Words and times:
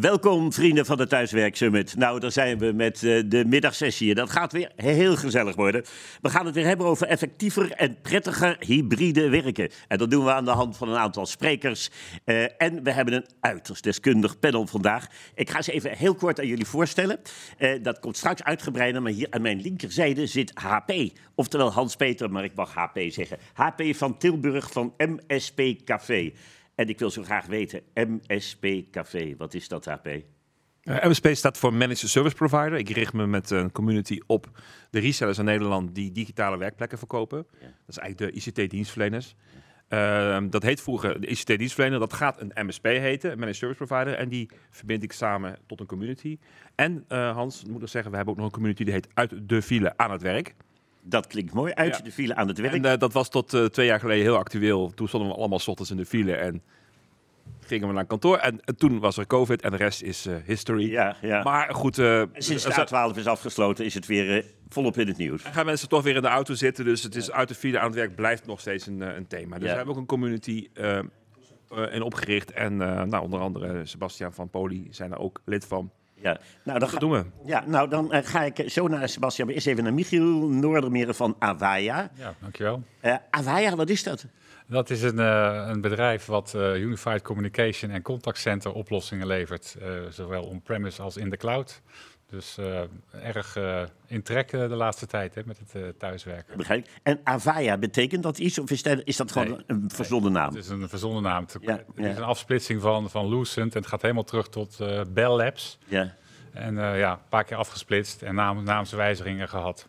Welkom 0.00 0.52
vrienden 0.52 0.86
van 0.86 0.96
de 0.96 1.06
Thuiswerk 1.06 1.56
Summit. 1.56 1.96
Nou, 1.96 2.20
daar 2.20 2.32
zijn 2.32 2.58
we 2.58 2.72
met 2.72 3.02
uh, 3.02 3.22
de 3.26 3.44
middagsessie. 3.44 4.14
Dat 4.14 4.30
gaat 4.30 4.52
weer 4.52 4.72
heel 4.76 5.16
gezellig 5.16 5.56
worden. 5.56 5.84
We 6.20 6.30
gaan 6.30 6.46
het 6.46 6.54
weer 6.54 6.66
hebben 6.66 6.86
over 6.86 7.06
effectiever 7.06 7.72
en 7.72 8.00
prettiger 8.02 8.56
hybride 8.58 9.28
werken. 9.28 9.70
En 9.88 9.98
dat 9.98 10.10
doen 10.10 10.24
we 10.24 10.32
aan 10.32 10.44
de 10.44 10.50
hand 10.50 10.76
van 10.76 10.88
een 10.88 10.96
aantal 10.96 11.26
sprekers. 11.26 11.90
Uh, 12.24 12.44
en 12.58 12.82
we 12.82 12.90
hebben 12.90 13.14
een 13.14 13.26
uiterst 13.40 13.82
deskundig 13.82 14.38
panel 14.38 14.66
vandaag. 14.66 15.06
Ik 15.34 15.50
ga 15.50 15.62
ze 15.62 15.72
even 15.72 15.96
heel 15.96 16.14
kort 16.14 16.40
aan 16.40 16.46
jullie 16.46 16.66
voorstellen. 16.66 17.20
Uh, 17.58 17.82
dat 17.82 17.98
komt 17.98 18.16
straks 18.16 18.42
uitgebreider, 18.42 19.02
maar 19.02 19.12
hier 19.12 19.26
aan 19.30 19.42
mijn 19.42 19.60
linkerzijde 19.60 20.26
zit 20.26 20.52
HP. 20.54 20.92
Oftewel 21.34 21.72
Hans-Peter, 21.72 22.30
maar 22.30 22.44
ik 22.44 22.54
mag 22.54 22.74
HP 22.74 22.98
zeggen. 23.08 23.38
HP 23.52 23.82
van 23.96 24.18
Tilburg 24.18 24.72
van 24.72 24.94
MSP 24.96 25.60
Café. 25.84 26.32
En 26.74 26.88
ik 26.88 26.98
wil 26.98 27.10
zo 27.10 27.22
graag 27.22 27.46
weten, 27.46 27.82
MSP 27.94 28.66
Café, 28.90 29.34
wat 29.36 29.54
is 29.54 29.68
dat 29.68 29.84
HP? 29.84 30.06
Uh, 30.84 31.04
MSP 31.04 31.28
staat 31.32 31.58
voor 31.58 31.74
Managed 31.74 32.08
Service 32.08 32.34
Provider. 32.34 32.74
Ik 32.74 32.88
richt 32.88 33.12
me 33.12 33.26
met 33.26 33.50
een 33.50 33.72
community 33.72 34.20
op 34.26 34.50
de 34.90 34.98
resellers 34.98 35.38
in 35.38 35.44
Nederland 35.44 35.94
die 35.94 36.12
digitale 36.12 36.56
werkplekken 36.56 36.98
verkopen. 36.98 37.46
Ja. 37.60 37.66
Dat 37.66 37.88
is 37.88 37.98
eigenlijk 37.98 38.32
de 38.34 38.40
ICT-dienstverleners. 38.40 39.34
Ja. 39.88 40.42
Uh, 40.42 40.50
dat 40.50 40.62
heet 40.62 40.80
vroeger 40.80 41.20
de 41.20 41.26
ICT-dienstverlener. 41.26 41.98
Dat 41.98 42.12
gaat 42.12 42.40
een 42.40 42.66
MSP 42.66 42.84
heten, 42.84 43.30
een 43.30 43.38
Managed 43.38 43.56
Service 43.56 43.84
Provider. 43.84 44.14
En 44.14 44.28
die 44.28 44.50
verbind 44.70 45.02
ik 45.02 45.12
samen 45.12 45.58
tot 45.66 45.80
een 45.80 45.86
community. 45.86 46.38
En 46.74 47.04
uh, 47.08 47.32
Hans, 47.32 47.64
moet 47.64 47.82
ik 47.82 47.88
zeggen, 47.88 48.10
we 48.10 48.16
hebben 48.16 48.34
ook 48.34 48.40
nog 48.40 48.48
een 48.48 48.54
community 48.54 48.84
die 48.84 48.92
heet 48.92 49.08
Uit 49.14 49.48
de 49.48 49.62
File 49.62 49.96
aan 49.96 50.10
het 50.10 50.22
Werk. 50.22 50.54
Dat 51.06 51.26
klinkt 51.26 51.54
mooi. 51.54 51.72
Uit 51.72 51.96
ja. 51.96 52.02
de 52.02 52.12
file 52.12 52.34
aan 52.34 52.48
het 52.48 52.58
werk. 52.58 52.74
En 52.74 52.84
uh, 52.84 52.92
dat 52.98 53.12
was 53.12 53.28
tot 53.28 53.54
uh, 53.54 53.64
twee 53.64 53.86
jaar 53.86 54.00
geleden 54.00 54.22
heel 54.22 54.36
actueel. 54.36 54.92
Toen 54.94 55.08
stonden 55.08 55.30
we 55.30 55.36
allemaal 55.36 55.58
s 55.58 55.68
ochtends 55.68 55.90
in 55.90 55.96
de 55.96 56.06
file 56.06 56.34
en 56.34 56.62
gingen 57.60 57.88
we 57.88 57.94
naar 57.94 58.06
kantoor. 58.06 58.36
En, 58.36 58.60
en 58.64 58.76
toen 58.76 58.98
was 58.98 59.16
er 59.16 59.26
COVID 59.26 59.62
en 59.62 59.70
de 59.70 59.76
rest 59.76 60.02
is 60.02 60.26
uh, 60.26 60.36
history. 60.44 60.90
Ja, 60.90 61.16
ja. 61.20 61.42
Maar 61.42 61.74
goed. 61.74 61.94
Sinds 62.32 62.64
de 62.64 62.88
A12 63.12 63.16
is 63.16 63.26
afgesloten 63.26 63.84
is 63.84 63.94
het 63.94 64.06
weer 64.06 64.44
volop 64.68 64.98
in 64.98 65.06
het 65.06 65.16
nieuws. 65.16 65.42
En 65.42 65.52
gaan 65.52 65.66
mensen 65.66 65.88
toch 65.88 66.02
weer 66.02 66.16
in 66.16 66.22
de 66.22 66.28
auto 66.28 66.54
zitten. 66.54 66.84
Dus 66.84 67.02
het 67.02 67.14
is 67.14 67.30
uit 67.30 67.48
de 67.48 67.54
file 67.54 67.78
aan 67.78 67.86
het 67.86 67.94
werk 67.94 68.14
blijft 68.14 68.46
nog 68.46 68.60
steeds 68.60 68.86
een, 68.86 69.00
een 69.00 69.26
thema. 69.26 69.58
Dus 69.58 69.68
we 69.68 69.76
hebben 69.76 69.94
ook 69.94 70.00
een 70.00 70.06
community 70.06 70.68
in 71.90 72.02
opgericht. 72.02 72.52
En 72.52 72.76
nou, 72.76 73.22
onder 73.22 73.40
andere 73.40 73.86
Sebastian 73.86 74.34
van 74.34 74.50
Poli 74.50 74.86
zijn 74.90 75.12
er 75.12 75.18
ook 75.18 75.40
lid 75.44 75.66
van. 75.66 75.90
Ja, 76.24 76.38
nou 76.62 76.78
dan, 76.78 76.88
ga, 76.88 76.98
doen 76.98 77.10
we. 77.10 77.24
Ja, 77.44 77.64
nou, 77.66 77.88
dan 77.88 78.14
uh, 78.14 78.18
ga 78.22 78.42
ik 78.42 78.70
zo 78.70 78.88
naar 78.88 79.08
Sebastian. 79.08 79.46
Maar 79.46 79.54
eerst 79.56 79.66
even 79.66 79.84
naar 79.84 79.94
Michiel 79.94 80.48
Noordermeren 80.48 81.14
van 81.14 81.36
Avaya. 81.38 82.10
Ja, 82.14 82.34
dankjewel. 82.40 82.82
Uh, 83.02 83.14
Avaya, 83.30 83.76
wat 83.76 83.88
is 83.88 84.02
dat? 84.02 84.26
Dat 84.66 84.90
is 84.90 85.02
een, 85.02 85.18
uh, 85.18 85.64
een 85.68 85.80
bedrijf 85.80 86.26
wat 86.26 86.54
Unified 86.56 87.22
Communication 87.22 87.90
en 87.90 88.02
Contact 88.02 88.38
Center 88.38 88.72
oplossingen 88.72 89.26
levert. 89.26 89.76
zowel 90.08 90.42
on-premise 90.42 91.02
als 91.02 91.16
in 91.16 91.30
de 91.30 91.36
cloud. 91.36 91.82
Dus 92.34 92.58
erg 93.22 93.58
in 94.06 94.22
trek 94.22 94.50
de 94.50 94.68
laatste 94.68 95.06
tijd 95.06 95.34
hè, 95.34 95.42
met 95.44 95.58
het 95.58 95.98
thuiswerken. 95.98 96.56
Begrijp 96.56 96.88
En 97.02 97.20
Avaya, 97.24 97.78
betekent 97.78 98.22
dat 98.22 98.38
iets 98.38 98.58
of 98.58 98.70
is 98.70 98.82
dat, 98.82 99.00
is 99.04 99.16
dat 99.16 99.32
gewoon 99.32 99.48
nee, 99.48 99.64
een 99.66 99.90
verzonnen 99.94 100.32
naam? 100.32 100.54
Het 100.54 100.64
is 100.64 100.68
een 100.68 100.88
verzonnen 100.88 101.22
naam. 101.22 101.42
Het, 101.42 101.56
ja, 101.60 101.72
het 101.72 101.86
ja. 101.96 102.08
is 102.08 102.16
een 102.16 102.22
afsplitsing 102.22 102.80
van, 102.80 103.10
van 103.10 103.28
Lucent 103.28 103.74
en 103.74 103.80
het 103.80 103.88
gaat 103.88 104.02
helemaal 104.02 104.24
terug 104.24 104.48
tot 104.48 104.78
Bell 105.12 105.36
Labs. 105.36 105.78
Ja. 105.86 106.14
En 106.52 106.74
uh, 106.74 106.98
ja, 106.98 107.12
een 107.12 107.28
paar 107.28 107.44
keer 107.44 107.56
afgesplitst 107.56 108.22
en 108.22 108.34
naam, 108.34 108.62
naamswijzigingen 108.62 109.48
gehad. 109.48 109.86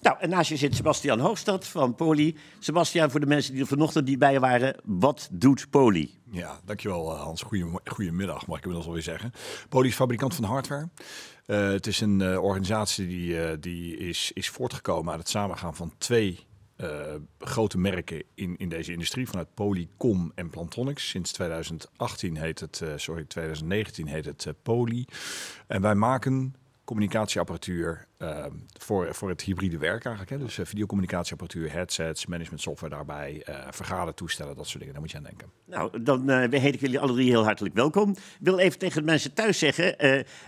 Nou, 0.00 0.16
en 0.20 0.28
naast 0.28 0.48
je 0.48 0.56
zit 0.56 0.74
Sebastian 0.74 1.20
Hoogstad 1.20 1.66
van 1.66 1.94
Poli. 1.94 2.36
Sebastian, 2.58 3.10
voor 3.10 3.20
de 3.20 3.26
mensen 3.26 3.52
die 3.52 3.62
er 3.62 3.68
vanochtend 3.68 4.06
niet 4.06 4.18
bij 4.18 4.40
waren, 4.40 4.76
wat 4.84 5.28
doet 5.32 5.66
Poli? 5.70 6.18
Ja, 6.30 6.58
dankjewel 6.64 7.16
Hans. 7.16 7.44
Goedemiddag, 7.84 8.46
mag 8.46 8.56
ik 8.56 8.62
inmiddels 8.62 8.86
alweer 8.86 9.02
zeggen. 9.02 9.32
Poli 9.68 9.88
is 9.88 9.94
fabrikant 9.94 10.34
van 10.34 10.44
hardware. 10.44 10.88
Uh, 11.46 11.68
het 11.68 11.86
is 11.86 12.00
een 12.00 12.20
uh, 12.20 12.42
organisatie 12.42 13.06
die, 13.06 13.30
uh, 13.30 13.50
die 13.60 13.96
is, 13.96 14.30
is 14.34 14.48
voortgekomen 14.48 15.10
uit 15.10 15.20
het 15.20 15.28
samengaan 15.28 15.74
van 15.74 15.92
twee 15.98 16.46
grote 17.38 17.78
merken 17.78 18.22
in, 18.34 18.56
in 18.56 18.68
deze 18.68 18.92
industrie, 18.92 19.28
vanuit 19.28 19.54
Polycom 19.54 20.32
en 20.34 20.50
Plantronics. 20.50 21.08
Sinds 21.08 21.32
2018 21.32 22.36
heet 22.36 22.60
het, 22.60 22.82
sorry, 22.96 23.24
2019 23.24 24.06
heet 24.06 24.24
het 24.24 24.54
Poly. 24.62 25.06
En 25.66 25.80
wij 25.80 25.94
maken 25.94 26.54
communicatieapparatuur 26.84 28.06
uh, 28.18 28.46
voor, 28.78 29.14
voor 29.14 29.28
het 29.28 29.40
hybride 29.40 29.78
werk 29.78 30.04
eigenlijk. 30.04 30.30
Hè? 30.30 30.38
Dus 30.38 30.58
uh, 30.58 30.66
videocommunicatieapparatuur, 30.66 31.72
headsets, 31.72 32.26
management 32.26 32.60
software 32.60 32.94
daarbij, 32.94 33.42
uh, 33.48 33.58
vergadertoestellen, 33.70 34.56
dat 34.56 34.66
soort 34.66 34.78
dingen. 34.78 34.92
Daar 34.92 35.02
moet 35.02 35.10
je 35.10 35.16
aan 35.16 35.22
denken. 35.22 35.48
Nou, 35.64 36.02
dan 36.02 36.30
uh, 36.30 36.60
heet 36.60 36.74
ik 36.74 36.80
jullie 36.80 36.98
alle 36.98 37.12
drie 37.12 37.30
heel 37.30 37.44
hartelijk 37.44 37.74
welkom. 37.74 38.10
Ik 38.10 38.16
wil 38.40 38.58
even 38.58 38.78
tegen 38.78 39.00
de 39.00 39.06
mensen 39.06 39.34
thuis 39.34 39.58
zeggen, 39.58 39.96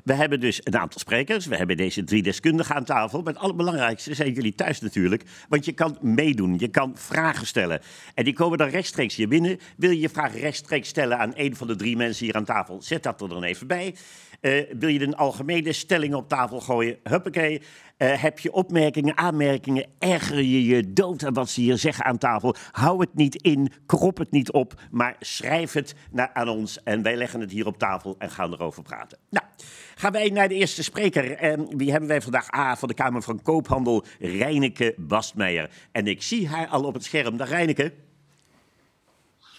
we 0.05 0.13
hebben 0.13 0.41
dus 0.41 0.61
een 0.63 0.79
aantal 0.79 1.01
sprekers. 1.01 1.47
We 1.47 1.57
hebben 1.57 1.77
deze 1.77 2.05
drie 2.05 2.23
deskundigen 2.23 2.75
aan 2.75 2.85
tafel. 2.85 3.23
Maar 3.23 3.33
het 3.33 3.43
allerbelangrijkste 3.43 4.15
zijn 4.15 4.33
jullie 4.33 4.55
thuis 4.55 4.81
natuurlijk. 4.81 5.23
Want 5.49 5.65
je 5.65 5.73
kan 5.73 5.99
meedoen, 6.01 6.59
je 6.59 6.69
kan 6.69 6.97
vragen 6.97 7.47
stellen. 7.47 7.81
En 8.15 8.25
die 8.25 8.35
komen 8.35 8.59
dan 8.59 8.69
rechtstreeks 8.69 9.17
hier 9.17 9.29
binnen. 9.29 9.59
Wil 9.77 9.91
je 9.91 10.01
je 10.01 10.09
vraag 10.09 10.35
rechtstreeks 10.35 10.89
stellen 10.89 11.19
aan 11.19 11.33
een 11.35 11.57
van 11.57 11.67
de 11.67 11.77
drie 11.77 11.97
mensen 11.97 12.25
hier 12.25 12.35
aan 12.35 12.45
tafel? 12.45 12.83
Zet 12.83 13.03
dat 13.03 13.21
er 13.21 13.29
dan 13.29 13.43
even 13.43 13.67
bij. 13.67 13.95
Uh, 14.41 14.63
wil 14.79 14.89
je 14.89 15.01
een 15.01 15.17
algemene 15.17 15.73
stelling 15.73 16.15
op 16.15 16.29
tafel 16.29 16.61
gooien? 16.61 16.99
Huppakee. 17.03 17.63
Uh, 17.99 18.23
heb 18.23 18.39
je 18.39 18.53
opmerkingen, 18.53 19.17
aanmerkingen? 19.17 19.87
Erger 19.99 20.43
je 20.43 20.65
je 20.65 20.93
dood 20.93 21.25
aan 21.25 21.33
wat 21.33 21.51
ze 21.51 21.61
hier 21.61 21.77
zeggen 21.77 22.05
aan 22.05 22.19
tafel? 22.19 22.55
Hou 22.71 23.01
het 23.01 23.15
niet 23.15 23.43
in, 23.43 23.73
krop 23.87 24.19
het 24.19 24.31
niet 24.31 24.53
op, 24.53 24.81
maar 24.91 25.17
schrijf 25.21 25.73
het 25.73 25.95
naar, 26.11 26.31
aan 26.33 26.49
ons. 26.49 26.83
En 26.83 27.03
wij 27.03 27.17
leggen 27.17 27.41
het 27.41 27.51
hier 27.51 27.67
op 27.67 27.79
tafel 27.79 28.15
en 28.19 28.31
gaan 28.31 28.53
erover 28.53 28.83
praten. 28.83 29.19
Nou, 29.31 29.47
gaan 29.95 30.13
wij 30.13 30.29
naar 30.29 30.49
de 30.49 30.55
eerste 30.55 30.83
spreker. 30.83 31.37
En 31.37 31.77
wie 31.77 31.91
hebben 31.91 32.09
wij 32.09 32.23
vandaag? 32.23 32.51
Ah, 32.51 32.77
van 32.77 32.89
de 32.89 32.95
Kamer 32.95 33.23
van 33.23 33.43
Koophandel, 33.43 34.05
Reineke 34.19 34.95
Bastmeijer. 34.97 35.71
En 35.93 36.07
ik 36.07 36.23
zie 36.23 36.49
haar 36.49 36.67
al 36.67 36.85
op 36.85 36.95
het 36.95 37.05
scherm. 37.05 37.37
Dag 37.37 37.49
Reineke. 37.49 37.93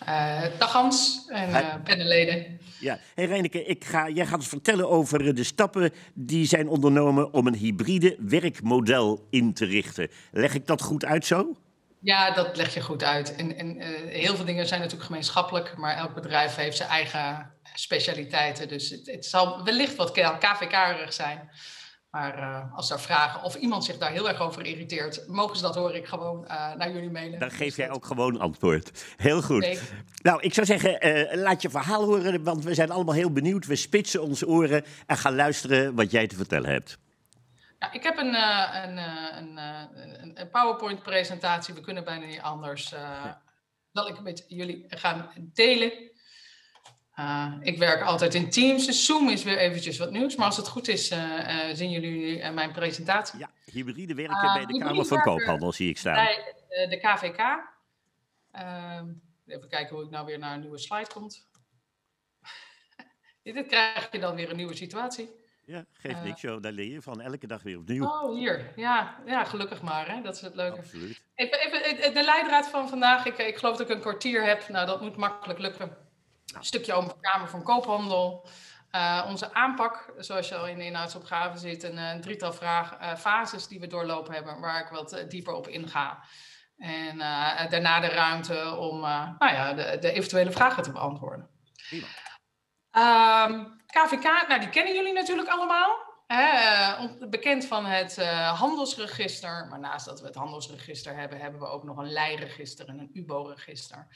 Uh, 0.04 0.42
dag 0.58 0.72
Hans 0.72 1.26
en 1.28 1.50
uh, 1.50 1.76
panelleden. 1.84 2.60
Ja, 2.80 3.00
hey 3.16 3.26
Reineke, 3.26 3.64
ik 3.64 3.86
ga, 3.86 4.10
jij 4.10 4.26
gaat 4.26 4.38
ons 4.38 4.48
vertellen 4.48 4.90
over 4.90 5.36
de 5.36 5.44
stappen 5.44 5.92
die 6.14 6.46
zijn 6.46 6.68
ondernomen 6.68 7.34
om 7.34 7.48
een 7.48 7.56
hybride 7.56 8.16
werkmodel 8.20 9.28
in 9.30 9.54
te 9.54 9.66
richten. 9.66 10.10
Leg 10.32 10.54
ik 10.54 10.68
dat 10.68 10.82
goed 10.82 11.06
uit 11.06 11.26
zo? 11.26 11.56
Ja, 12.00 12.32
dat 12.32 12.58
leg 12.58 12.74
je 12.74 12.82
goed 12.82 13.04
uit. 13.04 13.36
En, 13.36 13.58
en 13.58 13.78
uh, 13.78 13.86
heel 14.08 14.36
veel 14.36 14.46
dingen 14.46 14.68
zijn 14.68 14.80
natuurlijk 14.80 15.08
gemeenschappelijk, 15.08 15.78
maar 15.78 15.98
elk 15.98 16.14
bedrijf 16.14 16.56
heeft 16.56 16.78
zijn 16.78 16.90
eigen 16.90 17.52
specialiteiten. 17.74 18.68
Dus 18.68 18.90
het, 18.90 19.06
het 19.06 19.26
zal 19.26 19.64
wellicht 19.64 19.96
wat 19.96 20.12
KVK-erig 20.12 21.14
zijn. 21.14 21.50
Maar 22.12 22.38
uh, 22.38 22.76
als 22.76 22.90
daar 22.90 23.00
vragen 23.00 23.44
of 23.44 23.56
iemand 23.56 23.84
zich 23.84 23.98
daar 23.98 24.12
heel 24.12 24.30
erg 24.30 24.40
over 24.40 24.66
irriteert, 24.66 25.28
mogen 25.28 25.56
ze 25.56 25.62
dat 25.62 25.76
hoor 25.76 25.96
ik 25.96 26.06
gewoon 26.08 26.44
uh, 26.44 26.74
naar 26.74 26.92
jullie 26.92 27.10
mailen. 27.10 27.40
Dan 27.40 27.52
geef 27.52 27.76
jij 27.76 27.90
ook 27.92 28.06
gewoon 28.06 28.40
antwoord. 28.40 29.06
Heel 29.18 29.42
goed. 29.42 29.60
Nee. 29.60 29.80
Nou, 30.22 30.42
ik 30.42 30.54
zou 30.54 30.66
zeggen, 30.66 31.08
uh, 31.08 31.44
laat 31.44 31.62
je 31.62 31.70
verhaal 31.70 32.04
horen, 32.04 32.44
want 32.44 32.64
we 32.64 32.74
zijn 32.74 32.92
allemaal 32.92 33.14
heel 33.14 33.32
benieuwd. 33.32 33.66
We 33.66 33.76
spitsen 33.76 34.22
onze 34.22 34.48
oren 34.48 34.86
en 35.06 35.18
gaan 35.18 35.36
luisteren 35.36 35.96
wat 35.96 36.12
jij 36.12 36.28
te 36.28 36.36
vertellen 36.36 36.70
hebt. 36.70 36.98
Ik 37.92 38.04
heb 38.04 38.18
een, 38.18 38.36
een, 38.84 38.98
een, 39.38 40.40
een 40.40 40.50
PowerPoint-presentatie. 40.50 41.74
We 41.74 41.82
kunnen 41.82 42.04
bijna 42.04 42.26
niet 42.26 42.42
anders. 42.42 42.94
Dat 43.92 44.10
ik 44.10 44.22
met 44.22 44.46
jullie 44.48 44.86
gaan 44.88 45.30
delen. 45.54 45.92
Uh, 47.20 47.54
ik 47.62 47.78
werk 47.78 48.02
altijd 48.02 48.34
in 48.34 48.50
Teams, 48.50 48.86
dus 48.86 49.06
Zoom 49.06 49.30
is 49.30 49.44
weer 49.44 49.58
eventjes 49.58 49.98
wat 49.98 50.12
nieuws. 50.12 50.36
Maar 50.36 50.46
als 50.46 50.58
het 50.58 50.68
goed 50.68 50.88
is, 50.88 51.12
uh, 51.12 51.18
uh, 51.18 51.76
zien 51.76 51.90
jullie 51.90 52.52
mijn 52.52 52.72
presentatie. 52.72 53.40
Ja, 53.40 53.50
hybride 53.66 54.14
werken 54.14 54.54
bij 54.54 54.66
de 54.66 54.78
Kamer 54.80 55.06
van 55.06 55.22
Koophandel 55.22 55.72
zie 55.72 55.90
ik 55.90 55.98
staan. 55.98 56.14
Bij 56.14 56.54
de 56.90 56.98
KVK. 56.98 57.40
Even 59.48 59.70
kijken 59.70 59.96
hoe 59.96 60.06
ik 60.06 60.12
nou 60.12 60.26
weer 60.26 60.40
naar 60.40 60.54
een 60.54 60.60
nieuwe 60.60 60.78
slide 60.78 61.08
kom. 61.14 61.30
Dit 63.44 63.68
krijg 63.68 64.12
je 64.12 64.20
dan 64.20 64.36
weer 64.36 64.50
een 64.50 64.56
nieuwe 64.56 64.76
situatie. 64.76 65.30
Ja, 65.66 65.86
geeft 65.94 66.24
niks, 66.24 66.42
joh. 66.42 66.62
daar 66.62 66.72
leer 66.72 66.92
je 66.92 67.02
van 67.02 67.22
elke 67.22 67.48
dag 67.48 67.64
weer 67.64 67.78
opnieuw. 67.78 68.06
Oh, 68.06 68.36
hier. 68.36 68.74
Ja, 68.76 69.20
ja 69.26 69.44
gelukkig 69.44 69.82
maar. 69.82 70.12
Hè? 70.12 70.22
Dat 70.22 70.36
is 70.36 70.42
het 70.42 70.56
leuke. 70.56 70.78
Absoluut. 70.78 71.22
Even, 71.36 71.60
even 71.62 72.14
de 72.14 72.24
leidraad 72.24 72.68
van 72.68 72.90
vandaag. 72.90 73.26
Ik, 73.26 73.38
ik 73.38 73.58
geloof 73.58 73.78
dat 73.78 73.90
ik 73.90 73.96
een 73.96 74.02
kwartier 74.02 74.44
heb. 74.44 74.70
Nou, 74.70 74.86
dat 74.86 75.02
moet 75.02 75.16
makkelijk 75.16 75.60
lukken. 75.60 76.07
Een 76.56 76.66
stukje 76.66 76.94
over 76.94 77.10
de 77.10 77.20
Kamer 77.20 77.50
van 77.50 77.64
Koophandel. 77.64 78.48
Uh, 78.92 79.26
onze 79.28 79.54
aanpak, 79.54 80.14
zoals 80.18 80.48
je 80.48 80.56
al 80.56 80.68
in 80.68 80.78
de 80.78 80.86
inhoudsopgave 80.86 81.58
ziet, 81.58 81.84
een, 81.84 81.98
een 81.98 82.22
drietal 82.22 82.54
vraag, 82.54 83.02
uh, 83.02 83.16
fases 83.16 83.68
die 83.68 83.80
we 83.80 83.88
doorlopen 83.88 84.34
hebben, 84.34 84.60
waar 84.60 84.82
ik 84.82 84.88
wat 84.88 85.26
dieper 85.28 85.54
op 85.54 85.68
inga. 85.68 86.24
En 86.78 87.18
daarna 87.70 88.00
de 88.00 88.08
ruimte 88.08 88.76
om 88.76 89.00
nou 89.00 89.54
ja, 89.54 89.74
de, 89.74 89.98
de, 90.00 90.12
eventuele 90.12 90.52
vragen 90.52 90.84
te 90.84 90.92
beantwoorden. 90.92 91.50
Um, 92.92 93.82
KVK, 93.86 94.48
nou 94.48 94.60
die 94.60 94.70
kennen 94.70 94.96
jullie 94.96 95.14
natuurlijk 95.14 95.50
allemaal. 95.50 96.06
Hè, 96.28 97.28
bekend 97.30 97.66
van 97.66 97.86
het 97.86 98.18
handelsregister. 98.36 99.68
Maar 99.70 99.80
naast 99.80 100.06
dat 100.06 100.20
we 100.20 100.26
het 100.26 100.36
handelsregister 100.36 101.16
hebben, 101.16 101.40
hebben 101.40 101.60
we 101.60 101.68
ook 101.68 101.84
nog 101.84 101.98
een 101.98 102.12
lijregister 102.12 102.88
en 102.88 103.00
een 103.00 103.10
UBO-register. 103.14 104.08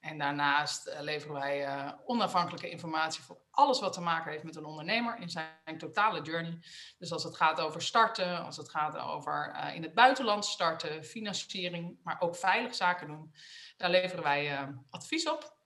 En 0.00 0.18
daarnaast 0.18 0.86
eh, 0.86 1.00
leveren 1.00 1.34
wij 1.34 1.66
uh, 1.66 1.92
onafhankelijke 2.04 2.70
informatie 2.70 3.22
voor 3.22 3.38
alles 3.50 3.80
wat 3.80 3.92
te 3.92 4.00
maken 4.00 4.30
heeft 4.30 4.44
met 4.44 4.56
een 4.56 4.64
ondernemer 4.64 5.18
in 5.18 5.30
zijn 5.30 5.78
totale 5.78 6.22
journey. 6.22 6.58
Dus 6.98 7.12
als 7.12 7.24
het 7.24 7.36
gaat 7.36 7.60
over 7.60 7.82
starten, 7.82 8.44
als 8.44 8.56
het 8.56 8.70
gaat 8.70 8.96
over 8.96 9.54
uh, 9.54 9.74
in 9.74 9.82
het 9.82 9.94
buitenland 9.94 10.44
starten, 10.44 11.04
financiering, 11.04 11.98
maar 12.02 12.20
ook 12.20 12.36
veilig 12.36 12.74
zaken 12.74 13.06
doen, 13.06 13.34
daar 13.76 13.90
leveren 13.90 14.24
wij 14.24 14.74
advies 14.90 15.28
op. 15.28 15.58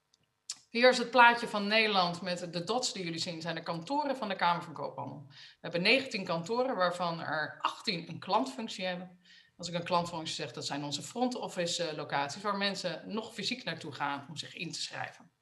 Hier 0.71 0.89
is 0.89 0.99
het 0.99 1.11
plaatje 1.11 1.49
van 1.49 1.67
Nederland 1.67 2.23
met 2.23 2.53
de 2.53 2.65
dots 2.65 2.93
die 2.93 3.05
jullie 3.05 3.19
zien, 3.19 3.41
zijn 3.41 3.55
de 3.55 3.63
kantoren 3.63 4.17
van 4.17 4.29
de 4.29 4.37
Kamer 4.37 4.63
van 4.63 4.73
Koophandel. 4.73 5.25
We 5.29 5.59
hebben 5.61 5.83
19 5.83 6.25
kantoren, 6.25 6.77
waarvan 6.77 7.21
er 7.21 7.59
18 7.61 8.09
een 8.09 8.19
klantfunctie 8.19 8.85
hebben. 8.85 9.19
Als 9.57 9.69
ik 9.69 9.75
een 9.75 9.85
klantfunctie 9.85 10.35
zeg, 10.35 10.53
dat 10.53 10.67
zijn 10.67 10.85
onze 10.85 11.03
front 11.03 11.35
office 11.35 11.85
eh, 11.85 11.97
locaties, 11.97 12.43
waar 12.43 12.57
mensen 12.57 13.03
nog 13.07 13.35
fysiek 13.35 13.65
naartoe 13.65 13.93
gaan 13.93 14.27
om 14.29 14.37
zich 14.37 14.55
in 14.55 14.73
te 14.73 14.81
schrijven. 14.81 15.33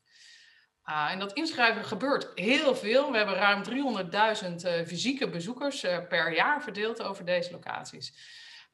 Uh, 0.84 1.10
en 1.10 1.18
dat 1.18 1.32
inschrijven 1.32 1.84
gebeurt 1.84 2.30
heel 2.34 2.76
veel. 2.76 3.10
We 3.10 3.16
hebben 3.16 3.34
ruim 3.34 3.62
300.000 3.64 3.70
uh, 3.70 4.86
fysieke 4.86 5.28
bezoekers 5.28 5.84
uh, 5.84 6.06
per 6.08 6.34
jaar 6.34 6.62
verdeeld 6.62 7.02
over 7.02 7.24
deze 7.24 7.50
locaties. 7.50 8.14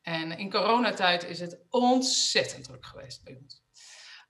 En 0.03 0.39
in 0.39 0.51
coronatijd 0.51 1.25
is 1.25 1.41
het 1.41 1.61
ontzettend 1.71 2.65
druk 2.65 2.87
geweest 2.87 3.25
bij 3.25 3.39
ons. 3.43 3.67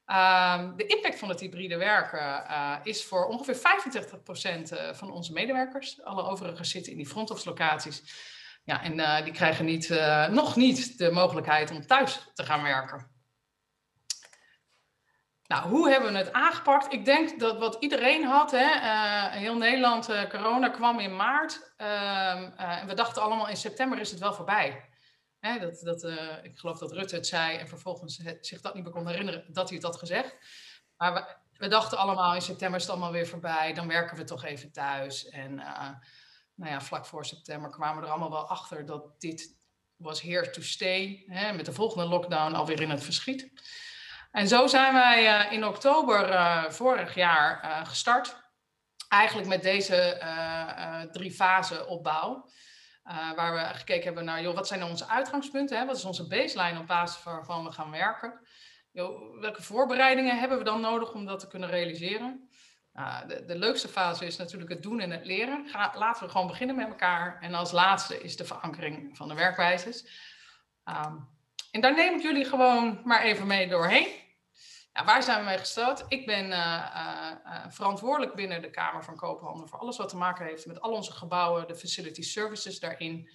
Um, 0.07 0.77
de 0.77 0.87
impact 0.87 1.19
van 1.19 1.29
het 1.29 1.41
hybride 1.41 1.77
werken 1.77 2.45
is 2.83 3.05
voor 3.05 3.27
ongeveer 3.27 3.57
85% 3.57 3.61
uh, 4.73 4.95
van 4.95 5.11
onze 5.11 5.33
medewerkers. 5.33 6.03
Alle 6.03 6.23
overigen 6.23 6.65
zitten 6.65 6.93
in 6.93 6.99
die 6.99 7.07
front 7.07 7.31
office 7.31 7.49
locaties. 7.49 8.03
Ja, 8.69 8.83
en 8.83 8.99
uh, 8.99 9.25
die 9.25 9.33
krijgen 9.33 9.65
niet, 9.65 9.89
nog 10.31 10.57
niet 10.57 10.99
de 10.99 11.11
mogelijkheid 11.11 11.71
om 11.71 11.87
thuis 11.87 12.31
te 12.35 12.45
gaan 12.45 12.63
werken. 12.63 13.11
Nou, 15.47 15.69
hoe 15.69 15.91
hebben 15.91 16.13
we 16.13 16.19
het 16.19 16.33
aangepakt? 16.33 16.93
Ik 16.93 17.05
denk 17.05 17.41
dat 17.41 17.59
wat 17.59 17.77
iedereen 17.81 18.25
had, 18.25 18.51
hè, 18.51 18.69
heel 19.39 19.57
Nederland, 19.57 20.07
corona 20.29 20.69
kwam 20.69 20.99
in 20.99 21.17
maart. 21.17 21.73
Ehm, 21.77 22.51
en 22.57 22.87
we 22.87 22.95
dachten 22.95 23.23
allemaal 23.23 23.49
in 23.49 23.57
september 23.57 23.99
is 23.99 24.11
het 24.11 24.21
wel 24.21 24.35
voorbij. 24.35 24.89
Hè, 25.41 25.59
dat, 25.59 25.81
dat, 25.81 26.03
ik 26.43 26.59
geloof 26.59 26.79
dat 26.79 26.93
Rutte 26.93 27.15
het 27.15 27.27
zei 27.27 27.57
en 27.57 27.69
vervolgens 27.69 28.21
zich 28.41 28.61
dat 28.61 28.75
niet 28.75 28.85
meer 28.85 28.93
kon 28.93 29.09
herinneren 29.09 29.45
dat 29.49 29.69
hij 29.69 29.77
het 29.77 29.87
had 29.87 29.97
gezegd. 29.97 30.37
Maar 30.97 31.15
we, 31.15 31.25
we, 31.53 31.69
dachten 31.69 31.99
allemaal 31.99 32.35
in 32.35 32.43
september 32.43 32.77
is 32.77 32.85
het 32.85 32.93
allemaal 32.93 33.13
weer 33.13 33.27
voorbij, 33.27 33.73
dan 33.73 33.89
werken 33.89 34.17
we 34.17 34.25
toch 34.25 34.45
even 34.45 34.73
thuis. 34.73 35.29
En 35.29 35.61
nou 36.59 36.73
ja, 36.73 36.81
vlak 36.81 37.07
voor 37.07 37.25
september 37.25 37.71
kwamen 37.71 38.01
we 38.01 38.07
er 38.07 38.13
allemaal 38.13 38.31
wel 38.31 38.49
achter 38.49 38.87
dat 38.87 39.21
dit 39.21 39.57
was 39.97 40.23
here 40.23 40.51
to 40.51 40.63
stay. 40.63 41.25
Hè, 41.27 41.53
met 41.53 41.65
de 41.65 41.73
volgende 41.73 42.09
lockdown 42.09 42.55
alweer 42.55 42.81
in 42.81 42.91
het 42.91 43.05
verschiet. 43.05 43.51
En 44.31 44.49
zo 44.49 44.67
zijn 44.67 44.93
wij 44.93 45.47
uh, 45.47 45.53
in 45.53 45.67
oktober 45.67 46.73
vorig 46.73 47.15
jaar 47.15 47.87
gestart. 47.87 48.37
Eigenlijk 49.09 49.49
met 49.49 49.63
deze 49.63 51.09
drie 51.13 51.33
fasen 51.33 51.89
opbouw. 51.89 52.51
Waar 53.37 53.55
we 53.55 53.79
gekeken 53.79 54.05
hebben 54.05 54.25
naar, 54.25 54.43
joh, 54.43 54.55
wat 54.55 54.67
zijn 54.67 54.79
nou 54.79 54.91
onze 54.91 55.09
uitgangspunten? 55.09 55.79
Hè? 55.79 55.87
Wat 55.87 55.97
is 55.97 56.05
onze 56.05 56.27
baseline 56.27 56.79
op 56.79 56.87
basis 56.87 57.23
waarvan 57.23 57.65
we 57.65 57.73
gaan 57.73 57.91
werken? 57.91 58.41
Welke 59.41 59.63
voorbereidingen 59.63 60.39
hebben 60.39 60.59
we 60.59 60.65
dan 60.65 60.81
nodig 60.81 61.13
om 61.13 61.25
dat 61.25 61.41
te 61.41 61.49
kunnen 61.49 61.69
realiseren? 61.69 62.48
Uh, 62.99 63.19
de, 63.47 63.59
leukste 63.59 63.89
fase 63.89 64.27
is 64.27 64.37
natuurlijk 64.37 64.71
het 64.71 64.83
doen 64.83 65.01
en 65.01 65.11
het 65.11 65.27
leren. 65.27 65.69
Ga, 65.69 65.93
laten 65.95 66.25
we 66.27 66.31
gewoon 66.31 66.47
beginnen 66.47 66.77
met 66.77 66.89
elkaar. 66.89 67.39
En 67.41 67.55
als 67.55 67.73
laatste 67.73 68.23
is 68.23 68.37
de 68.37 68.45
verankering 68.45 69.17
van 69.17 69.29
de 69.29 69.35
werkwijzes. 69.35 70.05
Um, 70.85 71.29
en 71.71 71.81
daar 71.81 71.95
neem 71.95 72.15
ik 72.15 72.23
jullie 72.23 72.45
gewoon 72.45 73.01
maar 73.05 73.23
even 73.23 73.47
mee 73.47 73.69
doorheen. 73.69 74.07
Ja, 74.93 75.05
waar 75.05 75.23
zijn 75.23 75.39
we 75.39 75.45
mee 75.45 75.59
gestart? 75.59 76.05
Ik 76.09 76.27
ben 76.27 76.45
uh, 76.51 76.85
uh, 76.95 77.65
verantwoordelijk 77.69 78.35
binnen 78.35 78.63
de 78.63 78.71
Kamer 78.71 79.05
van 79.05 79.17
Koophandel 79.17 79.67
voor 79.67 79.79
alles 79.79 79.97
wat 79.97 80.09
te 80.09 80.17
maken 80.17 80.47
heeft 80.47 80.67
met 80.67 80.81
al 80.81 80.93
onze 80.93 81.13
gebouwen, 81.13 81.67
de 81.67 81.77
facility 81.77 82.23
services 82.23 82.81
daarin. 82.81 83.31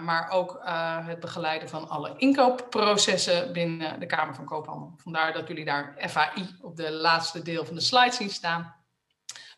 maar 0.00 0.30
ook 0.30 0.60
het 1.04 1.20
begeleiden 1.20 1.68
van 1.68 1.88
alle 1.88 2.14
inkoopprocessen 2.16 3.52
binnen 3.52 4.00
de 4.00 4.06
Kamer 4.06 4.34
van 4.34 4.44
Koophandel. 4.44 4.94
Vandaar 4.96 5.32
dat 5.32 5.48
jullie 5.48 5.64
daar 5.64 5.94
FAI 6.08 6.56
op 6.60 6.76
de 6.76 6.90
laatste 6.90 7.42
deel 7.42 7.64
van 7.64 7.74
de 7.74 7.80
slide 7.80 8.12
zien 8.12 8.30
staan. 8.30 8.77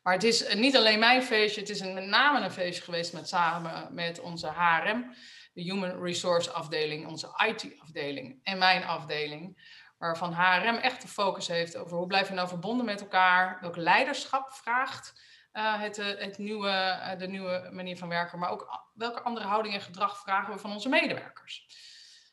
Maar 0.02 0.14
het 0.14 0.24
is 0.24 0.54
niet 0.54 0.76
alleen 0.76 0.98
mijn 0.98 1.22
feestje, 1.22 1.60
het 1.60 1.70
is 1.70 1.80
een, 1.80 1.94
met 1.94 2.06
name 2.06 2.40
een 2.40 2.50
feestje 2.50 2.84
geweest 2.84 3.12
met, 3.12 3.28
samen 3.28 3.94
met 3.94 4.20
onze 4.20 4.46
HRM, 4.46 5.14
de 5.52 5.62
Human 5.62 6.02
Resource 6.02 6.50
afdeling, 6.50 7.06
onze 7.06 7.26
IT-afdeling 7.46 8.40
en 8.42 8.58
mijn 8.58 8.84
afdeling 8.84 9.58
waarvan 9.98 10.32
HRM 10.32 10.76
echt 10.76 11.02
de 11.02 11.08
focus 11.08 11.48
heeft 11.48 11.76
over 11.76 11.96
hoe 11.96 12.06
blijven 12.06 12.30
we 12.30 12.36
nou 12.36 12.48
verbonden 12.48 12.86
met 12.86 13.00
elkaar, 13.00 13.58
welk 13.60 13.76
leiderschap 13.76 14.52
vraagt 14.52 15.22
uh, 15.52 15.80
het, 15.80 15.98
uh, 15.98 16.06
het 16.06 16.38
nieuwe, 16.38 17.14
de 17.18 17.26
nieuwe 17.26 17.68
manier 17.72 17.96
van 17.96 18.08
werken, 18.08 18.38
maar 18.38 18.50
ook 18.50 18.88
welke 18.94 19.20
andere 19.20 19.46
houding 19.46 19.74
en 19.74 19.80
gedrag 19.80 20.18
vragen 20.20 20.52
we 20.52 20.58
van 20.58 20.72
onze 20.72 20.88
medewerkers. 20.88 21.66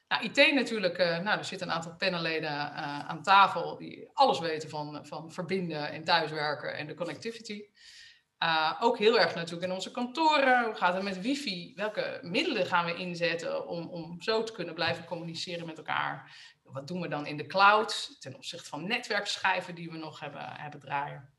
Nou, 0.08 0.24
IT 0.24 0.54
natuurlijk, 0.54 0.98
nou, 0.98 1.38
er 1.38 1.46
zitten 1.46 1.68
een 1.68 1.74
aantal 1.74 1.96
panelleden 1.96 2.74
aan 3.08 3.24
tafel 3.24 3.78
die 3.78 4.10
alles 4.14 4.40
weten 4.40 4.70
van, 4.70 5.06
van 5.06 5.32
verbinden 5.32 5.92
en 5.92 6.04
thuiswerken 6.04 6.78
en 6.78 6.88
de 6.88 6.94
connectivity. 6.94 7.64
ook 8.80 8.98
heel 8.98 9.20
erg 9.20 9.36
natuurlijk 9.36 9.64
in 9.64 9.72
onze 9.72 9.92
kantoren. 9.92 10.66
Hoe 10.66 10.76
gaat 10.76 10.94
het 10.94 11.04
met 11.04 11.22
wifi? 11.22 11.74
Welke 11.76 12.20
middelen 12.22 12.66
gaan 12.66 12.86
we 12.86 12.96
inzetten 12.96 13.68
om, 13.68 13.88
om 13.90 14.22
zo 14.22 14.44
te 14.44 14.54
kunnen 14.54 14.74
blijven 14.74 15.06
communiceren 15.06 15.66
met 15.66 15.78
elkaar? 15.78 16.32
wat 16.72 16.88
doen 16.88 17.02
we 17.02 17.08
dan 17.08 17.26
in 17.26 17.38
de 17.38 17.46
cloud 17.46 18.16
ten 18.20 18.36
opzichte 18.36 18.70
van 18.70 18.88
netwerkschijven 18.88 19.76
die 19.76 19.92
we 19.92 19.98
nog 19.98 20.20
hebben, 20.20 20.52
hebben 20.52 20.80
draaien. 20.80 21.30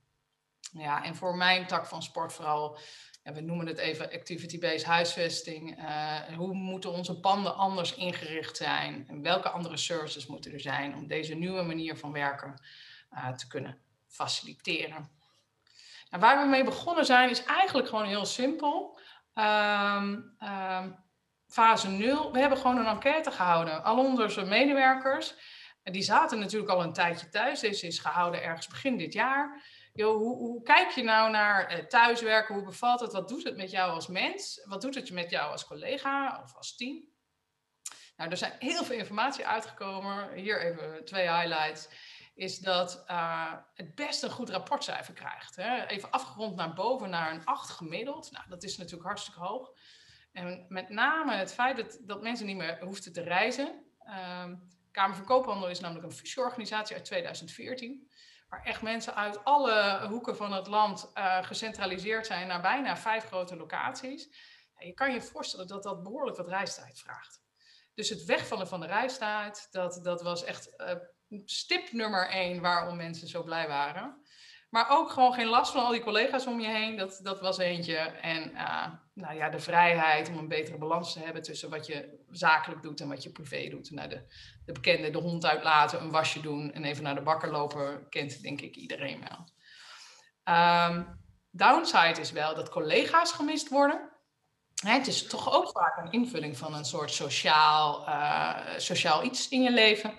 Ja, 0.73 1.05
en 1.05 1.17
voor 1.17 1.37
mijn 1.37 1.67
tak 1.67 1.87
van 1.87 2.03
sport 2.03 2.33
vooral, 2.33 2.79
we 3.35 3.41
noemen 3.41 3.67
het 3.67 3.79
even 3.79 4.13
activity-based 4.13 4.85
huisvesting. 4.85 5.79
Uh, 5.79 6.21
hoe 6.37 6.55
moeten 6.55 6.93
onze 6.93 7.21
panden 7.21 7.57
anders 7.57 7.95
ingericht 7.95 8.57
zijn? 8.57 9.05
En 9.09 9.23
welke 9.23 9.49
andere 9.49 9.77
services 9.77 10.27
moeten 10.27 10.53
er 10.53 10.61
zijn 10.61 10.95
om 10.95 11.07
deze 11.07 11.35
nieuwe 11.35 11.63
manier 11.63 11.97
van 11.97 12.13
werken 12.13 12.63
uh, 13.13 13.29
te 13.29 13.47
kunnen 13.47 13.79
faciliteren? 14.07 15.11
En 16.11 16.21
waar 16.21 16.43
we 16.43 16.49
mee 16.49 16.65
begonnen 16.65 17.05
zijn 17.05 17.31
is 17.31 17.45
eigenlijk 17.45 17.89
gewoon 17.89 18.07
heel 18.07 18.27
simpel. 18.27 19.01
Um, 19.35 20.37
um, 20.41 20.97
fase 21.47 21.89
0, 21.89 22.33
we 22.33 22.39
hebben 22.39 22.59
gewoon 22.59 22.79
een 22.79 22.87
enquête 22.87 23.31
gehouden. 23.31 23.85
Al 23.85 23.99
onze 23.99 24.45
medewerkers, 24.45 25.35
die 25.83 26.03
zaten 26.03 26.39
natuurlijk 26.39 26.71
al 26.71 26.83
een 26.83 26.93
tijdje 26.93 27.29
thuis. 27.29 27.61
Deze 27.61 27.87
is 27.87 27.99
gehouden 27.99 28.43
ergens 28.43 28.69
begin 28.69 28.97
dit 28.97 29.13
jaar. 29.13 29.63
Yo, 29.99 30.19
hoe, 30.19 30.63
kijk 30.63 30.91
je 30.91 31.03
nou 31.03 31.31
naar 31.31 31.67
eh, 31.67 31.85
thuiswerken? 31.85 32.55
Hoe 32.55 32.65
bevalt 32.65 33.01
het? 33.01 33.13
Wat 33.13 33.29
doet 33.29 33.45
het 33.45 33.57
met 33.57 33.71
jou 33.71 33.93
als 33.93 34.07
mens? 34.07 34.61
Wat 34.65 34.81
doet 34.81 34.95
het 34.95 35.11
met 35.11 35.31
jou 35.31 35.51
als 35.51 35.65
collega 35.65 36.43
of 36.43 36.55
als 36.55 36.77
team? 36.77 37.05
Nou, 38.17 38.31
er 38.31 38.37
zijn 38.37 38.53
heel 38.59 38.85
veel 38.85 38.97
informatie 38.97 39.47
uitgekomen. 39.47 40.33
Hier 40.33 40.61
even 40.61 41.05
twee 41.05 41.31
highlights. 41.31 41.89
Is 42.35 42.59
dat 42.59 43.05
uh, 43.11 43.55
het 43.75 43.95
best 43.95 44.23
een 44.23 44.31
goed 44.31 44.51
rapportcijfer 44.51 45.15
krijgt. 45.15 45.57
Hè? 45.57 45.87
Even 45.87 46.11
afgerond 46.11 46.57
naar 46.57 46.75
boven 46.75 47.11
naar 47.11 47.33
een 47.33 47.45
8 47.45 47.71
gemiddeld. 47.71 48.31
Nou, 48.31 48.45
dat 48.49 48.63
is 48.63 48.77
natuurlijk 48.77 49.07
hartstikke 49.07 49.41
hoog. 49.41 49.73
En 50.33 50.67
met 50.69 50.89
name 50.89 51.35
het 51.35 51.55
feit 51.55 51.77
dat, 51.77 51.99
dat 52.03 52.23
mensen 52.23 52.47
niet 52.47 52.57
meer 52.57 52.79
hoefden 52.81 53.13
te 53.13 53.23
reizen. 53.23 53.85
Um, 54.43 54.69
Kamer 54.91 55.17
van 55.17 55.25
Koophandel 55.25 55.69
is 55.69 55.81
namelijk 55.81 56.07
een 56.07 56.19
fusieorganisatie 56.19 56.97
uit 56.97 57.05
2014. 57.05 58.08
Waar 58.49 58.63
echt 58.63 58.83
mensen 58.83 59.15
uit 59.15 59.45
alle 59.45 60.07
hoeken 60.09 60.37
van 60.37 60.53
het 60.53 60.67
land 60.67 61.11
uh, 61.15 61.43
gecentraliseerd 61.43 62.27
zijn 62.27 62.47
naar 62.47 62.61
bijna 62.61 62.97
vijf 62.97 63.25
grote 63.25 63.57
locaties. 63.57 64.29
Je 64.79 64.93
kan 64.93 65.13
je 65.13 65.23
voorstellen 65.23 65.67
dat 65.67 65.83
dat 65.83 66.03
behoorlijk 66.03 66.37
wat 66.37 66.49
reistijd 66.49 67.01
vraagt. 67.01 67.41
Dus 67.95 68.09
het 68.09 68.25
wegvallen 68.25 68.69
van 68.69 68.81
de 68.81 68.87
reistijd, 68.87 69.69
dat, 69.71 70.01
dat 70.03 70.23
was 70.23 70.45
echt 70.45 70.71
uh, 70.77 70.91
stip 71.45 71.93
nummer 71.93 72.29
één 72.29 72.61
waarom 72.61 72.97
mensen 72.97 73.29
zo 73.29 73.43
blij 73.43 73.69
waren. 73.69 74.23
Maar 74.71 74.89
ook 74.91 75.11
gewoon 75.11 75.33
geen 75.33 75.47
last 75.47 75.73
van 75.73 75.85
al 75.85 75.91
die 75.91 76.03
collega's 76.03 76.47
om 76.47 76.61
je 76.61 76.69
heen. 76.69 76.97
Dat, 76.97 77.21
dat 77.23 77.41
was 77.41 77.59
eentje. 77.59 77.97
En 77.97 78.51
uh, 78.51 78.87
nou 79.19 79.35
ja, 79.35 79.49
de 79.49 79.59
vrijheid 79.59 80.29
om 80.29 80.39
een 80.39 80.49
betere 80.49 80.79
balans 80.79 81.13
te 81.13 81.19
hebben 81.19 81.43
tussen 81.43 81.71
wat 81.71 81.87
je 81.87 82.19
zakelijk 82.31 82.83
doet 82.83 83.01
en 83.01 83.09
wat 83.09 83.23
je 83.23 83.31
privé 83.31 83.69
doet. 83.69 83.91
Nou, 83.91 84.09
de, 84.09 84.23
de 84.65 84.73
bekende, 84.73 85.11
de 85.11 85.19
hond 85.19 85.47
uitlaten, 85.47 86.01
een 86.01 86.11
wasje 86.11 86.41
doen 86.41 86.73
en 86.73 86.85
even 86.85 87.03
naar 87.03 87.15
de 87.15 87.21
bakker 87.23 87.51
lopen, 87.51 88.09
kent 88.09 88.43
denk 88.43 88.61
ik 88.61 88.77
iedereen 88.77 89.25
wel. 89.29 89.47
Um, 90.55 91.21
downside 91.51 92.21
is 92.21 92.33
wel 92.33 92.55
dat 92.55 92.69
collega's 92.69 93.33
gemist 93.33 93.69
worden. 93.69 94.01
het 94.85 95.07
is 95.07 95.27
toch 95.27 95.53
ook 95.53 95.71
vaak 95.71 95.97
een 95.97 96.13
invulling 96.13 96.57
van 96.57 96.75
een 96.75 96.85
soort 96.85 97.11
sociaal, 97.11 98.09
uh, 98.09 98.57
sociaal 98.77 99.25
iets 99.25 99.49
in 99.49 99.63
je 99.63 99.71
leven. 99.71 100.13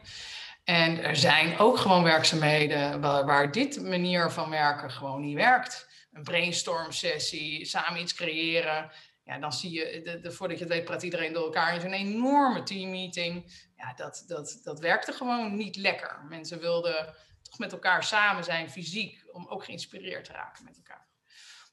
En 0.64 1.04
er 1.04 1.16
zijn 1.16 1.58
ook 1.58 1.78
gewoon 1.78 2.04
werkzaamheden 2.04 3.02
waar 3.02 3.52
dit 3.52 3.82
manier 3.82 4.32
van 4.32 4.50
werken 4.50 4.92
gewoon 4.92 5.22
niet 5.22 5.36
werkt. 5.36 5.89
Een 6.12 6.24
brainstorm 6.24 6.92
sessie, 6.92 7.66
samen 7.66 8.02
iets 8.02 8.14
creëren. 8.14 8.92
Ja, 9.24 9.40
dan 9.40 9.54
zie 9.54 9.72
je, 9.72 10.20
de, 10.22 10.32
voordat 10.32 10.58
je 10.58 10.64
het 10.64 10.74
weet, 10.74 10.86
praat 10.86 11.04
iedereen 11.04 11.34
door 11.34 11.44
elkaar 11.44 11.74
in 11.74 11.82
zo'n 11.82 11.94
enorme 11.94 12.64
teammeeting. 12.64 13.64
Ja, 13.76 13.94
dat, 13.94 14.24
dat, 14.28 14.60
dat 14.64 14.80
werkte 14.80 15.12
gewoon 15.12 15.56
niet 15.56 15.76
lekker. 15.76 16.26
Mensen 16.30 16.60
wilden 16.60 17.16
toch 17.42 17.60
met 17.60 17.72
elkaar 17.72 18.04
samen 18.04 18.44
zijn, 18.44 18.70
fysiek, 18.70 19.24
om 19.32 19.48
ook 19.48 19.64
geïnspireerd 19.64 20.26
te 20.26 20.32
raken 20.32 20.64
met 20.64 20.78
elkaar. 20.78 21.08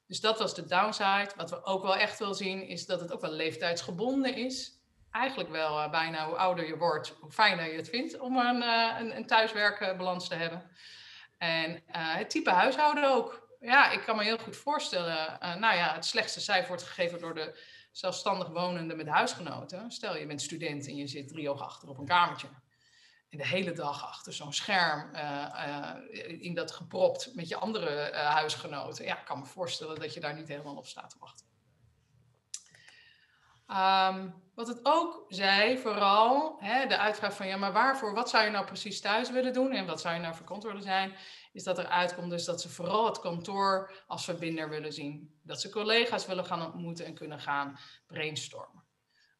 Dus 0.06 0.20
dat 0.20 0.38
was 0.38 0.54
de 0.54 0.66
downside. 0.66 1.30
Wat 1.36 1.50
we 1.50 1.64
ook 1.64 1.82
wel 1.82 1.96
echt 1.96 2.18
wel 2.18 2.34
zien, 2.34 2.68
is 2.68 2.86
dat 2.86 3.00
het 3.00 3.12
ook 3.12 3.20
wel 3.20 3.30
leeftijdsgebonden 3.32 4.34
is. 4.34 4.80
Eigenlijk 5.10 5.50
wel 5.50 5.78
uh, 5.78 5.90
bijna 5.90 6.26
hoe 6.26 6.36
ouder 6.36 6.66
je 6.66 6.76
wordt, 6.76 7.08
hoe 7.20 7.30
fijner 7.30 7.70
je 7.70 7.76
het 7.76 7.88
vindt 7.88 8.18
om 8.18 8.36
een, 8.36 8.62
uh, 8.62 8.96
een, 8.98 9.16
een 9.16 9.26
thuiswerkbalans 9.26 10.28
te 10.28 10.34
hebben. 10.34 10.70
En 11.38 11.82
het 11.86 12.30
type 12.30 12.50
huishouden 12.50 13.10
ook 13.10 13.45
ja, 13.66 13.90
ik 13.90 14.00
kan 14.00 14.16
me 14.16 14.24
heel 14.24 14.38
goed 14.38 14.56
voorstellen. 14.56 15.38
Uh, 15.42 15.54
nou 15.54 15.76
ja, 15.76 15.94
het 15.94 16.04
slechtste 16.04 16.40
cijfer 16.40 16.68
wordt 16.68 16.82
gegeven 16.82 17.20
door 17.20 17.34
de 17.34 17.60
zelfstandig 17.92 18.48
wonenden 18.48 18.96
met 18.96 19.08
huisgenoten. 19.08 19.90
Stel 19.90 20.16
je 20.16 20.26
bent 20.26 20.42
student 20.42 20.86
en 20.86 20.96
je 20.96 21.06
zit 21.06 21.28
drie 21.28 21.50
ogen 21.50 21.66
achter 21.66 21.88
op 21.88 21.98
een 21.98 22.06
kamertje. 22.06 22.48
En 23.30 23.38
de 23.38 23.46
hele 23.46 23.72
dag 23.72 24.06
achter 24.06 24.32
zo'n 24.32 24.52
scherm 24.52 25.14
uh, 25.14 25.20
uh, 26.12 26.42
in 26.42 26.54
dat 26.54 26.72
gepropt 26.72 27.34
met 27.34 27.48
je 27.48 27.56
andere 27.56 28.14
huisgenoten. 28.14 29.04
Ja, 29.04 29.18
ik 29.18 29.24
kan 29.24 29.38
me 29.38 29.44
voorstellen 29.44 30.00
dat 30.00 30.14
je 30.14 30.20
daar 30.20 30.34
niet 30.34 30.48
helemaal 30.48 30.76
op 30.76 30.86
staat 30.86 31.10
te 31.10 31.16
wachten. 31.18 31.46
Um, 33.68 34.44
wat 34.54 34.68
het 34.68 34.80
ook 34.82 35.24
zei, 35.28 35.78
vooral 35.78 36.56
hè, 36.60 36.86
de 36.86 36.98
uitvraag 36.98 37.34
van 37.34 37.46
ja, 37.46 37.56
maar 37.56 37.72
waarvoor, 37.72 38.14
wat 38.14 38.30
zou 38.30 38.44
je 38.44 38.50
nou 38.50 38.66
precies 38.66 39.00
thuis 39.00 39.30
willen 39.30 39.52
doen 39.52 39.72
en 39.72 39.86
wat 39.86 40.00
zou 40.00 40.14
je 40.14 40.20
nou 40.20 40.34
voor 40.34 40.46
kantoor 40.46 40.70
willen 40.70 40.86
zijn, 40.86 41.14
is 41.56 41.62
dat 41.62 41.78
er 41.78 41.86
uitkomt 41.86 42.30
dus 42.30 42.44
dat 42.44 42.60
ze 42.60 42.68
vooral 42.68 43.06
het 43.06 43.20
kantoor 43.20 43.90
als 44.06 44.24
verbinder 44.24 44.68
willen 44.68 44.92
zien. 44.92 45.40
Dat 45.42 45.60
ze 45.60 45.70
collega's 45.70 46.26
willen 46.26 46.44
gaan 46.44 46.64
ontmoeten 46.64 47.04
en 47.04 47.14
kunnen 47.14 47.40
gaan 47.40 47.78
brainstormen. 48.06 48.84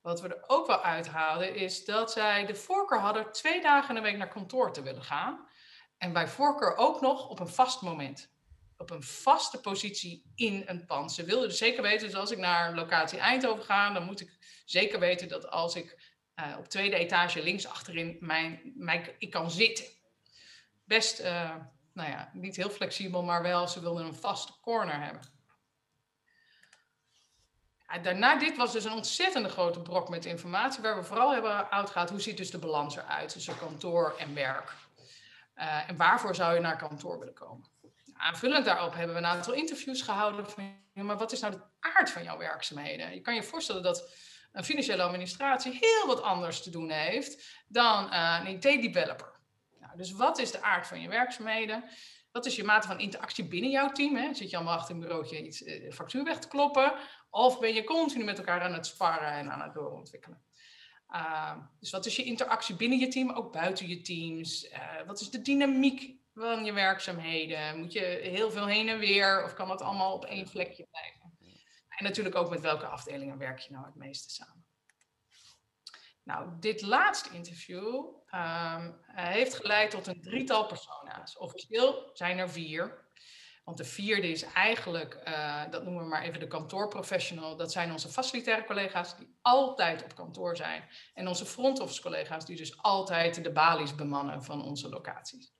Wat 0.02 0.20
we 0.20 0.28
er 0.28 0.44
ook 0.46 0.66
wel 0.66 0.82
uithalen 0.82 1.54
is 1.54 1.85
dat 1.85 2.12
zij 2.12 2.46
de 2.46 2.54
voorkeur 2.54 3.00
hadden 3.00 3.32
twee 3.32 3.62
dagen 3.62 3.88
in 3.88 3.94
de 3.94 4.08
week 4.08 4.16
naar 4.16 4.28
kantoor 4.28 4.73
te 4.73 4.82
willen 4.82 5.02
gaan. 5.02 5.49
En 5.99 6.12
bij 6.12 6.28
voorkeur 6.28 6.76
ook 6.76 7.00
nog 7.00 7.28
op 7.28 7.40
een 7.40 7.49
vast 7.49 7.82
moment. 7.82 8.35
Op 8.76 8.90
een 8.90 9.02
vaste 9.02 9.61
positie 9.61 10.32
in 10.35 10.62
een 10.66 10.87
pand. 10.87 11.12
Ze 11.12 11.25
wilden 11.25 11.49
dus 11.49 11.58
zeker 11.58 11.82
weten, 11.82 12.06
dus 12.06 12.16
als 12.16 12.30
ik 12.30 12.38
naar 12.38 12.75
locatie 12.75 13.18
Eindhoven 13.18 13.64
ga, 13.64 13.92
dan 13.92 14.04
moet 14.04 14.20
ik 14.20 14.62
zeker 14.64 14.99
weten 14.99 15.28
dat 15.28 15.50
als 15.50 15.76
ik 15.76 16.14
uh, 16.40 16.56
op 16.58 16.68
tweede 16.68 16.96
etage 16.96 17.42
links 17.42 17.66
achterin 17.66 18.16
mijn, 18.20 18.73
mijn, 18.76 19.14
ik 19.18 19.30
kan 19.30 19.50
zitten. 19.50 19.85
Best 20.85 21.20
uh, 21.20 21.56
nou 21.96 22.10
ja, 22.10 22.30
niet 22.32 22.56
heel 22.56 22.70
flexibel, 22.70 23.22
maar 23.22 23.42
wel, 23.42 23.68
ze 23.68 23.80
wilden 23.80 24.06
een 24.06 24.14
vaste 24.14 24.52
corner 24.60 25.00
hebben. 25.00 25.34
Daarna, 28.02 28.38
dit 28.38 28.56
was 28.56 28.72
dus 28.72 28.84
een 28.84 28.92
ontzettende 28.92 29.48
grote 29.48 29.80
brok 29.80 30.08
met 30.08 30.24
informatie, 30.24 30.82
waar 30.82 30.96
we 30.96 31.04
vooral 31.04 31.32
hebben 31.32 31.70
uitgehaald, 31.70 32.10
hoe 32.10 32.20
ziet 32.20 32.36
dus 32.36 32.50
de 32.50 32.58
balans 32.58 32.96
eruit 32.96 33.28
tussen 33.28 33.58
kantoor 33.58 34.14
en 34.18 34.34
werk? 34.34 34.74
Uh, 35.56 35.88
en 35.88 35.96
waarvoor 35.96 36.34
zou 36.34 36.54
je 36.54 36.60
naar 36.60 36.76
kantoor 36.76 37.18
willen 37.18 37.34
komen? 37.34 37.68
Aanvullend 38.12 38.64
daarop 38.64 38.94
hebben 38.94 39.14
we 39.14 39.20
een 39.20 39.26
aantal 39.26 39.52
interviews 39.52 40.02
gehouden 40.02 40.50
van, 40.50 40.82
maar 40.92 41.18
wat 41.18 41.32
is 41.32 41.40
nou 41.40 41.52
de 41.52 41.62
aard 41.80 42.10
van 42.10 42.22
jouw 42.22 42.38
werkzaamheden? 42.38 43.14
Je 43.14 43.20
kan 43.20 43.34
je 43.34 43.42
voorstellen 43.42 43.82
dat 43.82 44.14
een 44.52 44.64
financiële 44.64 45.02
administratie 45.02 45.78
heel 45.80 46.06
wat 46.06 46.22
anders 46.22 46.62
te 46.62 46.70
doen 46.70 46.90
heeft 46.90 47.62
dan 47.68 48.12
uh, 48.12 48.40
een 48.44 48.46
IT-developer. 48.46 49.36
Dus 49.96 50.12
wat 50.12 50.38
is 50.38 50.50
de 50.50 50.62
aard 50.62 50.86
van 50.86 51.00
je 51.00 51.08
werkzaamheden? 51.08 51.84
Wat 52.32 52.46
is 52.46 52.56
je 52.56 52.64
mate 52.64 52.86
van 52.86 53.00
interactie 53.00 53.44
binnen 53.44 53.70
jouw 53.70 53.92
team? 53.92 54.16
Hè? 54.16 54.34
Zit 54.34 54.50
je 54.50 54.56
allemaal 54.56 54.76
achter 54.76 54.94
een 54.94 55.00
bureautje 55.00 55.44
iets 55.44 55.62
uh, 55.62 55.92
factuur 55.92 56.24
weg 56.24 56.38
te 56.38 56.48
kloppen? 56.48 56.94
Of 57.30 57.58
ben 57.58 57.74
je 57.74 57.84
continu 57.84 58.24
met 58.24 58.38
elkaar 58.38 58.60
aan 58.60 58.72
het 58.72 58.86
sparren 58.86 59.32
en 59.32 59.50
aan 59.50 59.60
het 59.60 59.74
doorontwikkelen? 59.74 60.44
Uh, 61.10 61.56
dus 61.78 61.90
wat 61.90 62.06
is 62.06 62.16
je 62.16 62.24
interactie 62.24 62.76
binnen 62.76 62.98
je 62.98 63.08
team, 63.08 63.30
ook 63.30 63.52
buiten 63.52 63.88
je 63.88 64.00
teams? 64.00 64.70
Uh, 64.72 65.02
wat 65.06 65.20
is 65.20 65.30
de 65.30 65.42
dynamiek 65.42 66.16
van 66.34 66.64
je 66.64 66.72
werkzaamheden? 66.72 67.78
Moet 67.78 67.92
je 67.92 68.18
heel 68.22 68.50
veel 68.50 68.66
heen 68.66 68.88
en 68.88 68.98
weer 68.98 69.44
of 69.44 69.54
kan 69.54 69.68
dat 69.68 69.82
allemaal 69.82 70.14
op 70.14 70.24
één 70.24 70.48
vlekje 70.48 70.86
blijven? 70.90 71.36
En 71.88 72.04
natuurlijk 72.04 72.34
ook 72.34 72.50
met 72.50 72.60
welke 72.60 72.86
afdelingen 72.86 73.38
werk 73.38 73.58
je 73.58 73.72
nou 73.72 73.84
het 73.84 73.94
meeste 73.94 74.30
samen? 74.30 74.65
Nou, 76.26 76.49
dit 76.61 76.83
laatste 76.83 77.35
interview 77.35 78.04
um, 78.35 79.00
heeft 79.06 79.54
geleid 79.54 79.90
tot 79.90 80.06
een 80.06 80.23
drietal 80.23 80.66
persona's. 80.66 81.38
Officieel 81.38 82.11
zijn 82.12 82.38
er 82.38 82.50
vier. 82.50 83.04
Want 83.64 83.78
de 83.78 83.85
vierde 83.85 84.30
is 84.30 84.42
eigenlijk, 84.42 85.23
uh, 85.28 85.62
dat 85.71 85.85
noemen 85.85 86.02
we 86.02 86.09
maar 86.09 86.23
even 86.23 86.40
de 86.40 86.47
kantoorprofessional. 86.47 87.56
Dat 87.56 87.73
zijn 87.73 87.92
onze 87.92 88.09
facilitaire 88.09 88.64
collega's 88.64 89.16
die 89.16 89.37
altijd 89.42 90.04
op 90.04 90.14
kantoor 90.14 90.56
zijn. 90.56 90.88
En 91.14 91.28
onze 91.28 91.47
front 91.47 91.80
office 91.80 92.02
collega's 92.02 92.47
die 92.47 92.56
dus 92.56 92.83
altijd 92.83 93.42
de 93.45 93.52
balies 93.52 93.95
bemannen 93.95 94.45
van 94.45 94.64
onze 94.64 94.88
locaties. 94.88 95.52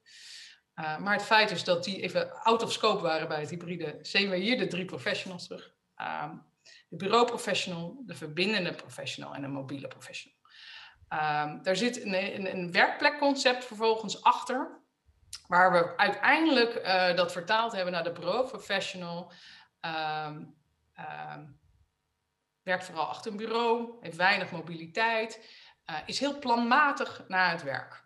Uh, 0.75 0.99
maar 0.99 1.15
het 1.15 1.25
feit 1.25 1.51
is 1.51 1.65
dat 1.65 1.85
die 1.85 2.01
even 2.03 2.43
out 2.43 2.63
of 2.63 2.73
scope 2.73 3.03
waren 3.03 3.29
bij 3.29 3.41
het 3.41 3.51
hybride, 3.51 3.99
zien 4.03 4.31
we 4.31 4.37
hier 4.37 4.59
de 4.59 4.67
drie 4.67 4.85
professionals 4.85 5.47
terug. 5.47 5.75
Um, 5.97 6.45
de 6.89 6.97
bureauprofessional, 6.97 8.03
de 8.07 8.15
verbindende 8.15 8.75
professional 8.75 9.35
en 9.35 9.43
de 9.43 9.49
mobiele 9.49 9.89
professional. 9.89 10.36
Um, 11.13 11.63
daar 11.63 11.77
zit 11.77 12.05
een, 12.05 12.57
een, 12.57 12.73
werkplekconcept 12.73 13.65
vervolgens 13.65 14.23
achter, 14.23 14.81
waar 15.47 15.73
we 15.73 15.97
uiteindelijk 15.97 16.75
uh, 16.75 17.17
dat 17.17 17.33
vertaald 17.33 17.73
hebben 17.73 17.93
naar 17.93 18.05
de 18.05 18.13
bureau-professional. 18.13 19.33
Um, 19.81 20.55
um, 20.99 21.61
werkt 22.63 22.85
vooral 22.85 23.07
achter 23.07 23.31
een 23.31 23.37
bureau, 23.37 23.97
heeft 24.01 24.17
weinig 24.17 24.51
mobiliteit, 24.51 25.41
uh, 25.91 25.97
is 26.07 26.19
heel 26.19 26.39
planmatig 26.39 27.25
naar 27.29 27.51
het 27.51 27.63
werk. 27.63 28.05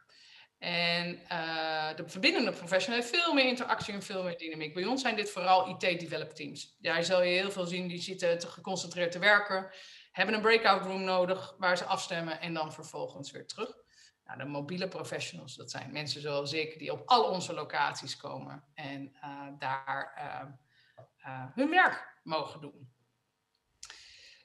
En 0.58 1.20
uh, 1.32 1.96
de 1.96 2.08
verbindende 2.08 2.52
professional 2.52 3.00
heeft 3.00 3.16
veel 3.16 3.32
meer 3.32 3.46
interactie 3.46 3.94
en 3.94 4.02
veel 4.02 4.22
meer 4.22 4.38
dynamiek. 4.38 4.74
Bij 4.74 4.84
ons 4.84 5.02
zijn 5.02 5.16
dit 5.16 5.30
vooral 5.30 5.68
IT-develop 5.68 6.30
teams. 6.30 6.76
Daar 6.78 7.04
zal 7.04 7.22
je 7.22 7.38
heel 7.38 7.50
veel 7.50 7.66
zien, 7.66 7.88
die 7.88 8.00
zitten 8.00 8.38
te 8.38 8.46
geconcentreerd 8.46 9.12
te 9.12 9.18
werken 9.18 9.70
hebben 10.10 10.34
een 10.34 10.40
breakout 10.40 10.84
room 10.84 11.04
nodig 11.04 11.54
waar 11.58 11.76
ze 11.76 11.84
afstemmen 11.84 12.40
en 12.40 12.54
dan 12.54 12.72
vervolgens 12.72 13.30
weer 13.30 13.46
terug. 13.46 13.78
Nou, 14.24 14.38
de 14.38 14.44
mobiele 14.44 14.88
professionals, 14.88 15.56
dat 15.56 15.70
zijn 15.70 15.92
mensen 15.92 16.20
zoals 16.20 16.52
ik, 16.52 16.78
die 16.78 16.92
op 16.92 17.02
al 17.04 17.24
onze 17.24 17.54
locaties 17.54 18.16
komen 18.16 18.64
en 18.74 19.16
uh, 19.24 19.46
daar 19.58 20.14
uh, 20.18 20.50
uh, 21.26 21.44
hun 21.54 21.70
werk 21.70 22.18
mogen 22.22 22.60
doen. 22.60 22.92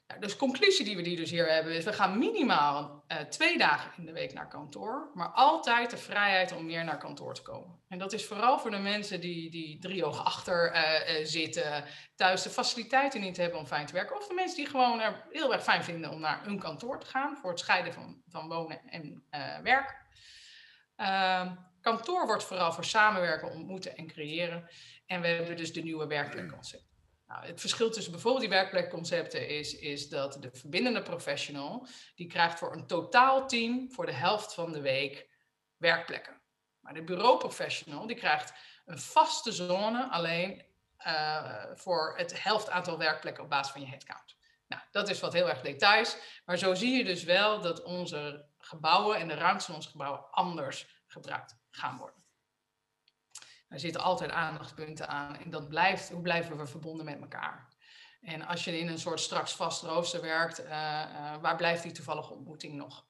Nou, 0.06 0.20
dus 0.20 0.36
conclusie 0.36 0.84
die 0.84 0.96
we 0.96 1.02
die 1.02 1.16
dus 1.16 1.30
hier 1.30 1.52
hebben 1.52 1.72
is, 1.72 1.84
we 1.84 1.92
gaan 1.92 2.18
minimaal 2.18 3.04
uh, 3.08 3.18
twee 3.18 3.58
dagen 3.58 3.92
in 3.96 4.06
de 4.06 4.12
week 4.12 4.32
naar 4.32 4.48
kantoor, 4.48 5.10
maar 5.14 5.28
altijd 5.28 5.90
de 5.90 5.96
vrijheid 5.96 6.52
om 6.52 6.66
meer 6.66 6.84
naar 6.84 6.98
kantoor 6.98 7.34
te 7.34 7.42
komen. 7.42 7.80
En 7.88 7.98
dat 7.98 8.12
is 8.12 8.26
vooral 8.26 8.58
voor 8.58 8.70
de 8.70 8.78
mensen 8.78 9.20
die, 9.20 9.50
die 9.50 9.78
drie 9.78 10.04
ogen 10.04 10.24
achter 10.24 10.74
uh, 10.74 11.20
uh, 11.20 11.26
zitten, 11.26 11.84
thuis 12.14 12.42
de 12.42 12.50
faciliteiten 12.50 13.20
niet 13.20 13.36
hebben 13.36 13.58
om 13.58 13.66
fijn 13.66 13.86
te 13.86 13.92
werken, 13.92 14.16
of 14.16 14.26
de 14.26 14.34
mensen 14.34 14.56
die 14.56 14.66
gewoon 14.66 15.00
heel 15.30 15.52
erg 15.52 15.62
fijn 15.62 15.84
vinden 15.84 16.10
om 16.10 16.20
naar 16.20 16.44
hun 16.44 16.58
kantoor 16.58 17.00
te 17.00 17.06
gaan 17.06 17.36
voor 17.36 17.50
het 17.50 17.60
scheiden 17.60 17.92
van, 17.92 18.22
van 18.28 18.48
wonen 18.48 18.80
en 18.88 19.24
werk. 19.62 20.04
Ehm, 20.96 21.54
kantoor 21.80 22.26
wordt 22.26 22.44
vooral 22.44 22.72
voor 22.72 22.84
samenwerken, 22.84 23.52
ontmoeten 23.52 23.96
en 23.96 24.06
creëren. 24.06 24.68
En 25.06 25.20
we 25.20 25.26
hebben 25.26 25.56
dus 25.56 25.72
de 25.72 25.82
nieuwe 25.82 26.06
werkplekconcept. 26.06 26.85
Nou, 27.36 27.48
het 27.48 27.60
verschil 27.60 27.90
tussen 27.90 28.12
bijvoorbeeld 28.12 28.42
die 28.42 28.52
werkplekconcepten 28.52 29.48
is, 29.48 29.74
is 29.74 30.08
dat 30.08 30.38
de 30.40 30.50
verbindende 30.52 31.02
professional, 31.02 31.86
die 32.14 32.26
krijgt 32.26 32.58
voor 32.58 32.72
een 32.72 32.86
totaalteam 32.86 33.92
voor 33.92 34.06
de 34.06 34.12
helft 34.12 34.54
van 34.54 34.72
de 34.72 34.80
week 34.80 35.28
werkplekken. 35.76 36.40
Maar 36.80 36.94
de 36.94 37.04
bureauprofessional, 37.04 38.06
die 38.06 38.16
krijgt 38.16 38.52
een 38.84 38.98
vaste 38.98 39.52
zone 39.52 40.10
alleen 40.10 40.64
uh, 41.06 41.64
voor 41.74 42.14
het 42.16 42.42
helft 42.42 42.70
aantal 42.70 42.98
werkplekken 42.98 43.44
op 43.44 43.50
basis 43.50 43.72
van 43.72 43.80
je 43.80 43.86
headcount. 43.86 44.36
Nou, 44.66 44.82
dat 44.90 45.08
is 45.08 45.20
wat 45.20 45.32
heel 45.32 45.48
erg 45.48 45.60
details, 45.60 46.16
maar 46.44 46.56
zo 46.56 46.74
zie 46.74 46.96
je 46.96 47.04
dus 47.04 47.24
wel 47.24 47.60
dat 47.60 47.82
onze 47.82 48.48
gebouwen 48.58 49.18
en 49.18 49.28
de 49.28 49.34
ruimte 49.34 49.64
van 49.64 49.74
onze 49.74 49.88
gebouwen 49.88 50.30
anders 50.30 50.86
gebruikt 51.06 51.56
gaan 51.70 51.96
worden. 51.96 52.25
Er 53.68 53.80
zitten 53.80 54.02
altijd 54.02 54.30
aandachtspunten 54.30 55.08
aan. 55.08 55.36
En 55.36 55.50
dat 55.50 55.68
blijft, 55.68 56.10
hoe 56.10 56.22
blijven 56.22 56.56
we 56.56 56.66
verbonden 56.66 57.04
met 57.04 57.20
elkaar? 57.20 57.74
En 58.20 58.46
als 58.46 58.64
je 58.64 58.78
in 58.78 58.88
een 58.88 58.98
soort 58.98 59.20
straks 59.20 59.52
vast 59.52 59.82
rooster 59.82 60.20
werkt, 60.20 60.60
uh, 60.60 60.66
uh, 60.66 61.36
waar 61.40 61.56
blijft 61.56 61.82
die 61.82 61.92
toevallige 61.92 62.32
ontmoeting 62.32 62.74
nog? 62.74 63.06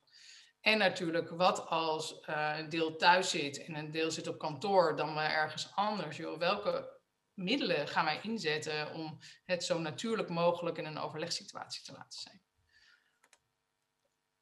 En 0.60 0.78
natuurlijk, 0.78 1.30
wat 1.30 1.66
als 1.66 2.20
uh, 2.28 2.54
een 2.58 2.68
deel 2.68 2.96
thuis 2.96 3.30
zit 3.30 3.64
en 3.64 3.74
een 3.74 3.90
deel 3.90 4.10
zit 4.10 4.26
op 4.26 4.38
kantoor, 4.38 4.96
dan 4.96 5.12
maar 5.12 5.30
ergens 5.30 5.74
anders. 5.74 6.16
Joh, 6.16 6.38
welke 6.38 7.00
middelen 7.34 7.88
gaan 7.88 8.04
wij 8.04 8.20
inzetten 8.22 8.92
om 8.92 9.18
het 9.44 9.64
zo 9.64 9.78
natuurlijk 9.78 10.28
mogelijk 10.28 10.78
in 10.78 10.84
een 10.84 10.98
overlegssituatie 10.98 11.84
te 11.84 11.92
laten 11.92 12.20
zijn? 12.20 12.42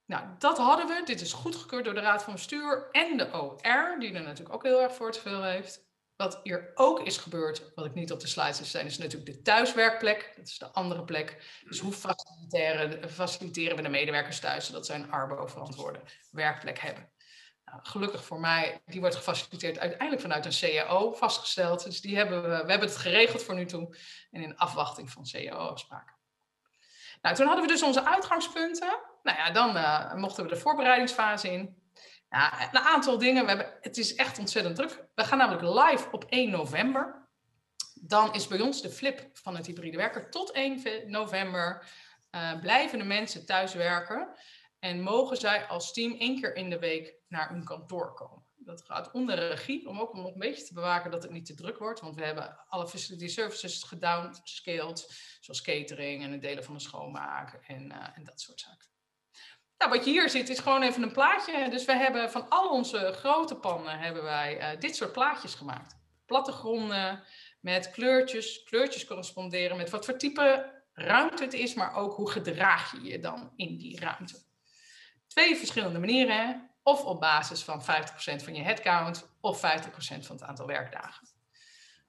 Nou, 0.04 0.28
dat 0.38 0.58
hadden 0.58 0.86
we. 0.86 1.02
Dit 1.04 1.20
is 1.20 1.32
goedgekeurd 1.32 1.84
door 1.84 1.94
de 1.94 2.00
Raad 2.00 2.22
van 2.22 2.32
Bestuur 2.32 2.88
en 2.90 3.16
de 3.16 3.32
OR, 3.32 3.96
die 3.98 4.12
er 4.12 4.22
natuurlijk 4.22 4.54
ook 4.54 4.62
heel 4.62 4.82
erg 4.82 4.94
voor 4.94 5.12
te 5.12 5.20
veel 5.20 5.42
heeft. 5.42 5.86
Wat 6.16 6.40
hier 6.42 6.70
ook 6.74 7.00
is 7.00 7.16
gebeurd, 7.16 7.72
wat 7.74 7.84
ik 7.84 7.94
niet 7.94 8.12
op 8.12 8.20
de 8.20 8.26
slides 8.26 8.58
heb 8.58 8.66
staan, 8.66 8.84
is 8.84 8.98
natuurlijk 8.98 9.32
de 9.32 9.42
thuiswerkplek. 9.42 10.32
Dat 10.36 10.46
is 10.46 10.58
de 10.58 10.70
andere 10.70 11.04
plek. 11.04 11.60
Dus 11.68 11.78
hoe 11.78 11.92
faciliteren, 11.92 13.76
we 13.76 13.82
de 13.82 13.88
medewerkers 13.88 14.40
thuis, 14.40 14.66
zodat 14.66 14.86
zij 14.86 14.96
een 14.96 15.10
arbo-verantwoorde 15.10 16.00
werkplek 16.30 16.78
hebben? 16.78 17.12
gelukkig 17.82 18.24
voor 18.24 18.40
mij, 18.40 18.82
die 18.86 19.00
wordt 19.00 19.16
gefaciliteerd 19.16 19.78
uiteindelijk 19.78 20.20
vanuit 20.20 20.44
een 20.44 20.86
CAO 20.86 21.12
vastgesteld. 21.12 21.84
Dus 21.84 22.00
die 22.00 22.16
hebben 22.16 22.42
we, 22.42 22.48
we 22.48 22.70
hebben 22.70 22.88
het 22.88 22.96
geregeld 22.96 23.42
voor 23.42 23.54
nu 23.54 23.66
toe 23.66 23.96
en 24.30 24.42
in 24.42 24.56
afwachting 24.56 25.10
van 25.10 25.26
CAO-afspraken. 25.30 26.16
Nou, 27.22 27.36
toen 27.36 27.46
hadden 27.46 27.64
we 27.64 27.72
dus 27.72 27.82
onze 27.82 28.04
uitgangspunten. 28.04 28.98
Nou 29.22 29.38
ja, 29.38 29.50
dan 29.50 29.76
uh, 29.76 30.14
mochten 30.14 30.44
we 30.44 30.50
de 30.50 30.56
voorbereidingsfase 30.56 31.52
in. 31.52 31.82
Een 32.34 32.78
aantal 32.78 33.18
dingen. 33.18 33.42
We 33.42 33.48
hebben, 33.48 33.78
het 33.80 33.96
is 33.96 34.14
echt 34.14 34.38
ontzettend 34.38 34.76
druk. 34.76 35.06
We 35.14 35.24
gaan 35.24 35.38
namelijk 35.38 35.62
live 35.62 36.08
op 36.10 36.24
1 36.24 36.50
november. 36.50 37.28
Dan 37.94 38.34
is 38.34 38.46
bij 38.46 38.60
ons 38.60 38.82
de 38.82 38.90
flip 38.90 39.28
van 39.32 39.56
het 39.56 39.66
hybride 39.66 39.96
werken. 39.96 40.30
Tot 40.30 40.50
1 40.52 40.82
november 41.06 41.86
uh, 42.30 42.60
blijven 42.60 42.98
de 42.98 43.04
mensen 43.04 43.46
thuis 43.46 43.74
werken. 43.74 44.34
En 44.78 45.00
mogen 45.00 45.36
zij 45.36 45.66
als 45.66 45.92
team 45.92 46.14
één 46.18 46.40
keer 46.40 46.56
in 46.56 46.70
de 46.70 46.78
week 46.78 47.14
naar 47.28 47.48
hun 47.48 47.64
kantoor 47.64 48.14
komen. 48.14 48.44
Dat 48.54 48.84
gaat 48.84 49.10
onder 49.10 49.48
regie, 49.48 49.88
om 49.88 50.00
ook 50.00 50.14
nog 50.14 50.26
een 50.26 50.38
beetje 50.38 50.64
te 50.64 50.74
bewaken 50.74 51.10
dat 51.10 51.22
het 51.22 51.32
niet 51.32 51.46
te 51.46 51.54
druk 51.54 51.78
wordt. 51.78 52.00
Want 52.00 52.16
we 52.16 52.24
hebben 52.24 52.58
alle 52.68 52.88
facility 52.88 53.28
services 53.28 53.82
gedownscaled, 53.82 55.14
zoals 55.40 55.62
catering 55.62 56.22
en 56.22 56.32
het 56.32 56.40
delen 56.40 56.64
van 56.64 56.74
de 56.74 56.80
schoonmaak 56.80 57.60
en, 57.66 57.92
uh, 57.92 58.16
en 58.16 58.24
dat 58.24 58.40
soort 58.40 58.60
zaken. 58.60 58.93
Nou, 59.78 59.90
wat 59.90 60.04
je 60.04 60.10
hier 60.10 60.30
ziet 60.30 60.48
is 60.48 60.58
gewoon 60.58 60.82
even 60.82 61.02
een 61.02 61.12
plaatje. 61.12 61.70
Dus 61.70 61.84
we 61.84 61.96
hebben 61.96 62.30
van 62.30 62.48
al 62.48 62.68
onze 62.68 63.12
grote 63.12 63.56
pannen 63.56 63.98
hebben 63.98 64.22
wij 64.22 64.74
uh, 64.74 64.80
dit 64.80 64.96
soort 64.96 65.12
plaatjes 65.12 65.54
gemaakt. 65.54 65.96
Plattegronden 66.26 67.24
met 67.60 67.90
kleurtjes. 67.90 68.62
Kleurtjes 68.62 69.06
corresponderen 69.06 69.76
met 69.76 69.90
wat 69.90 70.04
voor 70.04 70.18
type 70.18 70.72
ruimte 70.92 71.42
het 71.42 71.52
is, 71.52 71.74
maar 71.74 71.94
ook 71.94 72.14
hoe 72.14 72.30
gedraag 72.30 72.92
je 72.92 73.02
je 73.02 73.18
dan 73.18 73.52
in 73.56 73.76
die 73.76 74.00
ruimte. 74.00 74.42
Twee 75.26 75.56
verschillende 75.56 75.98
manieren. 75.98 76.68
Of 76.82 77.04
op 77.04 77.20
basis 77.20 77.62
van 77.62 77.82
50% 77.82 77.84
van 78.44 78.54
je 78.54 78.62
headcount 78.62 79.28
of 79.40 79.56
50% 79.56 79.60
van 79.98 80.36
het 80.36 80.42
aantal 80.42 80.66
werkdagen. 80.66 81.28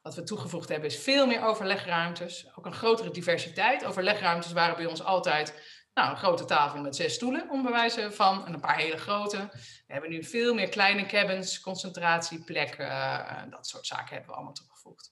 Wat 0.01 0.15
we 0.15 0.23
toegevoegd 0.23 0.69
hebben 0.69 0.89
is 0.89 0.99
veel 0.99 1.27
meer 1.27 1.43
overlegruimtes. 1.43 2.47
Ook 2.55 2.65
een 2.65 2.73
grotere 2.73 3.11
diversiteit. 3.11 3.85
Overlegruimtes 3.85 4.51
waren 4.51 4.75
bij 4.75 4.85
ons 4.85 5.03
altijd 5.03 5.74
nou, 5.95 6.09
een 6.09 6.17
grote 6.17 6.45
tafel 6.45 6.79
met 6.81 6.95
zes 6.95 7.13
stoelen, 7.13 7.49
om 7.49 7.63
bewijzen 7.63 8.13
van. 8.13 8.45
En 8.45 8.53
een 8.53 8.59
paar 8.59 8.77
hele 8.77 8.97
grote. 8.97 9.49
We 9.87 9.93
hebben 9.93 10.09
nu 10.09 10.23
veel 10.23 10.53
meer 10.53 10.69
kleine 10.69 11.05
cabins, 11.05 11.59
concentratieplekken. 11.59 12.85
Uh, 12.85 13.41
dat 13.49 13.67
soort 13.67 13.85
zaken 13.85 14.13
hebben 14.13 14.29
we 14.29 14.35
allemaal 14.35 14.53
toegevoegd. 14.53 15.11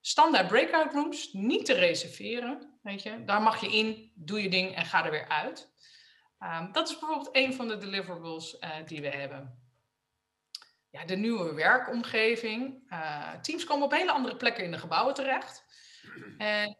Standaard 0.00 0.46
breakout 0.46 0.92
rooms, 0.92 1.32
niet 1.32 1.64
te 1.66 1.74
reserveren. 1.74 2.78
Weet 2.82 3.02
je. 3.02 3.24
Daar 3.24 3.42
mag 3.42 3.60
je 3.60 3.72
in, 3.76 4.12
doe 4.14 4.42
je 4.42 4.50
ding 4.50 4.76
en 4.76 4.86
ga 4.86 5.04
er 5.04 5.10
weer 5.10 5.28
uit. 5.28 5.72
Um, 6.40 6.72
dat 6.72 6.88
is 6.88 6.98
bijvoorbeeld 6.98 7.36
een 7.36 7.54
van 7.54 7.68
de 7.68 7.78
deliverables 7.78 8.56
uh, 8.60 8.70
die 8.86 9.00
we 9.00 9.08
hebben. 9.08 9.66
Ja, 10.90 11.04
de 11.04 11.16
nieuwe 11.16 11.54
werkomgeving. 11.54 12.86
Uh, 12.92 13.34
teams 13.34 13.64
komen 13.64 13.84
op 13.84 13.92
hele 13.92 14.12
andere 14.12 14.36
plekken 14.36 14.64
in 14.64 14.70
de 14.70 14.78
gebouwen 14.78 15.14
terecht. 15.14 15.64
En 16.38 16.76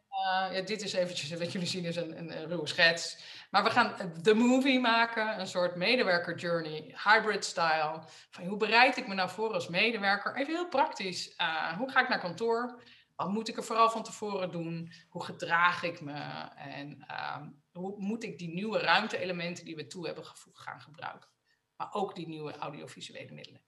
ja, 0.53 0.61
dit 0.61 0.83
is 0.83 0.93
eventjes, 0.93 1.39
wat 1.39 1.53
jullie 1.53 1.69
zien 1.69 1.85
is 1.85 1.97
een, 1.97 2.19
een, 2.19 2.47
ruwe 2.47 2.67
schets. 2.67 3.19
Maar 3.51 3.65
we 3.65 3.71
gaan 3.71 4.13
de 4.23 4.35
movie 4.35 4.81
maken, 4.81 5.41
een 5.41 5.47
soort 5.47 5.75
medewerker 5.75 6.37
journey, 6.37 6.95
hybrid 7.05 7.45
style. 7.45 8.03
Van 8.31 8.45
hoe 8.45 8.57
bereid 8.57 8.97
ik 8.97 9.09
me 9.09 9.15
nou 9.15 9.31
voor 9.31 9.53
als 9.53 9.69
medewerker? 9.69 10.37
Even 10.37 10.55
heel 10.55 10.69
praktisch. 10.69 11.35
hoe 11.79 11.91
ga 11.91 12.01
ik 12.01 12.09
naar 12.09 12.21
kantoor? 12.21 12.81
Wat 13.19 13.31
moet 13.31 13.49
ik 13.49 13.57
er 13.57 13.65
vooral 13.65 13.91
van 13.91 14.03
tevoren 14.03 14.51
doen? 14.51 14.93
Hoe 15.09 15.25
gedraag 15.25 15.83
ik 15.83 16.01
me? 16.01 16.21
En 16.57 17.05
uh, 17.11 17.37
hoe 17.73 17.95
moet 17.99 18.25
ik 18.25 18.39
die 18.39 18.55
nieuwe 18.55 18.79
ruimte-elementen 18.79 19.65
die 19.65 19.77
we 19.77 19.87
toe 19.87 20.07
hebben 20.07 20.25
gevoegd 20.25 20.59
gaan 20.59 20.81
gebruiken? 20.81 21.29
Maar 21.77 21.89
ook 21.93 22.15
die 22.15 22.29
nieuwe 22.29 22.57
audiovisuele 22.57 23.33
middelen. 23.33 23.61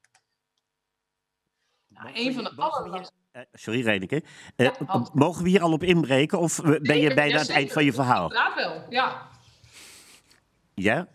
Nou, 1.88 2.10
een 2.14 2.34
van 2.34 2.44
de 2.44 2.52
aller... 2.56 3.10
Uh, 3.32 3.42
sorry, 3.52 3.82
Reineke. 3.82 4.22
Uh, 4.56 4.66
ja, 4.66 5.06
mogen 5.12 5.42
we 5.42 5.48
hier 5.48 5.62
al 5.62 5.72
op 5.72 5.82
inbreken 5.82 6.38
of 6.38 6.60
ben 6.62 6.98
je 6.98 7.14
bijna 7.14 7.34
aan 7.34 7.40
het 7.40 7.50
eind 7.50 7.72
van 7.72 7.84
je 7.84 7.92
verhaal? 7.92 8.32
Ja, 8.32 8.54
wel, 8.54 8.86
ja. 8.88 9.29
Ja? 10.80 11.08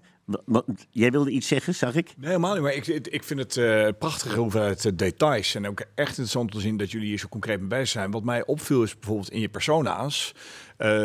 Jij 0.91 1.11
wilde 1.11 1.31
iets 1.31 1.47
zeggen, 1.47 1.75
zag 1.75 1.95
ik? 1.95 2.13
Nee, 2.17 2.27
helemaal 2.27 2.53
niet. 2.53 2.63
Maar 2.63 2.73
ik, 2.73 2.87
ik 2.87 3.23
vind 3.23 3.39
het 3.39 3.55
uh, 3.55 3.87
prachtige 3.99 4.39
hoeveelheid 4.39 4.99
details. 4.99 5.55
En 5.55 5.67
ook 5.67 5.79
echt 5.79 6.07
interessant 6.07 6.51
te 6.51 6.59
zien 6.59 6.77
dat 6.77 6.91
jullie 6.91 7.07
hier 7.07 7.19
zo 7.19 7.27
concreet 7.27 7.59
mee 7.59 7.67
bezig 7.67 7.87
zijn. 7.87 8.11
Wat 8.11 8.23
mij 8.23 8.45
opviel 8.45 8.83
is 8.83 8.99
bijvoorbeeld 8.99 9.31
in 9.31 9.39
je 9.39 9.49
persona's. 9.49 10.33
Uh, 10.77 11.03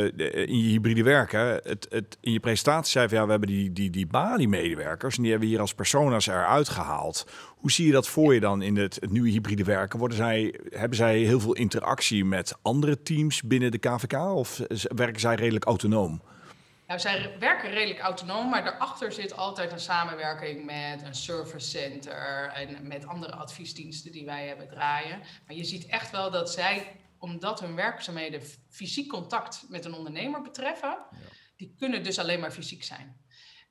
in 0.48 0.58
je 0.58 0.68
hybride 0.68 1.02
werken. 1.02 1.40
Het, 1.40 1.86
het, 1.90 2.18
in 2.20 2.32
je 2.32 2.40
presentatie 2.40 2.90
zei 2.92 3.08
van 3.08 3.18
ja, 3.18 3.24
we 3.24 3.30
hebben 3.30 3.48
die, 3.48 3.72
die, 3.72 3.90
die 3.90 4.06
Bali-medewerkers. 4.06 5.16
En 5.16 5.22
die 5.22 5.30
hebben 5.30 5.48
we 5.48 5.54
hier 5.54 5.62
als 5.62 5.74
persona's 5.74 6.26
eruit 6.26 6.68
gehaald. 6.68 7.26
Hoe 7.56 7.70
zie 7.70 7.86
je 7.86 7.92
dat 7.92 8.08
voor 8.08 8.34
je 8.34 8.40
dan 8.40 8.62
in 8.62 8.76
het, 8.76 8.94
het 9.00 9.10
nieuwe 9.10 9.28
hybride 9.28 9.64
werken? 9.64 9.98
Worden 9.98 10.16
zij, 10.16 10.54
hebben 10.70 10.96
zij 10.96 11.18
heel 11.18 11.40
veel 11.40 11.54
interactie 11.54 12.24
met 12.24 12.54
andere 12.62 13.02
teams 13.02 13.42
binnen 13.42 13.70
de 13.70 13.78
KVK? 13.78 14.14
Of 14.14 14.60
werken 14.94 15.20
zij 15.20 15.34
redelijk 15.34 15.64
autonoom? 15.64 16.22
Nou, 16.90 17.02
zij 17.02 17.38
werken 17.38 17.70
redelijk 17.70 18.00
autonoom, 18.00 18.48
maar 18.48 18.64
daarachter 18.64 19.12
zit 19.12 19.36
altijd 19.36 19.72
een 19.72 19.80
samenwerking 19.80 20.64
met 20.64 21.02
een 21.02 21.14
service 21.14 21.68
center 21.68 22.48
en 22.54 22.86
met 22.86 23.06
andere 23.06 23.32
adviesdiensten 23.32 24.12
die 24.12 24.24
wij 24.24 24.46
hebben 24.46 24.68
draaien. 24.68 25.18
Maar 25.46 25.56
je 25.56 25.64
ziet 25.64 25.86
echt 25.86 26.10
wel 26.10 26.30
dat 26.30 26.52
zij, 26.52 27.00
omdat 27.18 27.60
hun 27.60 27.74
werkzaamheden 27.74 28.42
fysiek 28.70 29.08
contact 29.08 29.64
met 29.68 29.84
een 29.84 29.94
ondernemer 29.94 30.42
betreffen, 30.42 30.88
ja. 30.88 31.18
die 31.56 31.74
kunnen 31.78 32.02
dus 32.02 32.18
alleen 32.18 32.40
maar 32.40 32.52
fysiek 32.52 32.84
zijn. 32.84 33.20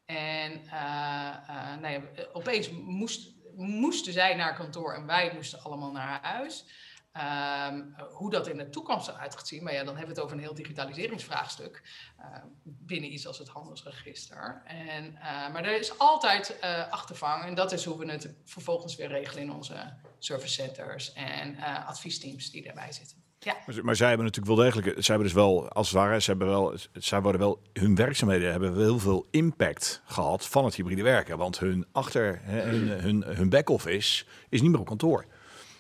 En 0.05 0.51
uh, 0.51 1.35
uh, 1.49 1.77
nou 1.81 1.93
ja, 1.93 2.01
opeens 2.33 2.69
moest, 2.71 3.33
moesten 3.55 4.13
zij 4.13 4.35
naar 4.35 4.55
kantoor 4.55 4.93
en 4.93 5.05
wij 5.05 5.31
moesten 5.33 5.63
allemaal 5.63 5.91
naar 5.91 6.19
huis. 6.21 6.65
Um, 7.13 7.95
hoe 8.11 8.29
dat 8.29 8.47
in 8.47 8.57
de 8.57 8.69
toekomst 8.69 9.07
eruit 9.07 9.35
gaat 9.35 9.47
zien, 9.47 9.63
maar 9.63 9.73
ja, 9.73 9.83
dan 9.83 9.97
hebben 9.97 10.15
we 10.15 10.21
het 10.21 10.23
over 10.23 10.37
een 10.37 10.43
heel 10.43 10.53
digitaliseringsvraagstuk 10.53 11.83
uh, 12.19 12.25
binnen 12.63 13.13
iets 13.13 13.27
als 13.27 13.37
het 13.37 13.47
handelsregister. 13.47 14.61
En, 14.65 15.05
uh, 15.05 15.21
maar 15.53 15.63
er 15.63 15.79
is 15.79 15.97
altijd 15.97 16.57
uh, 16.63 16.91
achtervang 16.91 17.43
en 17.43 17.55
dat 17.55 17.71
is 17.71 17.85
hoe 17.85 17.97
we 17.97 18.11
het 18.11 18.33
vervolgens 18.45 18.95
weer 18.95 19.07
regelen 19.07 19.43
in 19.43 19.51
onze 19.51 19.93
service 20.19 20.53
centers 20.53 21.13
en 21.13 21.57
adviesteams 21.85 22.51
die 22.51 22.63
daarbij 22.63 22.91
zitten. 22.91 23.17
Ja. 23.39 23.55
Maar, 23.65 23.85
maar, 23.85 23.95
zij 23.95 24.07
hebben 24.07 24.25
natuurlijk 24.25 24.55
wel 24.55 24.65
degelijk, 24.65 24.87
zij 24.87 25.15
hebben 25.15 25.23
dus 25.23 25.33
wel, 25.33 25.69
als 25.69 25.87
het 25.87 25.97
ware, 25.97 26.19
zij, 26.19 26.35
hebben 26.37 26.53
wel, 26.53 26.77
zij 26.93 27.21
worden 27.21 27.41
wel, 27.41 27.61
hun 27.73 27.95
werkzaamheden 27.95 28.51
hebben 28.51 28.75
wel 28.75 28.83
heel 28.83 28.99
veel 28.99 29.27
impact 29.31 30.01
gehad 30.05 30.47
van 30.47 30.65
het 30.65 30.75
hybride 30.75 31.03
werken. 31.03 31.37
Want 31.37 31.59
hun 31.59 31.85
achter, 31.91 32.39
hun, 32.43 32.87
hun, 32.87 33.23
hun 33.23 33.49
back-office 33.49 34.25
is 34.49 34.61
niet 34.61 34.71
meer 34.71 34.79
op 34.79 34.85
kantoor. 34.85 35.25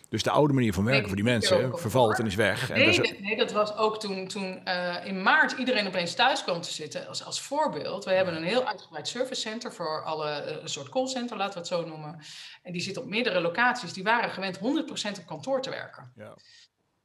Dus 0.09 0.23
de 0.23 0.29
oude 0.29 0.53
manier 0.53 0.73
van 0.73 0.83
werken 0.83 1.01
nee, 1.01 1.07
voor 1.09 1.23
die 1.23 1.31
mensen 1.31 1.79
vervalt 1.79 2.19
en 2.19 2.25
is 2.25 2.35
weg. 2.35 2.69
Nee, 2.69 2.79
en 2.79 2.95
dat, 2.95 3.05
is... 3.05 3.19
nee 3.19 3.37
dat 3.37 3.51
was 3.51 3.75
ook 3.75 3.99
toen, 3.99 4.27
toen 4.27 4.61
uh, 4.67 5.05
in 5.05 5.21
maart 5.21 5.51
iedereen 5.51 5.87
opeens 5.87 6.13
thuis 6.13 6.43
kwam 6.43 6.61
te 6.61 6.73
zitten. 6.73 7.07
Als, 7.07 7.23
als 7.25 7.41
voorbeeld, 7.41 8.05
we 8.05 8.11
hebben 8.11 8.35
een 8.35 8.43
heel 8.43 8.67
uitgebreid 8.67 9.07
service 9.07 9.41
center 9.41 9.73
voor 9.73 10.03
alle, 10.03 10.45
uh, 10.45 10.61
een 10.61 10.69
soort 10.69 10.89
callcenter, 10.89 11.37
laten 11.37 11.53
we 11.53 11.59
het 11.59 11.67
zo 11.67 11.85
noemen. 11.85 12.19
En 12.63 12.71
die 12.71 12.81
zit 12.81 12.97
op 12.97 13.05
meerdere 13.05 13.41
locaties. 13.41 13.93
Die 13.93 14.03
waren 14.03 14.29
gewend 14.29 14.57
100% 14.57 14.61
op 15.19 15.25
kantoor 15.25 15.61
te 15.61 15.69
werken. 15.69 16.11
Ja. 16.15 16.33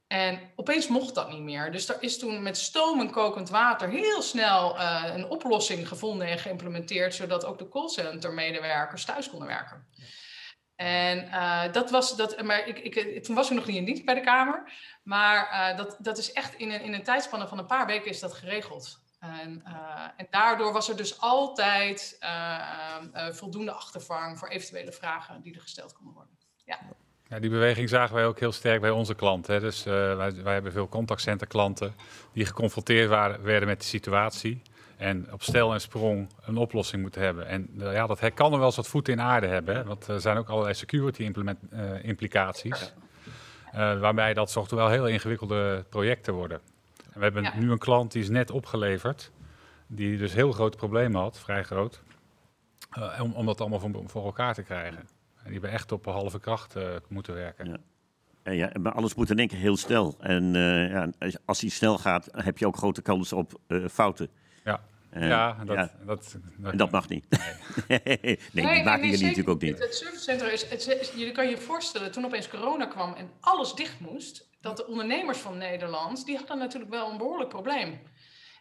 En 0.07 0.39
opeens 0.55 0.87
mocht 0.87 1.15
dat 1.15 1.29
niet 1.29 1.41
meer. 1.41 1.71
Dus 1.71 1.89
er 1.89 1.97
is 1.99 2.19
toen 2.19 2.43
met 2.43 2.57
stoom 2.57 2.99
en 2.99 3.11
kokend 3.11 3.49
water 3.49 3.89
heel 3.89 4.21
snel 4.21 4.75
uh, 4.75 5.03
een 5.15 5.29
oplossing 5.29 5.87
gevonden 5.87 6.27
en 6.27 6.39
geïmplementeerd, 6.39 7.15
zodat 7.15 7.45
ook 7.45 7.57
de 7.57 7.69
callcenter-medewerkers 7.69 9.05
thuis 9.05 9.29
konden 9.29 9.47
werken. 9.47 9.87
Ja. 9.91 10.03
En 10.75 11.25
uh, 11.25 11.71
dat 11.71 11.91
was 11.91 12.15
dat, 12.15 12.41
maar 12.41 12.67
ik, 12.67 12.79
ik, 12.79 13.23
toen 13.23 13.35
was 13.35 13.49
ik 13.49 13.55
nog 13.55 13.65
niet 13.65 13.75
in 13.75 13.85
dienst 13.85 14.05
bij 14.05 14.13
de 14.13 14.21
Kamer. 14.21 14.71
Maar 15.03 15.71
uh, 15.71 15.77
dat, 15.77 15.97
dat 15.99 16.17
is 16.17 16.31
echt 16.31 16.53
in 16.53 16.71
een, 16.71 16.81
in 16.81 16.93
een 16.93 17.03
tijdspanne 17.03 17.47
van 17.47 17.57
een 17.57 17.65
paar 17.65 17.85
weken 17.85 18.09
is 18.09 18.19
dat 18.19 18.33
geregeld. 18.33 19.03
En, 19.19 19.63
en 20.17 20.27
daardoor 20.29 20.73
was 20.73 20.89
er 20.89 20.97
dus 20.97 21.19
altijd 21.19 22.17
voldoende 23.31 23.71
achtervang 23.71 24.39
voor 24.39 24.47
eventuele 24.47 24.91
vragen 24.91 25.41
die 25.41 25.55
er 25.55 25.61
gesteld 25.61 25.93
konden 25.93 26.13
worden. 26.13 26.37
Ja. 26.65 26.79
Ja, 27.27 27.39
die 27.39 27.49
beweging 27.49 27.89
zagen 27.89 28.15
wij 28.15 28.25
ook 28.25 28.39
heel 28.39 28.51
sterk 28.51 28.81
bij 28.81 28.89
onze 28.89 29.15
klanten. 29.15 29.53
Hè. 29.53 29.59
Dus 29.59 29.83
wij, 29.83 30.43
wij 30.43 30.53
hebben 30.53 30.71
veel 30.71 30.89
contactcenterklanten 30.89 31.95
die 32.33 32.45
geconfronteerd 32.45 33.09
waren, 33.09 33.43
werden 33.43 33.67
met 33.67 33.79
de 33.79 33.85
situatie. 33.85 34.61
En 34.97 35.33
op 35.33 35.43
stel 35.43 35.73
en 35.73 35.81
sprong 35.81 36.29
een 36.45 36.57
oplossing 36.57 37.01
moeten 37.01 37.21
hebben. 37.21 37.47
En 37.47 37.69
uh, 37.77 37.93
ja, 37.93 38.07
dat 38.07 38.33
kan 38.33 38.51
er 38.51 38.57
wel 38.57 38.67
eens 38.67 38.75
wat 38.75 38.87
voeten 38.87 39.13
in 39.13 39.21
aarde 39.21 39.47
hebben. 39.47 39.75
Hè? 39.75 39.83
Want 39.83 40.07
er 40.07 40.21
zijn 40.21 40.37
ook 40.37 40.49
allerlei 40.49 40.73
security 40.73 41.23
implement, 41.23 41.59
uh, 41.73 42.03
implicaties. 42.03 42.93
Uh, 43.73 43.99
waarbij 43.99 44.33
dat 44.33 44.51
toch 44.51 44.69
wel 44.69 44.89
heel 44.89 45.07
ingewikkelde 45.07 45.85
projecten 45.89 46.33
worden. 46.33 46.59
En 46.97 47.17
we 47.19 47.23
hebben 47.23 47.43
ja. 47.43 47.57
nu 47.57 47.71
een 47.71 47.77
klant 47.77 48.11
die 48.11 48.21
is 48.21 48.29
net 48.29 48.51
opgeleverd. 48.51 49.31
Die 49.87 50.17
dus 50.17 50.33
heel 50.33 50.51
grote 50.51 50.77
problemen 50.77 51.21
had, 51.21 51.39
vrij 51.39 51.63
groot. 51.63 52.01
om, 53.21 53.33
om 53.33 53.45
dat 53.45 53.61
allemaal 53.61 53.79
voor, 53.79 53.91
voor, 54.05 54.25
elkaar 54.25 54.53
te 54.53 54.63
krijgen. 54.63 54.99
En 54.99 55.43
die 55.43 55.53
hebben 55.53 55.71
echt 55.71 55.91
op 55.91 56.05
een 56.05 56.13
halve 56.13 56.39
kracht 56.39 56.75
moeten 57.07 57.33
werken. 57.33 57.69
Ja. 57.69 57.77
En 58.43 58.55
ja, 58.55 58.71
maar 58.81 58.91
alles 58.91 59.15
moet 59.15 59.29
in 59.29 59.39
één 59.39 59.47
keer 59.47 59.57
heel 59.57 59.77
snel. 59.77 60.15
En 60.19 60.43
ja, 60.53 61.09
als 61.45 61.59
die 61.59 61.69
snel 61.69 61.97
gaat, 61.97 62.29
heb 62.31 62.57
je 62.57 62.67
ook 62.67 62.77
grote 62.77 63.01
kans 63.01 63.33
op 63.33 63.59
fouten. 63.89 64.29
Ja. 64.65 64.83
Eh, 65.09 65.27
ja, 65.27 65.57
dat, 65.65 65.75
ja. 65.75 65.91
Dat, 66.05 66.35
En 66.63 66.77
dat 66.77 66.91
mag 66.91 67.07
niet. 67.09 67.25
nee, 67.87 68.39
die 68.53 68.63
maken 68.83 68.95
jullie 69.01 69.17
zeker 69.17 69.21
natuurlijk 69.27 69.49
ook 69.49 69.61
niet. 69.61 69.79
Het 69.79 69.95
servicecentrum 69.95 70.49
is, 70.49 70.69
het, 70.69 70.87
is- 70.87 71.11
je 71.11 71.31
kan 71.31 71.49
je 71.49 71.57
voorstellen, 71.57 72.11
toen 72.11 72.25
opeens 72.25 72.47
corona 72.49 72.85
kwam 72.85 73.13
en 73.13 73.31
alles 73.39 73.73
dicht 73.73 73.99
moest, 73.99 74.49
dat 74.61 74.77
de 74.77 74.87
ondernemers 74.87 75.37
van 75.37 75.57
Nederland, 75.57 76.25
die 76.25 76.37
hadden 76.37 76.57
natuurlijk 76.57 76.91
wel 76.91 77.11
een 77.11 77.17
behoorlijk 77.17 77.49
probleem. 77.49 78.01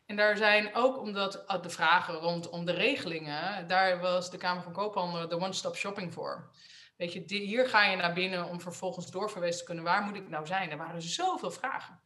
En 0.07 0.17
daar 0.17 0.37
zijn 0.37 0.75
ook, 0.75 0.99
omdat 1.01 1.47
ah, 1.47 1.63
de 1.63 1.71
vragen 1.71 2.15
rondom 2.15 2.65
de 2.65 2.73
regelingen, 2.73 3.69
daar 3.69 4.01
was 4.01 4.31
de 4.31 4.37
Kamer 4.37 4.63
van 4.63 4.73
Koophandel 4.73 5.29
de 5.29 5.37
one-stop 5.41 5.77
shopping 5.77 6.13
voor. 6.13 6.51
Weet 6.97 7.13
je, 7.13 7.25
die- 7.25 7.47
hier 7.47 7.69
ga 7.69 7.85
je 7.85 7.97
naar 7.97 8.13
binnen 8.13 8.45
om 8.49 8.61
vervolgens 8.61 9.11
doorverwezen 9.11 9.59
te 9.59 9.65
kunnen, 9.65 9.85
waar 9.85 10.03
moet 10.03 10.17
ik 10.17 10.29
nou 10.29 10.47
zijn? 10.47 10.71
Er 10.71 10.77
waren 10.77 11.03
zoveel 11.03 11.51
vragen. 11.51 12.01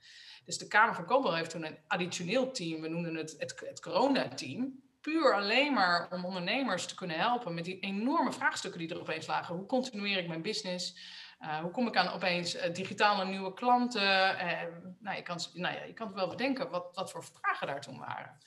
Dus 0.48 0.58
de 0.58 0.66
Kamer 0.66 0.94
van 0.94 1.04
Koophandel 1.04 1.34
heeft 1.34 1.50
toen 1.50 1.64
een 1.64 1.78
additioneel 1.86 2.50
team, 2.50 2.80
we 2.80 2.88
noemden 2.88 3.14
het 3.14 3.36
het, 3.38 3.62
het 3.66 3.80
corona-team, 3.80 4.82
puur 5.00 5.34
alleen 5.34 5.72
maar 5.72 6.08
om 6.12 6.24
ondernemers 6.24 6.86
te 6.86 6.94
kunnen 6.94 7.18
helpen 7.18 7.54
met 7.54 7.64
die 7.64 7.80
enorme 7.80 8.32
vraagstukken 8.32 8.80
die 8.80 8.90
er 8.90 9.00
opeens 9.00 9.26
lagen. 9.26 9.54
Hoe 9.54 9.66
continueer 9.66 10.18
ik 10.18 10.28
mijn 10.28 10.42
business? 10.42 10.96
Uh, 11.40 11.58
hoe 11.58 11.70
kom 11.70 11.86
ik 11.86 11.96
aan 11.96 12.12
opeens 12.12 12.56
uh, 12.56 12.74
digitale 12.74 13.24
nieuwe 13.24 13.54
klanten? 13.54 14.02
Uh, 14.02 14.62
nou, 14.98 15.16
je, 15.16 15.22
kan, 15.22 15.40
nou 15.52 15.74
ja, 15.74 15.82
je 15.82 15.92
kan 15.92 16.14
wel 16.14 16.28
bedenken 16.28 16.70
wat, 16.70 16.88
wat 16.92 17.10
voor 17.10 17.24
vragen 17.24 17.66
daar 17.66 17.80
toen 17.80 17.98
waren. 17.98 18.38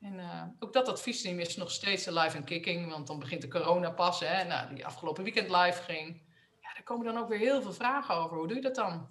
En 0.00 0.20
ook 0.58 0.72
dat 0.72 0.88
adviesteam 0.88 1.38
is 1.38 1.56
nog 1.56 1.70
steeds 1.70 2.06
live 2.06 2.36
en 2.36 2.44
kicking, 2.44 2.90
want 2.90 3.06
dan 3.06 3.18
begint 3.18 3.42
de 3.42 3.48
corona 3.48 3.90
pas, 3.90 4.20
hè, 4.20 4.44
nou, 4.44 4.74
die 4.74 4.86
afgelopen 4.86 5.24
weekend 5.24 5.50
live 5.50 5.82
ging. 5.82 6.22
Ja, 6.60 6.72
daar 6.74 6.82
komen 6.82 7.06
dan 7.06 7.22
ook 7.22 7.28
weer 7.28 7.38
heel 7.38 7.62
veel 7.62 7.72
vragen 7.72 8.14
over. 8.14 8.36
Hoe 8.36 8.46
doe 8.46 8.56
je 8.56 8.62
dat 8.62 8.74
dan? 8.74 9.08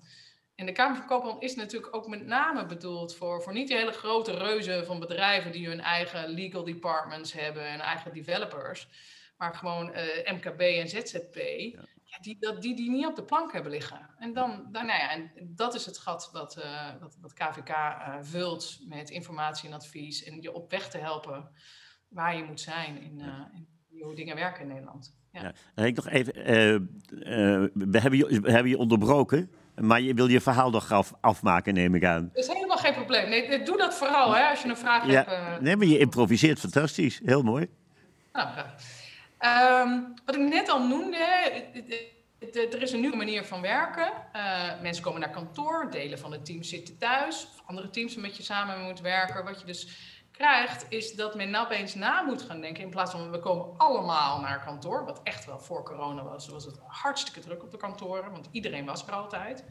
En 0.57 0.65
de 0.65 0.71
Kamer 0.71 0.97
van 0.97 1.05
Koophandel 1.05 1.41
is 1.41 1.55
natuurlijk 1.55 1.95
ook 1.95 2.07
met 2.07 2.25
name 2.25 2.65
bedoeld 2.65 3.15
voor, 3.15 3.41
voor 3.41 3.53
niet 3.53 3.67
die 3.67 3.77
hele 3.77 3.91
grote 3.91 4.37
reuzen 4.37 4.85
van 4.85 4.99
bedrijven 4.99 5.51
die 5.51 5.67
hun 5.67 5.81
eigen 5.81 6.29
legal 6.29 6.63
departments 6.63 7.33
hebben 7.33 7.67
en 7.67 7.79
eigen 7.79 8.13
developers, 8.13 8.87
maar 9.37 9.55
gewoon 9.55 9.89
uh, 9.89 10.31
MKB 10.33 10.59
en 10.59 10.87
ZZP, 10.87 11.35
ja. 11.35 11.85
Ja, 12.03 12.19
die, 12.21 12.37
dat, 12.39 12.61
die 12.61 12.75
die 12.75 12.89
niet 12.89 13.05
op 13.05 13.15
de 13.15 13.23
plank 13.23 13.53
hebben 13.53 13.71
liggen. 13.71 14.09
En, 14.17 14.33
dan, 14.33 14.67
dan, 14.71 14.85
nou 14.85 14.99
ja, 14.99 15.11
en 15.11 15.31
dat 15.43 15.75
is 15.75 15.85
het 15.85 15.97
gat 15.97 16.29
wat, 16.31 16.57
uh, 16.57 16.89
wat, 16.99 17.17
wat 17.21 17.33
KVK 17.33 17.69
uh, 17.69 18.15
vult 18.21 18.79
met 18.87 19.09
informatie 19.09 19.69
en 19.69 19.75
advies 19.75 20.23
en 20.23 20.41
je 20.41 20.53
op 20.53 20.71
weg 20.71 20.89
te 20.89 20.97
helpen 20.97 21.51
waar 22.07 22.37
je 22.37 22.43
moet 22.43 22.61
zijn 22.61 23.01
in, 23.01 23.21
in 23.89 24.01
hoe 24.01 24.15
dingen 24.15 24.35
werken 24.35 24.61
in 24.61 24.67
Nederland. 24.67 25.15
Ja. 25.31 25.53
Ja, 25.75 25.83
ik 25.83 25.95
nog 25.95 26.07
even, 26.07 26.33
eh, 26.35 26.75
we, 27.73 27.99
hebben 27.99 28.17
je, 28.17 28.41
we 28.41 28.51
hebben 28.51 28.69
je 28.69 28.77
onderbroken. 28.77 29.51
Maar 29.81 30.01
je 30.01 30.13
wil 30.13 30.27
je 30.27 30.41
verhaal 30.41 30.69
nog 30.69 30.91
af, 30.91 31.13
afmaken, 31.21 31.73
neem 31.73 31.95
ik 31.95 32.05
aan. 32.05 32.29
Dat 32.33 32.43
is 32.43 32.53
helemaal 32.53 32.77
geen 32.77 32.93
probleem. 32.93 33.29
Nee, 33.29 33.63
doe 33.63 33.77
dat 33.77 33.95
vooral, 33.95 34.35
hè, 34.35 34.49
als 34.49 34.61
je 34.61 34.69
een 34.69 34.77
vraag 34.77 35.05
ja, 35.05 35.13
hebt. 35.13 35.31
Uh... 35.31 35.57
Nee, 35.59 35.75
maar 35.75 35.87
je 35.87 35.97
improviseert 35.97 36.59
fantastisch. 36.59 37.21
Heel 37.23 37.43
mooi. 37.43 37.67
Nou, 38.33 38.47
um, 39.87 40.13
wat 40.25 40.35
ik 40.35 40.41
net 40.41 40.69
al 40.69 40.87
noemde, 40.87 41.17
er 42.53 42.81
is 42.81 42.91
een 42.91 42.99
nieuwe 42.99 43.15
manier 43.15 43.45
van 43.45 43.61
werken. 43.61 44.11
Uh, 44.35 44.81
mensen 44.81 45.03
komen 45.03 45.19
naar 45.19 45.29
kantoor, 45.29 45.87
delen 45.91 46.19
van 46.19 46.31
het 46.31 46.45
team 46.45 46.63
zitten 46.63 46.97
thuis. 46.97 47.47
Of 47.53 47.63
andere 47.65 47.89
teams 47.89 48.15
met 48.15 48.37
je 48.37 48.43
samen 48.43 48.81
moet 48.81 49.01
werken. 49.01 49.43
Wat 49.43 49.59
je 49.59 49.65
dus 49.65 49.87
krijgt, 50.37 50.85
is 50.89 51.13
dat 51.13 51.35
men 51.35 51.49
nou 51.49 51.65
opeens 51.65 51.95
na 51.95 52.21
moet 52.21 52.41
gaan 52.41 52.61
denken. 52.61 52.83
In 52.83 52.89
plaats 52.89 53.11
van 53.11 53.31
we 53.31 53.39
komen 53.39 53.77
allemaal 53.77 54.39
naar 54.39 54.63
kantoor. 54.63 55.05
Wat 55.05 55.19
echt 55.23 55.45
wel 55.45 55.59
voor 55.59 55.83
corona 55.83 56.23
was. 56.23 56.47
Was 56.47 56.65
het 56.65 56.79
hartstikke 56.87 57.39
druk 57.39 57.63
op 57.63 57.71
de 57.71 57.77
kantoren. 57.77 58.31
Want 58.31 58.47
iedereen 58.51 58.85
was 58.85 59.07
er 59.07 59.13
altijd. 59.13 59.63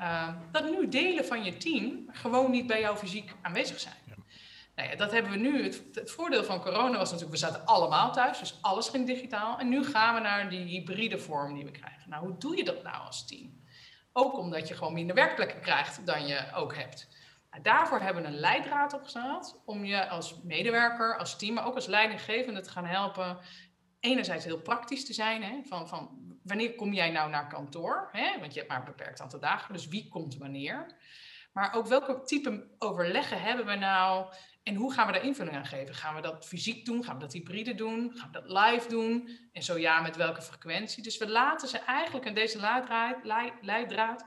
Uh, 0.00 0.28
dat 0.52 0.70
nu 0.70 0.88
delen 0.88 1.24
van 1.24 1.44
je 1.44 1.56
team 1.56 2.08
gewoon 2.12 2.50
niet 2.50 2.66
bij 2.66 2.80
jou 2.80 2.96
fysiek 2.96 3.32
aanwezig 3.42 3.80
zijn. 3.80 3.94
Ja. 4.06 4.14
Nou 4.76 4.88
ja, 4.88 4.96
dat 4.96 5.10
hebben 5.10 5.32
we 5.32 5.38
nu. 5.38 5.62
Het, 5.62 5.82
het, 5.92 6.10
voordeel 6.10 6.44
van 6.44 6.60
corona 6.60 6.98
was 6.98 7.10
natuurlijk, 7.10 7.40
we 7.40 7.46
zaten 7.46 7.66
allemaal 7.66 8.12
thuis, 8.12 8.38
dus 8.38 8.58
alles 8.60 8.88
ging 8.88 9.06
digitaal. 9.06 9.58
En 9.58 9.68
nu 9.68 9.84
gaan 9.84 10.14
we 10.14 10.20
naar 10.20 10.50
die 10.50 10.64
hybride 10.64 11.18
vorm 11.18 11.54
die 11.54 11.64
we 11.64 11.70
krijgen. 11.70 12.10
Nou, 12.10 12.26
hoe 12.26 12.38
doe 12.38 12.56
je 12.56 12.64
dat 12.64 12.82
nou 12.82 13.06
als 13.06 13.26
team? 13.26 13.60
Ook 14.12 14.38
omdat 14.38 14.68
je 14.68 14.74
gewoon 14.74 14.92
minder 14.92 15.14
werkplekken 15.14 15.60
krijgt 15.60 16.06
dan 16.06 16.26
je 16.26 16.52
ook 16.54 16.76
hebt. 16.76 17.08
Daarvoor 17.62 18.00
hebben 18.00 18.22
we 18.22 18.28
een 18.28 18.38
leidraad 18.38 18.92
opgesteld 18.92 19.62
om 19.64 19.84
je 19.84 20.08
als 20.08 20.42
medewerker, 20.42 21.18
als 21.18 21.38
team, 21.38 21.54
maar 21.54 21.66
ook 21.66 21.74
als 21.74 21.86
leidinggevende 21.86 22.60
te 22.60 22.70
gaan 22.70 22.86
helpen. 22.86 23.38
Enerzijds 24.00 24.44
heel 24.44 24.60
praktisch 24.60 25.06
te 25.06 25.12
zijn, 25.12 25.42
hè, 25.42 25.60
van, 25.64 25.88
van 25.88 26.22
wanneer 26.42 26.74
kom 26.74 26.92
jij 26.92 27.10
nou 27.10 27.30
naar 27.30 27.48
kantoor? 27.48 28.08
Hè? 28.12 28.40
Want 28.40 28.52
je 28.52 28.58
hebt 28.58 28.70
maar 28.70 28.80
een 28.80 28.84
beperkt 28.96 29.20
aantal 29.20 29.40
dagen, 29.40 29.72
dus 29.72 29.88
wie 29.88 30.08
komt 30.08 30.36
wanneer? 30.36 30.86
Maar 31.52 31.74
ook 31.74 31.86
welke 31.86 32.22
type 32.22 32.66
overleggen 32.78 33.42
hebben 33.42 33.66
we 33.66 33.74
nou 33.74 34.32
en 34.62 34.74
hoe 34.74 34.92
gaan 34.92 35.06
we 35.06 35.12
daar 35.12 35.24
invulling 35.24 35.56
aan 35.56 35.66
geven? 35.66 35.94
Gaan 35.94 36.14
we 36.14 36.20
dat 36.20 36.46
fysiek 36.46 36.84
doen? 36.84 37.04
Gaan 37.04 37.14
we 37.14 37.20
dat 37.20 37.32
hybride 37.32 37.74
doen? 37.74 38.12
Gaan 38.16 38.30
we 38.32 38.40
dat 38.40 38.64
live 38.64 38.88
doen? 38.88 39.38
En 39.52 39.62
zo 39.62 39.78
ja, 39.78 40.00
met 40.00 40.16
welke 40.16 40.42
frequentie? 40.42 41.02
Dus 41.02 41.18
we 41.18 41.28
laten 41.28 41.68
ze 41.68 41.78
eigenlijk 41.78 42.26
in 42.26 42.34
deze 42.34 42.58
leidraad, 42.60 43.16
leidraad 43.60 44.24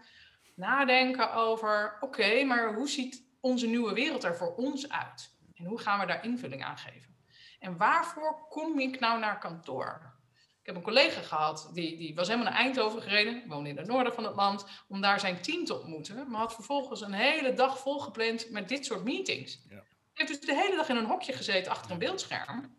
nadenken 0.56 1.34
over: 1.34 1.98
oké, 2.00 2.06
okay, 2.06 2.44
maar 2.44 2.74
hoe 2.74 2.89
ziet 2.89 3.24
onze 3.39 3.68
nieuwe 3.68 3.94
wereld 3.94 4.24
er 4.24 4.36
voor 4.36 4.56
ons 4.56 4.89
uit? 4.89 5.34
En 5.56 5.65
hoe 5.65 5.80
gaan 5.80 6.00
we 6.00 6.06
daar 6.06 6.24
invulling 6.24 6.63
aan 6.63 6.78
geven? 6.78 7.15
En 7.60 7.78
waarvoor 7.78 8.48
kom 8.50 8.80
ik 8.80 9.00
nou 9.00 9.20
naar 9.20 9.39
kantoor? 9.39 10.13
Ik 10.60 10.72
heb 10.72 10.76
een 10.76 10.91
collega 10.91 11.22
gehad, 11.22 11.70
die, 11.74 11.98
die 11.98 12.15
was 12.15 12.28
helemaal 12.28 12.52
naar 12.52 12.62
Eindhoven 12.62 13.02
gereden, 13.02 13.44
woonde 13.48 13.70
in 13.70 13.78
het 13.78 13.88
noorden 13.88 14.13
van 14.13 14.24
het 14.24 14.36
land, 14.36 14.65
om 14.88 15.02
daar 15.02 15.20
zijn 15.20 15.41
team 15.41 15.65
te 15.65 15.80
ontmoeten. 15.80 16.30
Maar 16.30 16.39
had 16.39 16.54
vervolgens 16.54 17.02
een 17.02 17.13
hele 17.13 17.54
dag 17.54 17.80
volgepland 17.80 18.50
met 18.50 18.70
dit 18.70 18.86
soort 18.86 19.04
meetings. 19.04 19.62
Ja. 19.70 19.76
Hij 19.76 19.84
heeft 20.13 20.28
dus 20.28 20.39
de 20.39 20.62
hele 20.62 20.76
dag 20.76 20.89
in 20.89 20.96
een 20.96 21.06
hokje 21.06 21.34
gezeten 21.34 21.72
achter 21.72 21.91
een 21.91 21.98
beeldscherm. 21.98 22.76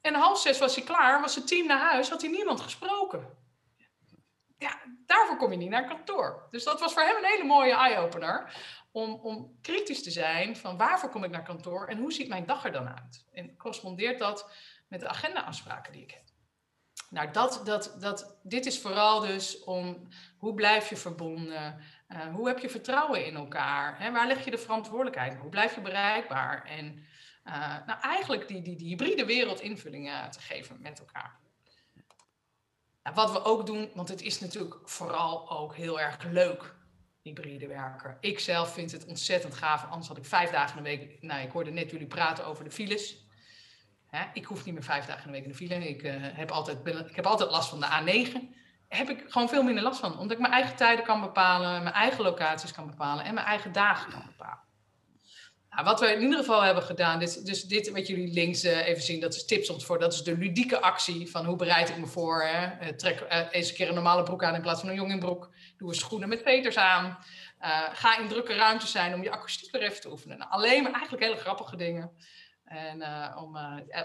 En 0.00 0.14
half 0.14 0.38
zes 0.40 0.58
was 0.58 0.74
hij 0.74 0.84
klaar, 0.84 1.20
was 1.20 1.34
het 1.34 1.46
team 1.46 1.66
naar 1.66 1.90
huis, 1.90 2.08
had 2.08 2.20
hij 2.20 2.30
niemand 2.30 2.60
gesproken. 2.60 3.36
Ja, 4.58 4.80
daarvoor 5.12 5.36
kom 5.36 5.50
je 5.50 5.56
niet 5.56 5.70
naar 5.70 5.88
kantoor. 5.88 6.48
Dus 6.50 6.64
dat 6.64 6.80
was 6.80 6.92
voor 6.92 7.02
hem 7.02 7.16
een 7.16 7.30
hele 7.30 7.44
mooie 7.44 7.74
eye-opener. 7.74 8.54
Om, 8.92 9.12
om 9.12 9.58
kritisch 9.62 10.02
te 10.02 10.10
zijn 10.10 10.56
van 10.56 10.76
waarvoor 10.76 11.10
kom 11.10 11.24
ik 11.24 11.30
naar 11.30 11.42
kantoor 11.42 11.86
en 11.86 11.98
hoe 11.98 12.12
ziet 12.12 12.28
mijn 12.28 12.46
dag 12.46 12.64
er 12.64 12.72
dan 12.72 12.88
uit? 12.88 13.26
En 13.32 13.56
correspondeert 13.56 14.18
dat 14.18 14.50
met 14.88 15.00
de 15.00 15.08
agenda-afspraken 15.08 15.92
die 15.92 16.02
ik 16.02 16.10
heb? 16.10 16.22
Nou, 17.10 17.30
dat, 17.30 17.60
dat, 17.64 17.96
dat, 18.00 18.38
dit 18.42 18.66
is 18.66 18.80
vooral 18.80 19.20
dus 19.20 19.64
om 19.64 20.08
hoe 20.38 20.54
blijf 20.54 20.88
je 20.88 20.96
verbonden? 20.96 21.84
Uh, 22.08 22.34
hoe 22.34 22.48
heb 22.48 22.58
je 22.58 22.68
vertrouwen 22.68 23.26
in 23.26 23.36
elkaar? 23.36 23.98
Hè? 23.98 24.12
Waar 24.12 24.26
leg 24.26 24.44
je 24.44 24.50
de 24.50 24.58
verantwoordelijkheid? 24.58 25.34
Hoe 25.34 25.50
blijf 25.50 25.74
je 25.74 25.80
bereikbaar? 25.80 26.64
En 26.64 27.06
uh, 27.44 27.86
nou, 27.86 28.00
eigenlijk 28.00 28.48
die, 28.48 28.62
die, 28.62 28.76
die 28.76 28.88
hybride 28.88 29.24
wereld 29.24 29.60
invulling 29.60 30.08
uh, 30.08 30.28
te 30.28 30.40
geven 30.40 30.80
met 30.80 30.98
elkaar. 30.98 31.40
Nou, 33.02 33.14
wat 33.14 33.32
we 33.32 33.44
ook 33.44 33.66
doen, 33.66 33.90
want 33.94 34.08
het 34.08 34.22
is 34.22 34.40
natuurlijk 34.40 34.76
vooral 34.84 35.50
ook 35.50 35.74
heel 35.74 36.00
erg 36.00 36.24
leuk, 36.24 36.74
hybride 37.22 37.66
werken. 37.66 38.16
Ik 38.20 38.38
zelf 38.38 38.72
vind 38.72 38.92
het 38.92 39.04
ontzettend 39.04 39.54
gaaf. 39.54 39.84
Anders 39.84 40.08
had 40.08 40.16
ik 40.16 40.24
vijf 40.24 40.50
dagen 40.50 40.76
in 40.76 40.82
de 40.82 40.88
week... 40.88 41.22
Nou, 41.22 41.42
ik 41.42 41.50
hoorde 41.50 41.70
net 41.70 41.90
jullie 41.90 42.06
praten 42.06 42.46
over 42.46 42.64
de 42.64 42.70
files. 42.70 43.26
Hè? 44.06 44.24
Ik 44.32 44.44
hoef 44.44 44.64
niet 44.64 44.74
meer 44.74 44.82
vijf 44.82 45.06
dagen 45.06 45.24
in 45.24 45.26
de 45.26 45.32
week 45.32 45.42
in 45.42 45.50
de 45.50 45.56
file. 45.56 45.88
Ik, 45.88 46.02
uh, 46.02 46.14
heb, 46.18 46.50
altijd, 46.50 46.86
ik 47.08 47.16
heb 47.16 47.26
altijd 47.26 47.50
last 47.50 47.68
van 47.68 47.80
de 47.80 47.86
A9. 47.86 48.38
Heb 48.88 49.08
ik 49.08 49.24
gewoon 49.28 49.48
veel 49.48 49.62
minder 49.62 49.82
last 49.82 50.00
van. 50.00 50.18
Omdat 50.18 50.30
ik 50.30 50.38
mijn 50.38 50.52
eigen 50.52 50.76
tijden 50.76 51.04
kan 51.04 51.20
bepalen, 51.20 51.82
mijn 51.82 51.94
eigen 51.94 52.22
locaties 52.22 52.72
kan 52.72 52.86
bepalen 52.86 53.24
en 53.24 53.34
mijn 53.34 53.46
eigen 53.46 53.72
dagen 53.72 54.12
kan 54.12 54.22
bepalen. 54.26 54.60
Nou, 55.72 55.84
wat 55.84 56.00
we 56.00 56.06
in 56.06 56.20
ieder 56.20 56.38
geval 56.38 56.62
hebben 56.62 56.82
gedaan, 56.82 57.18
dus, 57.18 57.36
dus 57.36 57.64
dit 57.64 57.90
wat 57.90 58.06
jullie 58.06 58.32
links 58.32 58.64
uh, 58.64 58.86
even 58.86 59.02
zien, 59.02 59.20
dat 59.20 59.34
is 59.34 59.44
tips 59.44 59.70
om 59.70 59.80
voor. 59.80 59.98
Dat 59.98 60.12
is 60.12 60.22
de 60.22 60.38
ludieke 60.38 60.80
actie 60.80 61.30
van 61.30 61.44
hoe 61.44 61.56
bereid 61.56 61.88
ik 61.88 61.96
me 61.96 62.06
voor. 62.06 62.42
Hè? 62.42 62.66
Uh, 62.82 62.88
trek 62.88 63.20
uh, 63.20 63.46
eens 63.50 63.68
een 63.68 63.74
keer 63.74 63.88
een 63.88 63.94
normale 63.94 64.22
broek 64.22 64.44
aan 64.44 64.54
in 64.54 64.60
plaats 64.60 64.80
van 64.80 64.88
een 64.88 64.94
jongingbroek. 64.94 65.50
Doe 65.76 65.94
schoenen 65.94 66.28
met 66.28 66.42
veters 66.42 66.76
aan. 66.76 67.18
ga 67.92 68.18
in 68.18 68.28
drukke 68.28 68.54
ruimtes 68.54 68.90
zijn 68.90 69.14
om 69.14 69.22
je 69.22 69.30
akoestiek 69.30 69.72
weer 69.72 69.82
even 69.82 70.00
te 70.00 70.10
oefenen. 70.10 70.38
Nou, 70.38 70.50
alleen 70.50 70.82
maar 70.82 70.92
eigenlijk 70.92 71.22
hele 71.22 71.36
grappige 71.36 71.76
dingen. 71.76 72.10
En 72.64 73.02
om, 73.36 73.58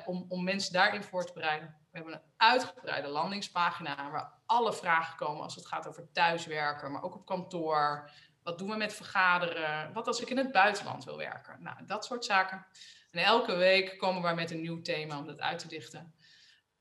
om, 0.06 0.25
om 0.30 0.43
mensen 0.43 0.73
daarin 0.73 1.03
voor 1.03 1.25
te 1.25 1.34
bereiden. 1.34 1.75
We 1.91 1.97
hebben 1.97 2.13
een 2.13 2.32
uitgebreide 2.38 3.08
landingspagina 3.08 4.12
waar 4.12 4.34
alle 4.45 4.73
vragen 4.73 5.17
komen 5.17 5.43
als 5.43 5.56
het 5.56 5.65
gaat 5.65 5.88
over 5.88 6.12
thuiswerken, 6.12 6.91
maar 6.91 7.03
ook 7.03 7.15
op 7.15 7.25
kantoor. 7.25 8.10
Wat 8.48 8.58
doen 8.58 8.70
we 8.70 8.76
met 8.76 8.94
vergaderen? 8.94 9.94
Wat 9.94 10.08
als 10.08 10.22
ik 10.22 10.30
in 10.30 10.38
het 10.38 10.52
buitenland 10.52 11.04
wil 11.04 11.18
werken? 11.18 11.58
Nou, 11.60 11.86
dat 11.86 12.06
soort 12.06 12.26
zaken. 12.26 12.66
En 13.12 13.24
elke 13.24 13.56
week 13.56 13.98
komen 13.98 14.30
we 14.30 14.36
met 14.36 14.52
een 14.52 14.62
nieuw 14.62 14.82
thema 14.82 15.18
om 15.18 15.26
dat 15.26 15.40
uit 15.40 15.60
te 15.60 15.68
dichten. 15.68 16.14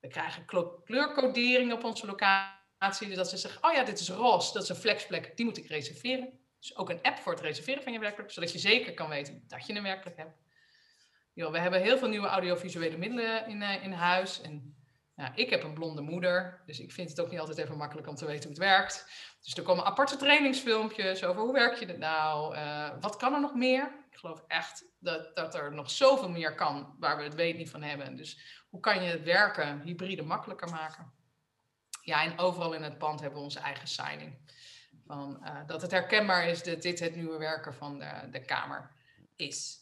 We 0.00 0.08
krijgen 0.08 0.44
kleurcodering 0.84 1.72
op 1.72 1.84
onze 1.84 2.06
locatie. 2.06 3.06
Dus 3.06 3.16
dat 3.16 3.28
ze 3.28 3.36
zeggen, 3.36 3.64
oh 3.64 3.72
ja, 3.72 3.84
dit 3.84 4.00
is 4.00 4.10
roze, 4.10 4.52
dat 4.52 4.62
is 4.62 4.68
een 4.68 4.76
flexplek, 4.76 5.36
die 5.36 5.44
moet 5.44 5.56
ik 5.56 5.66
reserveren. 5.66 6.38
Dus 6.58 6.76
ook 6.76 6.90
een 6.90 7.02
app 7.02 7.18
voor 7.18 7.32
het 7.32 7.40
reserveren 7.40 7.82
van 7.82 7.92
je 7.92 7.98
werkplek, 7.98 8.30
zodat 8.30 8.52
je 8.52 8.58
zeker 8.58 8.94
kan 8.94 9.08
weten 9.08 9.44
dat 9.46 9.66
je 9.66 9.74
een 9.74 9.82
werkplek 9.82 10.16
hebt. 10.16 10.38
Yo, 11.32 11.50
we 11.50 11.58
hebben 11.58 11.82
heel 11.82 11.98
veel 11.98 12.08
nieuwe 12.08 12.28
audiovisuele 12.28 12.96
middelen 12.96 13.48
in, 13.48 13.60
uh, 13.60 13.84
in 13.84 13.92
huis. 13.92 14.40
En 14.40 14.76
nou, 15.14 15.32
ik 15.34 15.50
heb 15.50 15.62
een 15.62 15.74
blonde 15.74 16.02
moeder, 16.02 16.62
dus 16.66 16.80
ik 16.80 16.92
vind 16.92 17.10
het 17.10 17.20
ook 17.20 17.30
niet 17.30 17.40
altijd 17.40 17.58
even 17.58 17.76
makkelijk 17.76 18.08
om 18.08 18.14
te 18.14 18.26
weten 18.26 18.42
hoe 18.42 18.50
het 18.50 18.58
werkt. 18.58 19.06
Dus 19.46 19.54
er 19.54 19.62
komen 19.62 19.84
aparte 19.84 20.16
trainingsfilmpjes 20.16 21.24
over 21.24 21.42
hoe 21.42 21.52
werk 21.52 21.78
je 21.78 21.86
het 21.86 21.98
nou, 21.98 22.56
uh, 22.56 22.90
wat 23.00 23.16
kan 23.16 23.34
er 23.34 23.40
nog 23.40 23.54
meer. 23.54 23.82
Ik 24.10 24.16
geloof 24.16 24.44
echt 24.46 24.84
dat, 24.98 25.36
dat 25.36 25.54
er 25.54 25.72
nog 25.74 25.90
zoveel 25.90 26.30
meer 26.30 26.54
kan 26.54 26.96
waar 26.98 27.16
we 27.16 27.22
het 27.22 27.34
weet 27.34 27.56
niet 27.56 27.70
van 27.70 27.82
hebben. 27.82 28.16
Dus 28.16 28.64
hoe 28.68 28.80
kan 28.80 29.02
je 29.02 29.10
het 29.10 29.22
werken 29.22 29.80
hybride 29.80 30.22
makkelijker 30.22 30.70
maken? 30.70 31.12
Ja, 32.02 32.22
en 32.22 32.38
overal 32.38 32.72
in 32.72 32.82
het 32.82 32.98
pand 32.98 33.20
hebben 33.20 33.38
we 33.38 33.44
onze 33.44 33.58
eigen 33.58 33.88
signing. 33.88 34.38
Van, 35.06 35.40
uh, 35.42 35.66
dat 35.66 35.82
het 35.82 35.90
herkenbaar 35.90 36.48
is 36.48 36.62
dat 36.62 36.82
dit 36.82 37.00
het 37.00 37.16
nieuwe 37.16 37.38
werken 37.38 37.74
van 37.74 37.98
de, 37.98 38.28
de 38.30 38.44
Kamer 38.44 38.90
is. 39.36 39.78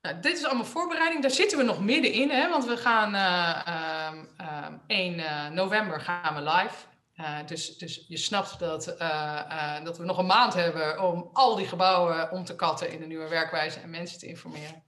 Nou, 0.00 0.20
dit 0.20 0.36
is 0.36 0.44
allemaal 0.44 0.64
voorbereiding. 0.64 1.22
Daar 1.22 1.30
zitten 1.30 1.58
we 1.58 1.64
nog 1.64 1.80
middenin, 1.80 2.30
hè, 2.30 2.48
want 2.48 2.64
we 2.64 2.76
gaan 2.76 3.14
uh, 3.14 4.22
uh, 4.40 4.74
1 4.86 5.54
november 5.54 6.00
gaan 6.00 6.34
we 6.34 6.50
live. 6.50 6.90
Uh, 7.22 7.46
dus, 7.46 7.78
dus 7.78 8.04
je 8.08 8.16
snapt 8.16 8.58
dat, 8.58 8.88
uh, 8.88 9.42
uh, 9.50 9.84
dat 9.84 9.98
we 9.98 10.04
nog 10.04 10.18
een 10.18 10.26
maand 10.26 10.54
hebben 10.54 11.02
om 11.02 11.30
al 11.32 11.56
die 11.56 11.66
gebouwen 11.66 12.30
om 12.30 12.44
te 12.44 12.56
katten 12.56 12.90
in 12.90 13.00
de 13.00 13.06
nieuwe 13.06 13.28
werkwijze 13.28 13.80
en 13.80 13.90
mensen 13.90 14.18
te 14.18 14.26
informeren. 14.26 14.84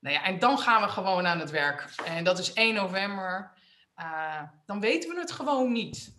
Nou 0.00 0.14
ja, 0.14 0.24
en 0.24 0.38
dan 0.38 0.58
gaan 0.58 0.82
we 0.82 0.88
gewoon 0.88 1.26
aan 1.26 1.40
het 1.40 1.50
werk. 1.50 1.94
En 2.04 2.24
dat 2.24 2.38
is 2.38 2.52
1 2.52 2.74
november. 2.74 3.52
dan 4.66 4.80
weten 4.80 5.14
we 5.14 5.20
het 5.20 5.32
gewoon 5.32 5.72
niet. 5.72 6.16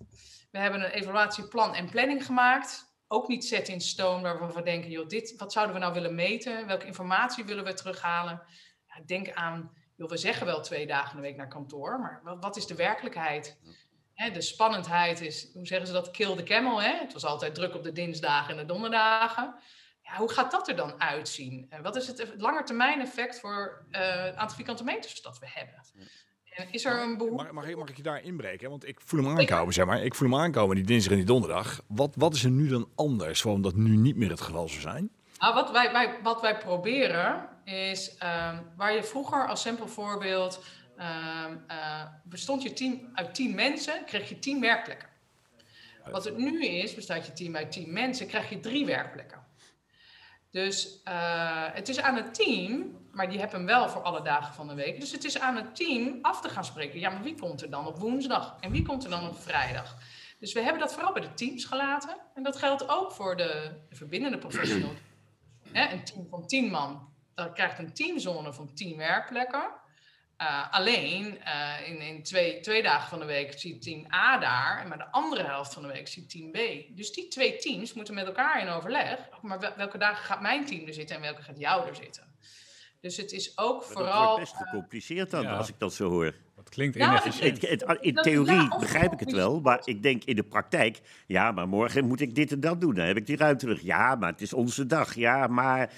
We 0.51 0.59
hebben 0.59 0.83
een 0.83 0.91
evaluatieplan 0.91 1.75
en 1.75 1.89
planning 1.89 2.25
gemaakt. 2.25 2.95
Ook 3.07 3.27
niet 3.27 3.45
set 3.45 3.67
in 3.67 3.81
stone 3.81 4.21
waarvan 4.21 4.53
we 4.53 4.63
denken, 4.63 4.89
joh, 4.89 5.07
dit, 5.07 5.33
wat 5.37 5.51
zouden 5.51 5.75
we 5.75 5.81
nou 5.81 5.93
willen 5.93 6.15
meten? 6.15 6.67
Welke 6.67 6.85
informatie 6.85 7.45
willen 7.45 7.63
we 7.63 7.73
terughalen? 7.73 8.41
Ja, 8.87 9.01
denk 9.05 9.31
aan, 9.31 9.71
joh, 9.95 10.09
we 10.09 10.17
zeggen 10.17 10.45
wel 10.45 10.61
twee 10.61 10.87
dagen 10.87 11.09
in 11.09 11.15
de 11.15 11.27
week 11.27 11.37
naar 11.37 11.47
kantoor, 11.47 11.99
maar 11.99 12.37
wat 12.39 12.57
is 12.57 12.65
de 12.65 12.75
werkelijkheid? 12.75 13.57
Hè, 14.17 14.31
de 14.31 14.41
spannendheid 14.41 15.21
is, 15.21 15.49
hoe 15.53 15.67
zeggen 15.67 15.87
ze 15.87 15.93
dat, 15.93 16.11
kill 16.11 16.35
the 16.35 16.43
camel. 16.43 16.81
Hè? 16.81 16.97
Het 16.97 17.13
was 17.13 17.25
altijd 17.25 17.55
druk 17.55 17.75
op 17.75 17.83
de 17.83 17.91
dinsdagen 17.91 18.51
en 18.51 18.57
de 18.57 18.73
donderdagen. 18.73 19.55
Ja, 20.01 20.17
hoe 20.17 20.31
gaat 20.31 20.51
dat 20.51 20.67
er 20.67 20.75
dan 20.75 21.01
uitzien? 21.01 21.65
En 21.69 21.81
wat 21.81 21.95
is 21.95 22.07
het 22.07 22.33
langetermijn 22.37 23.01
effect 23.01 23.39
voor 23.39 23.85
uh, 23.91 23.99
het 24.23 24.35
aantal 24.35 24.55
vierkante 24.55 24.83
meters 24.83 25.21
dat 25.21 25.39
we 25.39 25.45
hebben? 25.49 25.81
En 26.49 26.71
is 26.71 26.85
er 26.85 27.01
een 27.01 27.17
behoefte... 27.17 27.43
Mag, 27.43 27.51
mag, 27.51 27.67
ik, 27.67 27.77
mag 27.77 27.89
ik 27.89 27.97
je 27.97 28.03
daar 28.03 28.23
inbreken? 28.23 28.69
Want 28.69 28.87
ik 28.87 29.01
voel 29.01 29.23
hem 29.23 29.37
aankomen, 29.37 29.73
zeg 29.73 29.85
maar. 29.85 30.03
Ik 30.03 30.15
voel 30.15 30.29
hem 30.29 30.39
aankomen 30.39 30.75
die 30.75 30.85
dinsdag 30.85 31.11
en 31.11 31.17
die 31.17 31.27
donderdag. 31.27 31.81
Wat, 31.87 32.15
wat 32.15 32.33
is 32.33 32.43
er 32.43 32.49
nu 32.49 32.67
dan 32.67 32.89
anders, 32.95 33.41
waarom 33.41 33.61
dat 33.61 33.75
nu 33.75 33.95
niet 33.95 34.15
meer 34.15 34.29
het 34.29 34.41
geval 34.41 34.67
zou 34.67 34.81
zijn? 34.81 35.11
Nou, 35.39 35.53
wat 35.53 35.71
wij, 35.71 35.91
wij, 35.91 36.19
wat 36.23 36.41
wij 36.41 36.57
proberen 36.57 37.49
is, 37.63 38.11
um, 38.11 38.73
waar 38.75 38.93
je 38.93 39.03
vroeger 39.03 39.47
als 39.47 39.61
simpel 39.61 39.87
voorbeeld 39.87 40.63
bestond 42.23 42.63
je 42.63 42.73
team 42.73 43.09
uit 43.13 43.35
tien 43.35 43.55
mensen, 43.55 44.05
kreeg 44.05 44.29
je 44.29 44.39
tien 44.39 44.61
werkplekken. 44.61 45.09
Wat 46.11 46.25
het 46.25 46.37
nu 46.37 46.65
is, 46.65 46.95
bestaat 46.95 47.25
je 47.25 47.33
team 47.33 47.55
uit 47.55 47.71
tien 47.71 47.93
mensen, 47.93 48.27
krijg 48.27 48.49
je 48.49 48.59
drie 48.59 48.85
werkplekken. 48.85 49.45
Dus 50.51 51.01
uh, 51.07 51.65
het 51.73 51.89
is 51.89 52.01
aan 52.01 52.15
het 52.15 52.33
team, 52.33 52.97
maar 53.11 53.29
die 53.29 53.39
hebben 53.39 53.57
hem 53.57 53.67
wel 53.67 53.89
voor 53.89 54.01
alle 54.01 54.21
dagen 54.21 54.53
van 54.53 54.67
de 54.67 54.73
week. 54.73 54.99
Dus 54.99 55.11
het 55.11 55.23
is 55.23 55.39
aan 55.39 55.55
het 55.55 55.75
team 55.75 56.19
af 56.21 56.41
te 56.41 56.49
gaan 56.49 56.65
spreken. 56.65 56.99
Ja, 56.99 57.09
maar 57.09 57.23
wie 57.23 57.35
komt 57.35 57.61
er 57.61 57.69
dan 57.69 57.87
op 57.87 57.97
woensdag? 57.97 58.57
En 58.59 58.71
wie 58.71 58.83
komt 58.83 59.03
er 59.03 59.09
dan 59.09 59.27
op 59.27 59.39
vrijdag? 59.39 59.97
Dus 60.39 60.53
we 60.53 60.61
hebben 60.61 60.79
dat 60.79 60.93
vooral 60.93 61.13
bij 61.13 61.21
de 61.21 61.33
teams 61.33 61.65
gelaten. 61.65 62.17
En 62.33 62.43
dat 62.43 62.57
geldt 62.57 62.89
ook 62.89 63.11
voor 63.11 63.37
de, 63.37 63.71
de 63.89 63.95
verbindende 63.95 64.37
professional. 64.37 64.91
een 65.73 66.03
team 66.03 66.27
van 66.29 66.47
tien 66.47 66.69
man. 66.69 67.13
Dan 67.35 67.53
krijgt 67.53 67.79
een 67.79 67.93
teamzone 67.93 68.53
van 68.53 68.73
tien 68.73 68.97
werkplekken. 68.97 69.69
Uh, 70.41 70.71
alleen 70.71 71.39
uh, 71.45 71.89
in, 71.89 72.01
in 72.01 72.23
twee, 72.23 72.59
twee 72.59 72.83
dagen 72.83 73.09
van 73.09 73.19
de 73.19 73.25
week 73.25 73.59
ziet 73.59 73.81
team 73.81 74.05
A 74.13 74.37
daar, 74.37 74.79
en 74.81 74.87
maar 74.87 74.97
de 74.97 75.11
andere 75.11 75.43
helft 75.43 75.73
van 75.73 75.81
de 75.81 75.87
week 75.87 76.07
ziet 76.07 76.29
team 76.29 76.51
B. 76.51 76.57
Dus 76.97 77.11
die 77.11 77.27
twee 77.27 77.57
teams 77.57 77.93
moeten 77.93 78.13
met 78.13 78.25
elkaar 78.25 78.61
in 78.61 78.67
overleg. 78.67 79.19
Maar 79.41 79.73
welke 79.77 79.97
dagen 79.97 80.25
gaat 80.25 80.41
mijn 80.41 80.65
team 80.65 80.87
er 80.87 80.93
zitten 80.93 81.15
en 81.15 81.21
welke 81.21 81.41
gaat 81.41 81.59
jou 81.59 81.87
er 81.87 81.95
zitten? 81.95 82.23
Dus 83.01 83.17
het 83.17 83.31
is 83.31 83.57
ook 83.57 83.79
maar 83.81 83.91
vooral. 83.91 84.13
Dat 84.13 84.37
wordt 84.37 84.39
best 84.39 84.55
gecompliceerd 84.55 85.29
dan, 85.31 85.41
ja. 85.41 85.55
als 85.57 85.69
ik 85.69 85.75
dat 85.79 85.93
zo 85.93 86.09
hoor. 86.09 86.33
Dat 86.55 86.69
klinkt 86.69 86.97
Ja, 86.97 87.09
inefficiënt. 87.09 87.61
Het- 87.61 87.83
het- 87.87 87.97
in 88.01 88.15
theorie 88.15 88.67
begrijp 88.79 89.13
ik 89.13 89.19
het 89.19 89.31
wel, 89.31 89.59
maar 89.61 89.81
ik 89.83 90.03
denk 90.03 90.23
in 90.23 90.35
de 90.35 90.43
praktijk, 90.43 91.01
ja, 91.27 91.51
maar 91.51 91.67
morgen 91.67 92.07
moet 92.07 92.21
ik 92.21 92.35
dit 92.35 92.51
en 92.51 92.59
dat 92.59 92.81
doen. 92.81 92.93
Dan 92.93 93.05
heb 93.05 93.17
ik 93.17 93.25
die 93.25 93.37
ruimte 93.37 93.65
terug. 93.65 93.81
Ja, 93.81 94.15
maar 94.15 94.31
het 94.31 94.41
is 94.41 94.53
onze 94.53 94.85
dag. 94.85 95.15
Ja, 95.15 95.47
maar 95.47 95.91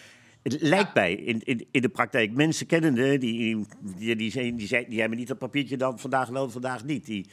het 0.44 0.62
lijkt 0.62 0.94
mij 0.94 1.14
in, 1.14 1.42
in, 1.44 1.68
in 1.72 1.82
de 1.82 1.90
praktijk, 1.90 2.32
mensen 2.32 2.66
kennende, 2.66 3.18
die, 3.18 3.66
die, 3.82 4.16
die, 4.16 4.32
zijn, 4.32 4.56
die, 4.56 4.68
zijn, 4.68 4.86
die 4.90 5.00
hebben 5.00 5.18
niet 5.18 5.28
dat 5.28 5.38
papiertje 5.38 5.78
dan 5.78 6.00
vandaag 6.00 6.28
wel, 6.30 6.50
vandaag 6.50 6.84
niet. 6.84 7.06
Die 7.06 7.30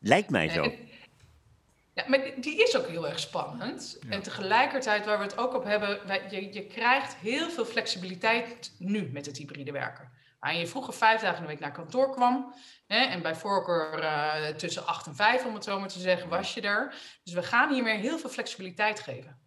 lijkt 0.00 0.30
mij 0.30 0.48
zo. 0.48 0.72
Ja, 1.94 2.04
maar 2.08 2.20
die 2.40 2.62
is 2.62 2.76
ook 2.76 2.86
heel 2.86 3.08
erg 3.08 3.18
spannend. 3.18 3.98
En 4.08 4.22
tegelijkertijd, 4.22 5.04
waar 5.04 5.18
we 5.18 5.24
het 5.24 5.38
ook 5.38 5.54
op 5.54 5.64
hebben, 5.64 6.06
wij- 6.06 6.22
je, 6.30 6.52
je 6.52 6.66
krijgt 6.66 7.16
heel 7.16 7.50
veel 7.50 7.64
flexibiliteit 7.64 8.72
nu 8.78 9.08
met 9.12 9.26
het 9.26 9.36
hybride 9.36 9.72
werken. 9.72 10.10
Waar 10.40 10.56
je 10.56 10.66
vroeger 10.66 10.94
vijf 10.94 11.20
dagen 11.20 11.36
in 11.36 11.42
de 11.42 11.48
week 11.48 11.60
naar 11.60 11.72
kantoor 11.72 12.10
kwam. 12.10 12.54
Hè, 12.86 12.98
en 12.98 13.22
bij 13.22 13.34
voorkeur 13.34 13.98
eh, 13.98 14.46
tussen 14.54 14.86
acht 14.86 15.06
en 15.06 15.14
vijf, 15.14 15.44
om 15.44 15.54
het 15.54 15.64
zo 15.64 15.80
maar 15.80 15.88
te 15.88 15.98
zeggen, 15.98 16.28
was 16.28 16.54
je 16.54 16.60
er. 16.60 16.94
Dus 17.24 17.34
we 17.34 17.42
gaan 17.42 17.72
hiermee 17.72 17.98
heel 17.98 18.18
veel 18.18 18.30
flexibiliteit 18.30 19.00
geven. 19.00 19.38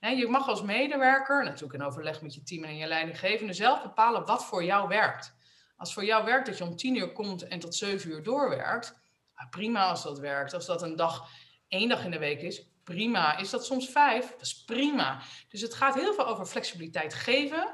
Je 0.00 0.26
mag 0.28 0.48
als 0.48 0.62
medewerker, 0.62 1.44
natuurlijk 1.44 1.72
in 1.72 1.82
overleg 1.82 2.22
met 2.22 2.34
je 2.34 2.42
team 2.42 2.64
en 2.64 2.76
je 2.76 2.86
leidinggevende, 2.86 3.52
zelf 3.52 3.82
bepalen 3.82 4.26
wat 4.26 4.44
voor 4.44 4.64
jou 4.64 4.88
werkt. 4.88 5.36
Als 5.76 5.92
voor 5.92 6.04
jou 6.04 6.24
werkt 6.24 6.46
dat 6.46 6.58
je 6.58 6.64
om 6.64 6.76
tien 6.76 6.96
uur 6.96 7.12
komt 7.12 7.48
en 7.48 7.58
tot 7.58 7.74
zeven 7.74 8.10
uur 8.10 8.22
doorwerkt, 8.22 9.00
nou, 9.34 9.48
prima 9.48 9.88
als 9.88 10.02
dat 10.02 10.18
werkt. 10.18 10.54
Als 10.54 10.66
dat 10.66 10.82
een 10.82 10.96
dag, 10.96 11.28
één 11.68 11.88
dag 11.88 12.04
in 12.04 12.10
de 12.10 12.18
week 12.18 12.42
is, 12.42 12.70
prima. 12.84 13.36
Is 13.36 13.50
dat 13.50 13.66
soms 13.66 13.88
vijf? 13.88 14.30
Dat 14.30 14.40
is 14.40 14.64
prima. 14.64 15.20
Dus 15.48 15.60
het 15.60 15.74
gaat 15.74 15.94
heel 15.94 16.14
veel 16.14 16.26
over 16.26 16.46
flexibiliteit 16.46 17.14
geven. 17.14 17.68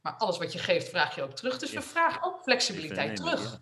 Maar 0.00 0.12
alles 0.12 0.38
wat 0.38 0.52
je 0.52 0.58
geeft, 0.58 0.88
vraag 0.88 1.14
je 1.14 1.22
ook 1.22 1.32
terug. 1.32 1.58
Dus 1.58 1.72
we 1.72 1.82
vragen 1.82 2.22
ook 2.22 2.42
flexibiliteit 2.42 3.16
terug. 3.16 3.42
Ja, 3.42 3.58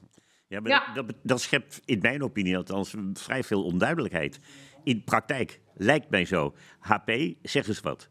ja 0.48 0.60
maar 0.60 0.70
Ja. 0.70 0.92
Dat, 0.94 1.12
dat 1.22 1.40
schept 1.40 1.80
in 1.84 1.98
mijn 1.98 2.22
opinie 2.22 2.56
althans 2.56 2.94
vrij 3.12 3.44
veel 3.44 3.64
onduidelijkheid. 3.64 4.38
In 4.84 5.04
praktijk 5.04 5.60
lijkt 5.74 6.10
mij 6.10 6.24
zo. 6.24 6.54
HP, 6.78 7.10
zeg 7.42 7.68
eens 7.68 7.80
wat. 7.80 8.08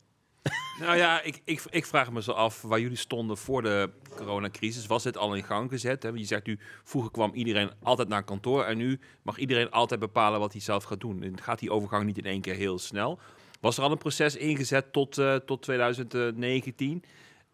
Nou 0.80 0.98
ja, 0.98 1.22
ik, 1.22 1.42
ik, 1.46 1.64
ik 1.70 1.86
vraag 1.86 2.12
me 2.12 2.22
zo 2.22 2.32
af 2.32 2.62
waar 2.62 2.80
jullie 2.80 2.98
stonden 2.98 3.38
voor 3.38 3.62
de 3.62 3.90
coronacrisis. 4.16 4.86
Was 4.86 5.04
dit 5.04 5.18
al 5.18 5.36
in 5.36 5.44
gang 5.44 5.70
gezet? 5.70 6.04
Hè? 6.04 6.10
Je 6.10 6.26
zegt 6.26 6.46
nu, 6.46 6.60
vroeger 6.84 7.12
kwam 7.12 7.34
iedereen 7.34 7.72
altijd 7.84 8.08
naar 8.08 8.24
kantoor 8.24 8.64
en 8.64 8.78
nu 8.78 9.00
mag 9.22 9.38
iedereen 9.38 9.72
altijd 9.72 10.00
bepalen 10.00 10.40
wat 10.40 10.52
hij 10.52 10.62
zelf 10.62 10.84
gaat 10.84 11.00
doen. 11.00 11.24
En 11.24 11.42
gaat 11.42 11.60
die 11.60 11.72
overgang 11.72 12.06
niet 12.06 12.18
in 12.18 12.26
één 12.26 12.42
keer 12.42 12.56
heel 12.56 12.80
snel? 12.80 13.20
Was 13.62 13.78
er 13.78 13.84
al 13.84 13.92
een 13.92 13.98
proces 13.98 14.36
ingezet 14.36 14.94
tot, 14.94 15.18
eh, 15.18 15.36
tot 15.36 15.62
2019? 15.62 17.04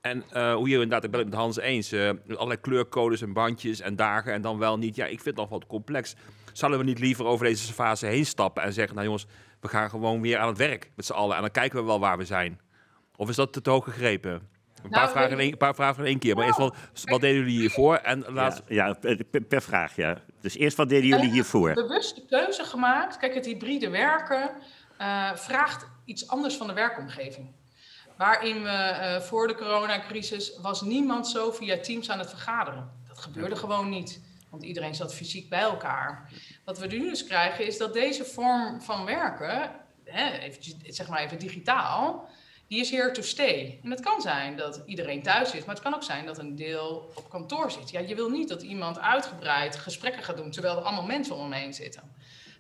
En 0.02 0.24
eh, 0.32 0.54
hoe 0.54 0.68
je 0.68 0.74
inderdaad, 0.74 1.04
ik 1.04 1.12
ben 1.12 1.20
het 1.20 1.30
met 1.30 1.38
Hans 1.38 1.58
eens, 1.58 1.92
eh, 1.92 2.12
met 2.26 2.38
allerlei 2.38 2.60
kleurcodes 2.60 3.22
en 3.22 3.34
bandjes 3.34 3.80
en 3.80 3.96
dagen 3.96 4.34
en 4.34 4.42
dan 4.42 4.58
wel 4.58 4.78
niet. 4.78 4.96
Ja, 4.96 5.06
ik 5.06 5.22
vind 5.22 5.26
het 5.26 5.36
nog 5.36 5.50
wat 5.50 5.68
complex. 5.68 6.16
Zouden 6.54 6.80
we 6.80 6.86
niet 6.86 7.00
liever 7.00 7.26
over 7.26 7.46
deze 7.46 7.74
fase 7.74 8.06
heen 8.06 8.26
stappen 8.26 8.64
en 8.64 8.74
zeggen, 8.74 8.94
nou 8.94 9.06
jongens, 9.06 9.26
we 9.60 9.68
gaan 9.68 9.90
gewoon 9.90 10.22
weer 10.22 10.38
aan 10.38 10.48
het 10.48 10.58
werk 10.58 10.92
met 10.96 11.06
z'n 11.06 11.14
allen 11.14 11.36
en 11.36 11.42
dan 11.42 11.52
kijken 11.52 11.80
we 11.80 11.86
wel 11.86 12.00
waar 12.00 12.18
we 12.18 12.26
zijn? 12.26 12.60
Of 13.16 13.30
is 13.30 13.36
dat 13.36 13.64
te 13.64 13.70
hoog 13.70 13.84
gegrepen? 13.84 14.32
Een 14.32 14.90
paar, 14.90 15.02
Nou, 15.02 15.12
vragen, 15.12 15.32
in 15.32 15.40
één, 15.40 15.52
een 15.52 15.58
paar 15.58 15.76
vragen 15.76 16.04
in 16.04 16.10
één 16.10 16.20
keer. 16.20 16.36
Maar 16.36 16.46
eerst 16.46 16.58
wel, 16.58 16.74
wat 17.04 17.22
deden 17.22 17.40
jullie 17.40 17.60
hiervoor? 17.60 17.96
En 17.96 18.26
laat, 18.28 18.64
Ja, 18.68 18.86
ja, 19.02 19.14
per, 19.32 19.42
per 19.42 19.62
vraag, 19.62 19.96
ja. 19.96 20.18
Dus 20.42 20.58
eerst 20.58 20.78
wat 20.78 20.90
deden 20.90 21.08
jullie 21.08 21.32
hiervoor? 21.32 21.74
bewuste 21.74 22.26
keuze 22.26 22.64
gemaakt. 22.64 23.18
Kijk, 23.18 23.34
het 23.34 23.46
hybride 23.46 23.90
werken 23.90 24.52
eh, 24.98 25.36
vraagt 25.36 25.88
iets 26.06 26.28
anders 26.28 26.58
van 26.58 26.68
de 26.68 26.74
werkomgeving. 26.74 27.48
Waarin 28.20 28.64
we 28.64 28.70
eh, 28.70 29.22
voor 29.22 29.48
de 29.48 29.56
coronacrisis 29.56 30.58
was 30.58 30.82
niemand 30.82 31.28
zo 31.28 31.52
via 31.52 31.80
Teams 31.80 32.10
aan 32.10 32.20
het 32.20 32.30
vergaderen. 32.30 32.92
Dat 33.08 33.18
gebeurde 33.18 33.56
gewoon 33.56 33.90
niet, 33.90 34.22
want 34.50 34.64
iedereen 34.64 34.96
zat 34.96 35.14
fysiek 35.14 35.50
bij 35.50 35.60
elkaar. 35.60 36.32
Wat 36.66 36.80
we 36.80 36.88
nu 36.88 37.10
dus 37.10 37.26
krijgen 37.26 37.66
is 37.66 37.78
dat 37.78 37.94
deze 37.94 38.26
vorm 38.26 38.82
van 38.82 39.06
werken, 39.06 39.72
hè, 40.04 40.38
eventjes, 40.38 40.76
zeg 40.84 41.08
maar 41.08 41.20
even 41.20 41.40
digitaal, 41.40 42.30
die 42.68 42.80
is 42.80 42.92
here 42.92 43.12
to 43.12 43.22
stay. 43.22 43.80
En 43.84 43.92
het 43.92 44.02
kan 44.02 44.22
zijn 44.22 44.58
dat 44.58 44.82
iedereen 44.86 45.24
thuis 45.24 45.50
zit, 45.50 45.66
maar 45.66 45.76
het 45.76 45.84
kan 45.84 45.96
ook 45.96 46.04
zijn 46.04 46.26
dat 46.26 46.38
een 46.38 46.56
deel 46.56 47.12
op 47.16 47.30
kantoor 47.30 47.72
zit. 47.72 47.90
Ja, 47.90 48.00
je 48.00 48.16
wil 48.16 48.30
niet 48.30 48.50
dat 48.50 48.62
iemand 48.62 49.00
uitgebreid 49.00 49.76
gesprekken 49.76 50.24
gaat 50.24 50.38
doen 50.38 50.52
terwijl 50.52 50.78
er 50.78 50.84
allemaal 50.84 51.06
mensen 51.06 51.36
om 51.36 51.42
hem 51.42 51.52
heen 51.52 51.74
zitten. 51.74 52.16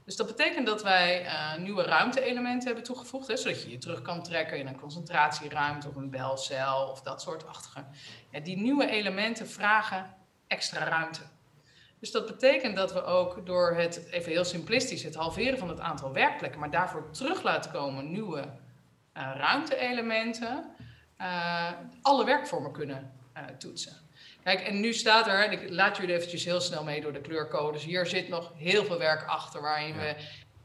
Dus 0.10 0.17
dat 0.17 0.28
betekent 0.28 0.65
dat 0.65 0.84
wij 0.84 1.26
eh, 1.26 1.58
nieuwe 1.58 1.84
ruimte-elementen 1.84 2.67
hebben 2.67 2.84
toegevoegd, 2.84 3.28
hè, 3.28 3.38
zodat 3.38 3.63
je 3.63 3.69
je 3.69 3.78
terug 3.78 4.02
kan 4.02 4.24
trekken 4.24 4.58
in 4.58 4.67
een 4.67 4.80
concentratieruimte 4.80 5.88
of 5.88 5.95
een 5.95 6.10
belcel 6.10 6.88
of 6.88 7.02
dat 7.02 7.22
soort 7.22 7.48
achtige. 7.48 7.84
Ja, 8.32 8.39
die 8.39 8.58
nieuwe 8.58 8.88
elementen 8.88 9.48
vragen 9.48 10.15
extra 10.48 10.84
ruimte. 10.84 11.22
Dus 12.00 12.12
dat 12.12 12.26
betekent 12.26 12.76
dat 12.76 12.93
we 12.93 13.04
ook 13.04 13.45
door 13.45 13.76
het, 13.76 14.08
even 14.12 14.32
heel 14.32 14.45
simplistisch, 14.45 15.04
het 15.04 15.15
halveren 15.15 15.60
van 15.60 15.69
het 15.69 15.80
aantal 15.80 16.13
werkplekken, 16.13 16.60
maar 16.60 16.72
daarvoor 16.72 17.12
terug 17.12 17.43
laten 17.43 17.72
komen 17.72 18.12
nieuwe 18.12 18.39
eh, 19.13 19.32
ruimte-elementen, 19.36 20.76
eh, 21.17 21.72
alle 22.02 22.26
werkvormen 22.26 22.72
kunnen 22.72 23.13
toetsen. 23.58 23.93
Kijk, 24.43 24.62
en 24.62 24.80
nu 24.80 24.93
staat 24.93 25.28
er, 25.28 25.45
en 25.45 25.52
ik 25.52 25.69
laat 25.69 25.97
jullie 25.97 26.15
eventjes 26.15 26.45
heel 26.45 26.62
snel 26.62 26.84
mee 26.84 27.02
door 27.02 27.13
de 27.13 27.21
kleurcodes. 27.21 27.84
Hier 27.84 28.06
zit 28.06 28.30
nog 28.30 28.52
heel 28.56 28.86
veel 28.86 28.97
werk 28.97 29.25
achter, 29.25 29.62
waarin 29.62 29.95
we 29.95 30.15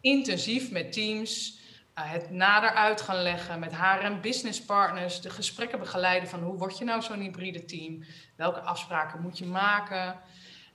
intensief 0.01 0.71
met 0.71 0.93
teams 0.93 1.59
uh, 1.99 2.11
het 2.11 2.31
nader 2.31 2.71
uit 2.71 3.01
gaan 3.01 3.23
leggen 3.23 3.59
met 3.59 3.73
haar 3.73 4.01
en 4.01 4.21
businesspartners, 4.21 5.21
de 5.21 5.31
gesprekken 5.31 5.79
begeleiden 5.79 6.29
van 6.29 6.43
hoe 6.43 6.57
word 6.57 6.79
je 6.79 6.85
nou 6.85 7.03
zo'n 7.03 7.21
hybride 7.21 7.65
team, 7.65 8.05
welke 8.37 8.61
afspraken 8.61 9.21
moet 9.21 9.39
je 9.39 9.47
maken. 9.47 10.21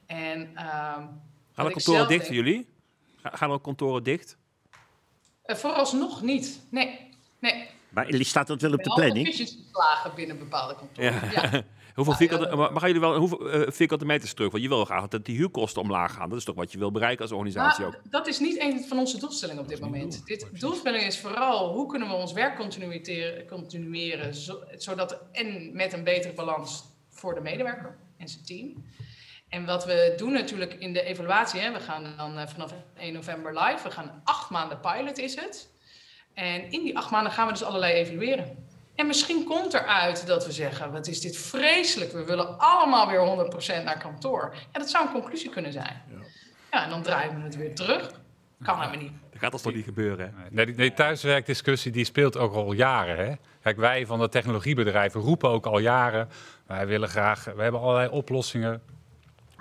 En, 0.06 0.52
uh, 0.54 0.62
gaan 1.54 1.66
de 1.66 1.72
kantoren 1.72 2.08
dicht 2.08 2.26
voor 2.26 2.36
jullie? 2.36 2.68
Gaan 3.22 3.52
de 3.52 3.62
kantoren 3.62 4.04
dicht? 4.04 4.38
Uh, 5.46 5.56
vooralsnog 5.56 6.22
niet, 6.22 6.62
nee. 6.72 7.10
nee. 7.40 7.68
Maar 7.90 8.08
staat 8.10 8.48
dat 8.48 8.62
wel 8.62 8.74
op 8.74 8.84
de 8.84 8.94
planning? 8.94 9.34
slagen 9.72 10.16
binnen 10.16 10.40
bepaalde 10.40 10.76
kantoren. 10.76 11.32
Ja. 11.32 11.50
ja. 11.52 11.64
hoeveel 12.06 12.28
vierkante, 12.28 12.56
maar 12.56 12.80
gaan 12.80 12.88
jullie 12.94 13.00
wel 13.00 13.16
hoeveel 13.16 13.56
uh, 13.56 13.68
vierkante 13.72 14.06
meters 14.06 14.34
terug? 14.34 14.52
Want 14.52 14.64
je 14.64 14.70
wil 14.70 14.86
graag 14.86 15.08
dat 15.08 15.26
die 15.26 15.36
huurkosten 15.36 15.82
omlaag 15.82 16.14
gaan. 16.14 16.30
Dat 16.30 16.38
is 16.38 16.44
toch 16.44 16.56
wat 16.56 16.72
je 16.72 16.78
wil 16.78 16.92
bereiken 16.92 17.22
als 17.22 17.32
organisatie 17.32 17.86
ook? 17.86 18.02
Dat 18.10 18.28
is 18.28 18.40
niet 18.40 18.62
een 18.62 18.86
van 18.88 18.98
onze 18.98 19.20
doelstellingen 19.20 19.62
op 19.62 19.68
dit 19.68 19.80
moment. 19.80 20.26
Dit 20.26 20.48
doelstelling 20.60 21.04
is 21.04 21.20
vooral 21.20 21.74
hoe 21.74 21.88
kunnen 21.88 22.08
we 22.08 22.14
ons 22.14 22.34
werk 22.34 22.56
continueren, 23.48 24.36
zodat 24.78 25.22
en 25.32 25.76
met 25.76 25.94
een 25.94 26.04
betere 26.04 26.34
balans 26.34 26.84
voor 27.10 27.34
de 27.34 27.42
medewerker 27.42 27.98
en 28.18 28.28
zijn 28.28 28.46
team. 28.46 28.86
En 29.50 29.66
wat 29.66 29.86
we 29.86 30.14
doen 30.18 30.32
natuurlijk 30.32 30.74
in 30.74 30.94
de 30.94 31.02
evaluatie, 31.02 31.60
hè, 31.60 31.72
we 31.72 31.80
gaan 31.80 32.14
dan 32.18 32.38
uh, 32.38 32.48
vanaf 32.48 32.74
1 32.98 33.14
november 33.14 33.60
live. 33.60 33.84
We 33.84 33.92
gaan 33.92 34.22
acht 34.24 34.50
maanden 34.50 34.80
pilot 34.80 35.18
is 35.18 35.36
het. 35.36 35.70
En 36.34 36.72
in 36.72 36.84
die 36.84 36.98
acht 36.98 37.12
maanden 37.12 37.32
gaan 37.32 37.48
we 37.48 37.54
dus 37.54 37.64
allerlei 37.64 37.94
evalueren. 37.94 38.68
En 39.00 39.08
misschien 39.08 39.44
komt 39.44 39.74
eruit 39.74 40.28
dat 40.28 40.46
we 40.46 40.52
zeggen: 40.52 40.92
wat 40.92 41.08
is 41.08 41.22
dit 41.22 41.38
vreselijk, 41.38 42.12
we 42.12 42.24
willen 42.24 42.58
allemaal 42.58 43.08
weer 43.08 43.50
100% 43.80 43.84
naar 43.84 43.98
kantoor. 43.98 44.54
Ja, 44.74 44.80
dat 44.80 44.90
zou 44.90 45.06
een 45.06 45.12
conclusie 45.12 45.50
kunnen 45.50 45.72
zijn. 45.72 46.02
Ja, 46.10 46.18
ja 46.72 46.84
en 46.84 46.90
dan 46.90 47.02
draaien 47.02 47.36
we 47.36 47.42
het 47.42 47.56
weer 47.56 47.76
terug. 47.76 48.12
Kan 48.64 48.80
helemaal 48.80 49.02
niet. 49.02 49.12
Dat 49.32 49.40
gaat 49.40 49.64
toch 49.64 49.74
niet 49.74 49.84
gebeuren? 49.84 50.34
Hè? 50.36 50.48
Nee, 50.50 50.76
die, 50.76 50.94
thuiswerkdiscussie 50.94 51.92
die 51.92 52.06
speelt 52.06 52.38
ook 52.38 52.54
al 52.54 52.72
jaren. 52.72 53.18
Hè? 53.18 53.34
Kijk, 53.62 53.78
wij 53.78 54.06
van 54.06 54.20
de 54.20 54.30
technologiebedrijven 54.30 55.22
roepen 55.22 55.50
ook 55.50 55.66
al 55.66 55.80
jaren. 55.80 56.30
Wij 56.68 56.88
willen 56.88 57.10
graag, 57.10 57.44
we 57.44 57.62
hebben 57.62 57.82
allerlei 57.82 58.10
oplossingen. 58.10 58.82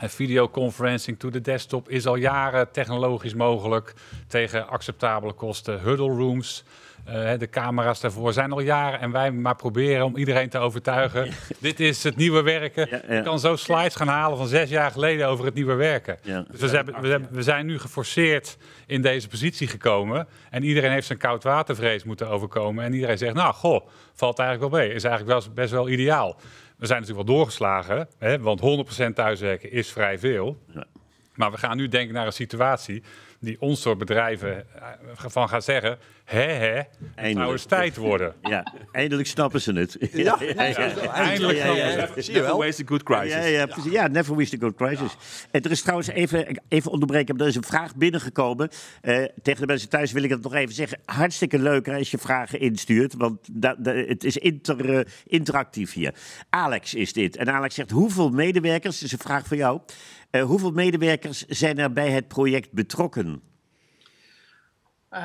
Videoconferencing 0.06 1.18
to 1.18 1.30
the 1.30 1.40
desktop 1.40 1.88
is 1.88 2.06
al 2.06 2.16
jaren 2.16 2.70
technologisch 2.70 3.34
mogelijk 3.34 3.94
tegen 4.26 4.68
acceptabele 4.68 5.32
kosten. 5.32 5.80
Huddle 5.80 6.08
rooms, 6.08 6.64
uh, 7.08 7.30
de 7.38 7.48
camera's 7.48 8.00
daarvoor 8.00 8.32
zijn 8.32 8.52
al 8.52 8.60
jaren 8.60 9.00
en 9.00 9.10
wij 9.10 9.30
maar 9.30 9.56
proberen 9.56 10.04
om 10.04 10.16
iedereen 10.16 10.48
te 10.48 10.58
overtuigen. 10.58 11.30
Dit 11.60 11.80
is 11.80 12.02
het 12.02 12.16
nieuwe 12.16 12.42
werken. 12.42 12.88
Ja, 12.90 13.14
Je 13.16 13.22
kan 13.22 13.38
zo 13.38 13.56
slides 13.56 13.94
gaan 13.94 14.08
halen 14.08 14.38
van 14.38 14.46
zes 14.46 14.70
jaar 14.70 14.90
geleden 14.90 15.26
over 15.26 15.44
het 15.44 15.54
nieuwe 15.54 15.74
werken. 15.74 16.18
Dus 16.22 16.70
we, 16.70 16.76
hebben, 16.76 17.28
we, 17.30 17.42
zijn 17.42 17.66
nu 17.66 17.78
geforceerd 17.78 18.56
in 18.86 19.02
deze 19.02 19.28
positie 19.28 19.66
gekomen 19.66 20.28
en 20.50 20.62
iedereen 20.62 20.90
heeft 20.90 21.06
zijn 21.06 21.18
koudwatervrees 21.18 22.04
moeten 22.04 22.28
overkomen. 22.28 22.84
En 22.84 22.92
iedereen 22.92 23.18
zegt, 23.18 23.34
nou 23.34 23.54
goh, 23.54 23.88
valt 24.14 24.38
eigenlijk 24.38 24.70
wel 24.70 24.80
mee. 24.80 24.94
Is 24.94 25.04
eigenlijk 25.04 25.40
wel, 25.44 25.54
best 25.54 25.70
wel 25.70 25.88
ideaal. 25.88 26.36
We 26.78 26.86
zijn 26.86 27.00
natuurlijk 27.00 27.28
wel 27.28 27.36
doorgeslagen, 27.36 28.08
hè, 28.18 28.40
want 28.40 28.60
100% 28.60 29.14
thuiswerken 29.14 29.72
is 29.72 29.92
vrij 29.92 30.18
veel. 30.18 30.58
Ja. 30.74 30.86
Maar 31.34 31.50
we 31.50 31.58
gaan 31.58 31.76
nu 31.76 31.88
denken 31.88 32.14
naar 32.14 32.26
een 32.26 32.32
situatie 32.32 33.02
die 33.40 33.60
ons 33.60 33.80
soort 33.80 33.98
bedrijven 33.98 34.66
eh, 34.74 34.86
van 35.14 35.48
gaat 35.48 35.64
zeggen: 35.64 35.98
hè, 36.24 36.40
hè, 36.40 36.82
het 37.14 37.36
zou 37.36 37.52
eens 37.52 37.64
tijd 37.64 37.96
worden. 37.96 38.34
Ja, 38.48 38.74
eindelijk 38.92 39.28
snappen 39.28 39.60
ze 39.60 39.72
het. 39.72 39.96
Ja, 40.12 40.38
eindelijk 40.40 41.58
snappen 41.92 42.24
ze 42.24 42.32
Never 42.32 42.56
waste 42.56 42.82
a 42.82 42.86
good 42.86 43.02
crisis. 43.02 43.32
Ja, 43.32 43.44
ja, 43.44 43.66
ja, 43.90 44.06
never 44.06 44.36
waste 44.36 44.56
a 44.56 44.58
good 44.58 44.74
crisis. 44.74 45.16
En 45.50 45.62
er 45.62 45.70
is 45.70 45.80
trouwens 45.80 46.08
even, 46.08 46.60
even 46.68 46.90
onderbreken, 46.90 47.38
er 47.38 47.46
is 47.46 47.54
een 47.54 47.64
vraag 47.64 47.96
binnengekomen. 47.96 48.68
Uh, 49.02 49.24
tegen 49.42 49.60
de 49.60 49.66
mensen 49.66 49.88
thuis 49.88 50.12
wil 50.12 50.22
ik 50.22 50.30
het 50.30 50.42
nog 50.42 50.54
even 50.54 50.74
zeggen. 50.74 50.98
Hartstikke 51.04 51.58
leuk 51.58 51.88
als 51.88 52.10
je 52.10 52.18
vragen 52.18 52.60
instuurt, 52.60 53.14
want 53.14 53.48
het 53.82 54.24
is 54.24 54.36
inter, 54.36 54.90
uh, 54.90 55.00
interactief 55.26 55.92
hier. 55.92 56.14
Alex 56.50 56.94
is 56.94 57.12
dit. 57.12 57.36
En 57.36 57.52
Alex 57.52 57.74
zegt, 57.74 57.90
hoeveel 57.90 58.30
medewerkers, 58.30 58.94
dat 58.94 59.04
is 59.04 59.12
een 59.12 59.18
vraag 59.18 59.46
voor 59.46 59.56
jou... 59.56 59.80
Uh, 60.30 60.42
hoeveel 60.42 60.70
medewerkers 60.70 61.46
zijn 61.46 61.78
er 61.78 61.92
bij 61.92 62.10
het 62.10 62.28
project 62.28 62.72
betrokken? 62.72 63.42
Uh, 65.12 65.20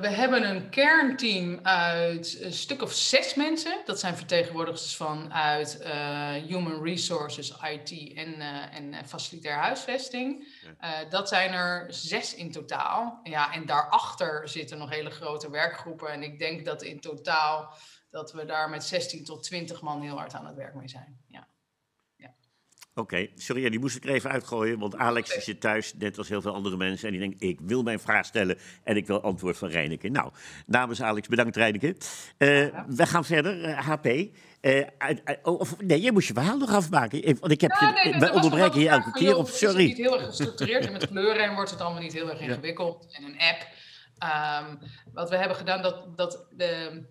we 0.00 0.08
hebben 0.08 0.48
een 0.48 0.70
kernteam 0.70 1.58
uit 1.62 2.38
een 2.40 2.52
stuk 2.52 2.82
of 2.82 2.92
zes 2.92 3.34
mensen. 3.34 3.82
Dat 3.84 4.00
zijn 4.00 4.16
vertegenwoordigers 4.16 4.96
van 4.96 5.32
uit 5.32 5.78
uh, 5.82 6.30
Human 6.30 6.82
Resources, 6.82 7.50
IT 7.50 8.14
en, 8.14 8.34
uh, 8.38 8.76
en 8.76 9.06
facilitair 9.06 9.56
huisvesting. 9.56 10.46
dat 11.10 11.28
zijn 11.28 11.52
er 11.52 11.86
zes 11.88 12.34
in 12.34 12.52
totaal. 12.52 13.20
Ja, 13.22 13.52
en 13.52 13.66
daarachter 13.66 14.48
zitten 14.48 14.78
nog 14.78 14.90
hele 14.90 15.10
grote 15.10 15.50
werkgroepen. 15.50 16.08
En 16.08 16.22
ik 16.22 16.38
denk 16.38 16.64
dat 16.64 16.82
in 16.82 17.00
totaal 17.00 17.74
dat 18.10 18.32
we 18.32 18.44
daar 18.44 18.70
met 18.70 18.84
16 18.84 19.24
tot 19.24 19.42
20 19.42 19.80
man 19.80 20.02
heel 20.02 20.16
hard 20.16 20.34
aan 20.34 20.46
het 20.46 20.56
werk 20.56 20.74
mee 20.74 20.88
zijn. 20.88 21.18
Oké, 22.98 23.26
sorry, 23.34 23.70
die 23.70 23.78
moest 23.78 23.96
ik 23.96 24.04
er 24.04 24.10
even 24.10 24.30
uitgooien, 24.30 24.78
want 24.78 24.96
Alex 24.96 25.44
zit 25.44 25.60
thuis, 25.60 25.94
net 25.98 26.18
als 26.18 26.28
heel 26.28 26.40
veel 26.40 26.54
andere 26.54 26.76
mensen, 26.76 27.06
en 27.06 27.12
die 27.12 27.20
denkt, 27.20 27.42
ik 27.42 27.60
wil 27.60 27.82
mijn 27.82 28.00
vraag 28.00 28.24
stellen 28.24 28.58
en 28.84 28.96
ik 28.96 29.06
wil 29.06 29.20
antwoord 29.20 29.58
van 29.58 29.68
Reineke. 29.68 30.08
Nou, 30.08 30.30
namens 30.66 31.02
Alex, 31.02 31.28
bedankt 31.28 31.56
Reineke. 31.56 31.86
Uh, 31.86 32.66
we 32.86 33.06
gaan 33.06 33.24
verder, 33.24 33.74
HP. 33.74 34.06
Uh, 34.06 34.30
uh, 34.60 34.86
of, 35.42 35.80
nee, 35.80 36.00
je 36.00 36.12
moest 36.12 36.28
je 36.28 36.34
verhaal 36.34 36.56
nog 36.56 36.74
afmaken, 36.74 37.38
want 37.40 37.52
ik 37.52 37.60
heb 37.60 37.70
je, 37.70 38.10
nee, 38.10 38.20
wij 38.20 38.30
onderbreken 38.30 38.80
je 38.80 38.88
elke 38.88 39.12
keer, 39.12 39.36
of 39.36 39.50
sorry. 39.50 39.82
Het 39.82 39.82
is 39.82 39.96
niet 39.98 40.06
heel 40.06 40.18
erg 40.18 40.26
gestructureerd 40.26 40.86
en 40.86 40.92
met 40.92 41.08
kleuren 41.08 41.44
en 41.44 41.54
wordt 41.54 41.70
het 41.70 41.80
allemaal 41.80 42.02
niet 42.02 42.12
heel 42.12 42.30
erg 42.30 42.40
ingewikkeld. 42.40 43.06
En 43.12 43.24
een 43.24 43.38
app. 43.38 43.66
Um, 44.70 44.78
wat 45.12 45.30
we 45.30 45.36
hebben 45.36 45.56
gedaan, 45.56 45.82
dat, 45.82 46.16
dat 46.16 46.46
de... 46.50 47.02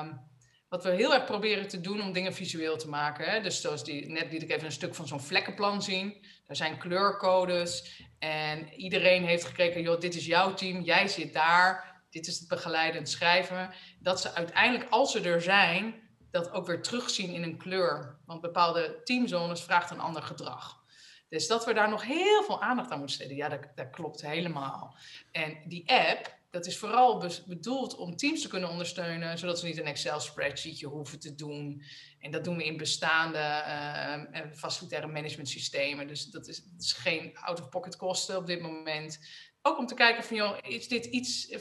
Um, 0.00 0.25
wat 0.68 0.84
we 0.84 0.90
heel 0.90 1.14
erg 1.14 1.24
proberen 1.24 1.68
te 1.68 1.80
doen 1.80 2.02
om 2.02 2.12
dingen 2.12 2.34
visueel 2.34 2.76
te 2.76 2.88
maken. 2.88 3.30
Hè? 3.30 3.40
Dus 3.40 3.60
zoals 3.60 3.84
die, 3.84 4.10
net 4.10 4.32
liet 4.32 4.42
ik 4.42 4.50
even 4.50 4.64
een 4.64 4.72
stuk 4.72 4.94
van 4.94 5.06
zo'n 5.06 5.20
vlekkenplan 5.20 5.82
zien. 5.82 6.24
Daar 6.46 6.56
zijn 6.56 6.78
kleurcodes. 6.78 8.02
En 8.18 8.72
iedereen 8.72 9.24
heeft 9.24 9.44
gekeken, 9.44 9.82
joh, 9.82 10.00
dit 10.00 10.14
is 10.14 10.26
jouw 10.26 10.54
team, 10.54 10.80
jij 10.80 11.08
zit 11.08 11.32
daar. 11.32 11.94
Dit 12.10 12.26
is 12.26 12.38
het 12.38 12.48
begeleidend 12.48 13.08
schrijven. 13.08 13.74
Dat 14.00 14.20
ze 14.20 14.34
uiteindelijk, 14.34 14.90
als 14.90 15.12
ze 15.12 15.20
er 15.20 15.42
zijn, 15.42 15.94
dat 16.30 16.52
ook 16.52 16.66
weer 16.66 16.82
terugzien 16.82 17.32
in 17.32 17.42
een 17.42 17.58
kleur. 17.58 18.18
Want 18.26 18.40
bepaalde 18.40 19.00
teamzones 19.04 19.62
vraagt 19.62 19.90
een 19.90 20.00
ander 20.00 20.22
gedrag. 20.22 20.84
Dus 21.28 21.46
dat 21.46 21.64
we 21.64 21.74
daar 21.74 21.88
nog 21.88 22.04
heel 22.04 22.42
veel 22.42 22.62
aandacht 22.62 22.90
aan 22.90 22.98
moeten 22.98 23.16
stellen, 23.16 23.36
ja, 23.36 23.48
dat, 23.48 23.60
dat 23.74 23.90
klopt 23.90 24.20
helemaal. 24.22 24.96
En 25.32 25.58
die 25.64 25.90
app, 25.90 26.34
dat 26.56 26.66
is 26.66 26.78
vooral 26.78 27.30
bedoeld 27.46 27.96
om 27.96 28.16
teams 28.16 28.42
te 28.42 28.48
kunnen 28.48 28.68
ondersteunen, 28.68 29.38
zodat 29.38 29.58
ze 29.58 29.66
niet 29.66 29.78
een 29.78 29.84
Excel-spreadsheetje 29.84 30.86
hoeven 30.86 31.20
te 31.20 31.34
doen. 31.34 31.82
En 32.20 32.30
dat 32.30 32.44
doen 32.44 32.56
we 32.56 32.64
in 32.64 32.76
bestaande 32.76 33.38
uh, 33.38 34.40
facilitaire 34.52 35.06
management 35.06 35.48
systemen. 35.48 36.08
Dus 36.08 36.24
dat 36.24 36.48
is, 36.48 36.64
dat 36.64 36.82
is 36.82 36.92
geen 36.92 37.36
out-of-pocket 37.38 37.96
kosten 37.96 38.36
op 38.36 38.46
dit 38.46 38.60
moment. 38.60 39.18
Ook 39.62 39.78
om 39.78 39.86
te 39.86 39.94
kijken 39.94 40.24
van, 40.24 40.36
joh, 40.36 40.56
is 40.62 40.88
dit 40.88 41.04
iets, 41.04 41.54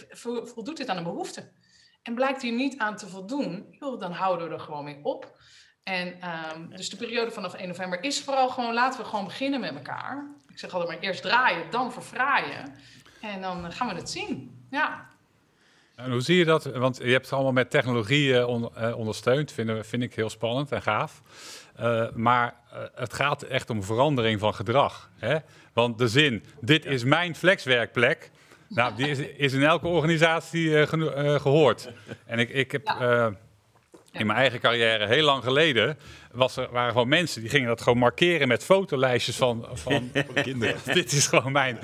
voldoet 0.43 0.77
dit 0.77 0.89
aan 0.89 0.97
een 0.97 1.03
behoefte? 1.03 1.51
En 2.03 2.15
blijkt 2.15 2.41
hier 2.41 2.53
niet 2.53 2.77
aan 2.77 2.95
te 2.95 3.07
voldoen, 3.07 3.65
joh, 3.79 3.99
dan 3.99 4.11
houden 4.11 4.47
we 4.47 4.53
er 4.53 4.59
gewoon 4.59 4.83
mee 4.83 4.99
op. 5.03 5.37
En 5.83 6.29
um, 6.53 6.69
dus 6.69 6.89
de 6.89 6.97
periode 6.97 7.31
vanaf 7.31 7.53
1 7.53 7.67
november 7.67 8.03
is 8.03 8.21
vooral 8.21 8.49
gewoon, 8.49 8.73
laten 8.73 8.99
we 8.99 9.05
gewoon 9.05 9.25
beginnen 9.25 9.59
met 9.59 9.75
elkaar. 9.75 10.35
Ik 10.47 10.59
zeg 10.59 10.73
altijd 10.73 10.91
maar 10.91 10.99
eerst 10.99 11.21
draaien, 11.21 11.71
dan 11.71 11.93
verfraaien. 11.93 12.75
En 13.21 13.41
dan 13.41 13.71
gaan 13.71 13.87
we 13.87 13.93
het 13.93 14.09
zien. 14.09 14.54
Ja. 14.69 15.05
En 15.95 16.11
hoe 16.11 16.21
zie 16.21 16.37
je 16.37 16.45
dat? 16.45 16.63
Want 16.63 16.97
je 16.97 17.11
hebt 17.11 17.25
het 17.25 17.33
allemaal 17.33 17.51
met 17.51 17.69
technologie 17.69 18.47
on, 18.47 18.69
uh, 18.77 18.97
ondersteund, 18.97 19.51
vind, 19.51 19.87
vind, 19.87 20.03
ik 20.03 20.15
heel 20.15 20.29
spannend 20.29 20.71
en 20.71 20.81
gaaf. 20.81 21.21
Uh, 21.79 22.05
maar 22.13 22.55
het 22.95 23.13
gaat 23.13 23.41
echt 23.41 23.69
om 23.69 23.83
verandering 23.83 24.39
van 24.39 24.53
gedrag. 24.53 25.09
Hè? 25.17 25.37
Want 25.73 25.97
de 25.97 26.07
zin, 26.07 26.43
dit 26.61 26.85
is 26.85 27.03
mijn 27.03 27.35
flexwerkplek, 27.35 28.31
nou, 28.67 28.95
die 28.95 29.07
is, 29.07 29.19
is 29.19 29.53
in 29.53 29.63
elke 29.63 29.87
organisatie 29.87 30.87
gehoord. 31.39 31.89
En 32.25 32.39
ik, 32.39 32.49
ik 32.49 32.71
heb 32.71 32.85
ja. 32.85 33.31
in 34.11 34.25
mijn 34.25 34.39
eigen 34.39 34.59
carrière 34.59 35.07
heel 35.07 35.23
lang 35.23 35.43
geleden, 35.43 35.97
was 36.31 36.57
er, 36.57 36.67
waren 36.71 36.91
gewoon 36.91 37.07
mensen 37.07 37.41
die 37.41 37.49
gingen 37.49 37.67
dat 37.67 37.81
gewoon 37.81 37.99
markeren 37.99 38.47
met 38.47 38.63
fotolijstjes 38.63 39.35
van, 39.35 39.67
van 39.73 40.11
kinderen. 40.43 40.75
dit 40.93 41.11
is 41.11 41.27
gewoon 41.27 41.51
mijn, 41.51 41.79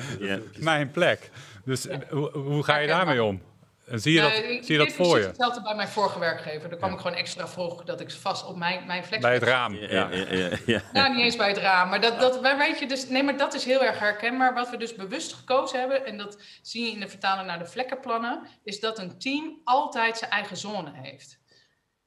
mijn 0.57 0.91
plek. 0.91 1.29
Dus 1.65 1.83
ja. 1.83 1.99
hoe, 2.09 2.29
hoe, 2.29 2.63
ga 2.63 2.77
je 2.77 2.87
daarmee 2.87 3.23
om? 3.23 3.41
Zie 3.85 4.13
je 4.13 4.21
dat, 4.21 4.33
zie 4.65 4.77
je 4.77 4.77
dat 4.77 4.91
voor 4.91 5.19
je? 5.19 5.25
Hetzelfde 5.25 5.61
bij 5.61 5.75
mijn 5.75 5.87
vorige 5.87 6.19
werkgever. 6.19 6.69
Daar 6.69 6.77
kwam 6.77 6.89
ja. 6.89 6.95
ik 6.95 7.01
gewoon 7.01 7.17
extra 7.17 7.47
vroeg 7.47 7.83
dat 7.83 7.99
ik 8.01 8.11
vast 8.11 8.45
op 8.45 8.55
mijn, 8.55 8.85
mijn 8.85 9.03
flex... 9.03 9.21
Bij 9.21 9.33
het 9.33 9.43
raam. 9.43 9.75
Ja, 9.75 10.09
ja, 10.11 10.57
ja, 10.65 10.81
Nou, 10.93 11.15
niet 11.15 11.23
eens 11.23 11.35
bij 11.35 11.47
het 11.47 11.57
raam. 11.57 11.89
Maar 11.89 12.01
dat, 12.01 12.19
dat, 12.19 12.41
weet 12.57 12.79
je 12.79 12.87
dus, 12.87 13.07
nee, 13.07 13.23
maar 13.23 13.37
dat 13.37 13.53
is 13.53 13.65
heel 13.65 13.83
erg 13.83 13.99
herkenbaar. 13.99 14.53
Wat 14.53 14.69
we 14.69 14.77
dus 14.77 14.95
bewust 14.95 15.33
gekozen 15.33 15.79
hebben, 15.79 16.05
en 16.05 16.17
dat 16.17 16.37
zie 16.61 16.85
je 16.85 16.91
in 16.91 16.99
de 16.99 17.07
vertaling 17.07 17.47
naar 17.47 17.59
de 17.59 17.65
vlekkenplannen, 17.65 18.47
is 18.63 18.79
dat 18.79 18.99
een 18.99 19.19
team 19.19 19.61
altijd 19.63 20.17
zijn 20.17 20.31
eigen 20.31 20.57
zone 20.57 20.91
heeft. 20.93 21.39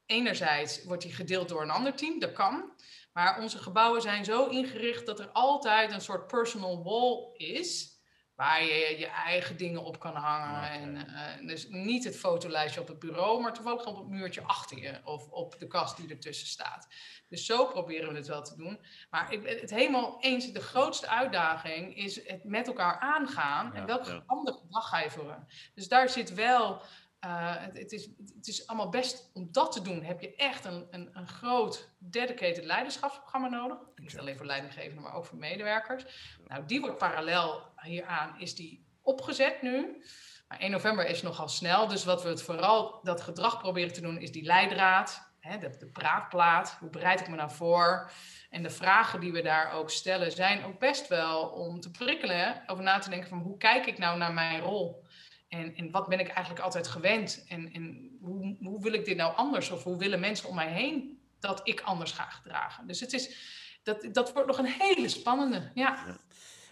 Enerzijds 0.07 0.85
wordt 0.85 1.03
die 1.03 1.13
gedeeld 1.13 1.49
door 1.49 1.63
een 1.63 1.71
ander 1.71 1.95
team, 1.95 2.19
dat 2.19 2.33
kan. 2.33 2.73
Maar 3.13 3.41
onze 3.41 3.59
gebouwen 3.59 4.03
zijn 4.03 4.25
zo 4.25 4.47
ingericht 4.47 5.07
dat 5.07 5.19
er 5.19 5.29
altijd 5.33 5.93
een 5.93 6.01
soort 6.01 6.27
personal 6.27 6.83
wall 6.83 7.47
is 7.49 7.94
waar 8.37 8.65
je 8.65 8.99
je 8.99 9.07
eigen 9.07 9.57
dingen 9.57 9.85
op 9.85 10.01
kan 10.01 10.15
hangen. 10.15 10.71
En, 10.71 10.97
uh, 10.97 11.49
dus 11.49 11.69
niet 11.69 12.05
het 12.05 12.17
fotolijstje 12.17 12.81
op 12.81 12.89
het 12.89 12.99
bureau, 12.99 13.43
maar 13.43 13.53
toevallig 13.53 13.87
op 13.87 13.97
het 13.97 14.09
muurtje 14.09 14.43
achter 14.43 14.79
je 14.79 15.01
of 15.05 15.29
op 15.29 15.59
de 15.59 15.67
kast 15.67 15.97
die 15.97 16.09
ertussen 16.09 16.47
staat. 16.47 16.89
Dus 17.29 17.47
zo 17.47 17.67
proberen 17.67 18.09
we 18.09 18.17
het 18.17 18.27
wel 18.27 18.43
te 18.43 18.57
doen. 18.57 18.79
Maar 19.11 19.33
ik 19.33 19.43
ben 19.43 19.59
het 19.59 19.71
helemaal 19.71 20.17
eens, 20.21 20.53
de 20.53 20.61
grootste 20.61 21.09
uitdaging 21.09 21.97
is 21.97 22.29
het 22.29 22.45
met 22.45 22.67
elkaar 22.67 22.99
aangaan 22.99 23.75
en 23.75 23.87
welke 23.87 24.23
andere 24.27 24.61
dag 24.71 24.89
ga 24.89 25.01
je 25.01 25.11
voeren. 25.11 25.49
Dus 25.75 25.89
daar 25.89 26.09
zit 26.09 26.35
wel 26.35 26.83
uh, 27.25 27.55
het, 27.57 27.79
het, 27.79 27.93
is, 27.93 28.09
het 28.37 28.47
is 28.47 28.67
allemaal 28.67 28.89
best 28.89 29.31
om 29.35 29.49
dat 29.53 29.73
te 29.73 29.83
doen. 29.83 30.03
Heb 30.03 30.21
je 30.21 30.35
echt 30.35 30.65
een, 30.65 30.87
een, 30.91 31.11
een 31.13 31.29
groot 31.29 31.89
dedicated 31.99 32.65
leiderschapsprogramma 32.65 33.49
nodig. 33.49 33.79
Niet 33.97 34.19
alleen 34.19 34.37
voor 34.37 34.47
leidinggevenden, 34.47 35.03
maar 35.03 35.15
ook 35.15 35.25
voor 35.25 35.39
medewerkers. 35.39 36.05
Nou, 36.47 36.67
die 36.67 36.81
wordt 36.81 36.99
parallel 36.99 37.63
hieraan, 37.83 38.41
is 38.41 38.55
die 38.55 38.87
opgezet 39.03 39.63
nu. 39.63 40.05
Maar 40.49 40.59
1 40.59 40.71
november 40.71 41.07
is 41.07 41.23
nogal 41.23 41.49
snel. 41.49 41.89
Dus 41.89 42.05
wat 42.05 42.23
we 42.23 42.29
het 42.29 42.43
vooral 42.43 43.01
dat 43.03 43.21
gedrag 43.21 43.59
proberen 43.59 43.93
te 43.93 44.01
doen, 44.01 44.19
is 44.19 44.33
die 44.33 44.45
leidraad. 44.45 45.33
Hè, 45.41 45.59
de, 45.59 45.77
de 45.79 45.87
praatplaat. 45.87 46.77
Hoe 46.81 46.91
bereid 46.91 47.21
ik 47.21 47.29
me 47.29 47.37
nou 47.37 47.51
voor? 47.51 48.11
En 48.51 48.63
de 48.63 48.71
vragen 48.71 49.21
die 49.21 49.33
we 49.33 49.43
daar 49.43 49.73
ook 49.73 49.91
stellen, 49.91 50.33
zijn 50.33 50.65
ook 50.65 50.79
best 50.79 51.09
wel 51.09 51.49
om 51.49 51.81
te 51.81 51.91
prikkelen. 51.91 52.63
Over 52.67 52.85
na 52.85 52.99
te 52.99 53.11
denken 53.11 53.29
van 53.29 53.39
hoe 53.39 53.57
kijk 53.57 53.87
ik 53.87 53.99
nou 53.99 54.19
naar 54.19 54.33
mijn 54.33 54.61
rol? 54.61 55.04
En, 55.49 55.75
en 55.77 55.91
wat 55.91 56.09
ben 56.09 56.21
ik 56.21 56.29
eigenlijk 56.29 56.65
altijd 56.65 56.89
gewend? 56.89 57.45
En, 57.49 57.73
en 57.73 58.17
hoe, 58.21 58.57
hoe 58.61 58.83
wil 58.83 58.93
ik 58.93 59.05
dit 59.05 59.17
nou 59.17 59.37
anders? 59.37 59.71
Of 59.71 59.83
hoe 59.83 59.99
willen 59.99 60.21
mensen 60.21 60.49
om 60.49 60.55
mij 60.55 60.73
heen 60.73 61.19
dat 61.41 61.61
ik 61.65 61.81
anders 61.81 62.13
ga 62.13 62.25
gedragen? 62.25 62.87
Dus 62.87 63.01
het 63.01 63.13
is, 63.13 63.37
dat, 63.83 64.09
dat 64.13 64.33
wordt 64.33 64.49
nog 64.49 64.59
een 64.59 64.75
hele 64.79 65.09
spannende. 65.09 65.71
Ja. 65.75 66.05
ja. 66.07 66.17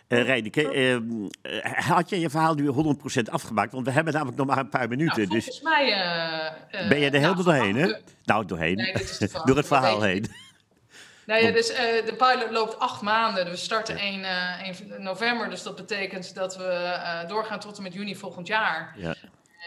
Uh, 0.09 0.43
had 1.77 2.09
je 2.09 2.21
je 2.21 2.31
verhaal 2.31 2.55
nu 2.55 2.71
100% 2.73 3.31
afgemaakt? 3.31 3.73
Want 3.73 3.87
we 3.87 3.93
hebben 3.93 4.13
namelijk 4.13 4.39
nog 4.39 4.47
maar 4.47 4.59
een 4.59 4.69
paar 4.69 4.89
minuten. 4.89 5.17
Nou, 5.17 5.29
volgens 5.29 5.47
dus... 5.47 5.61
mij... 5.61 5.89
Uh, 6.83 6.89
ben 6.89 6.99
je 6.99 7.07
er 7.07 7.13
helemaal 7.13 7.45
doorheen, 7.45 7.77
hè? 7.77 7.95
Nou, 8.25 8.47
doorheen. 8.47 8.77
Nee, 8.77 8.95
Door 9.45 9.57
het 9.57 9.67
verhaal 9.67 10.03
heen. 10.03 10.27
Nou 11.27 11.45
ja, 11.45 11.51
dus 11.51 11.71
uh, 11.71 11.77
de 11.77 12.15
pilot 12.17 12.51
loopt 12.51 12.79
acht 12.79 13.03
maanden. 13.03 13.45
Dus 13.45 13.55
we 13.55 13.61
starten 13.61 13.97
1, 13.97 14.21
uh, 14.21 14.63
1 14.63 15.03
november. 15.03 15.51
Dus 15.51 15.63
dat 15.63 15.77
betekent 15.77 16.35
dat 16.35 16.57
we 16.57 16.63
uh, 16.65 17.29
doorgaan 17.29 17.61
tot 17.61 17.77
en 17.77 17.83
met 17.83 17.93
juni 17.93 18.17
volgend 18.17 18.47
jaar. 18.47 18.95
Ja. 18.97 19.15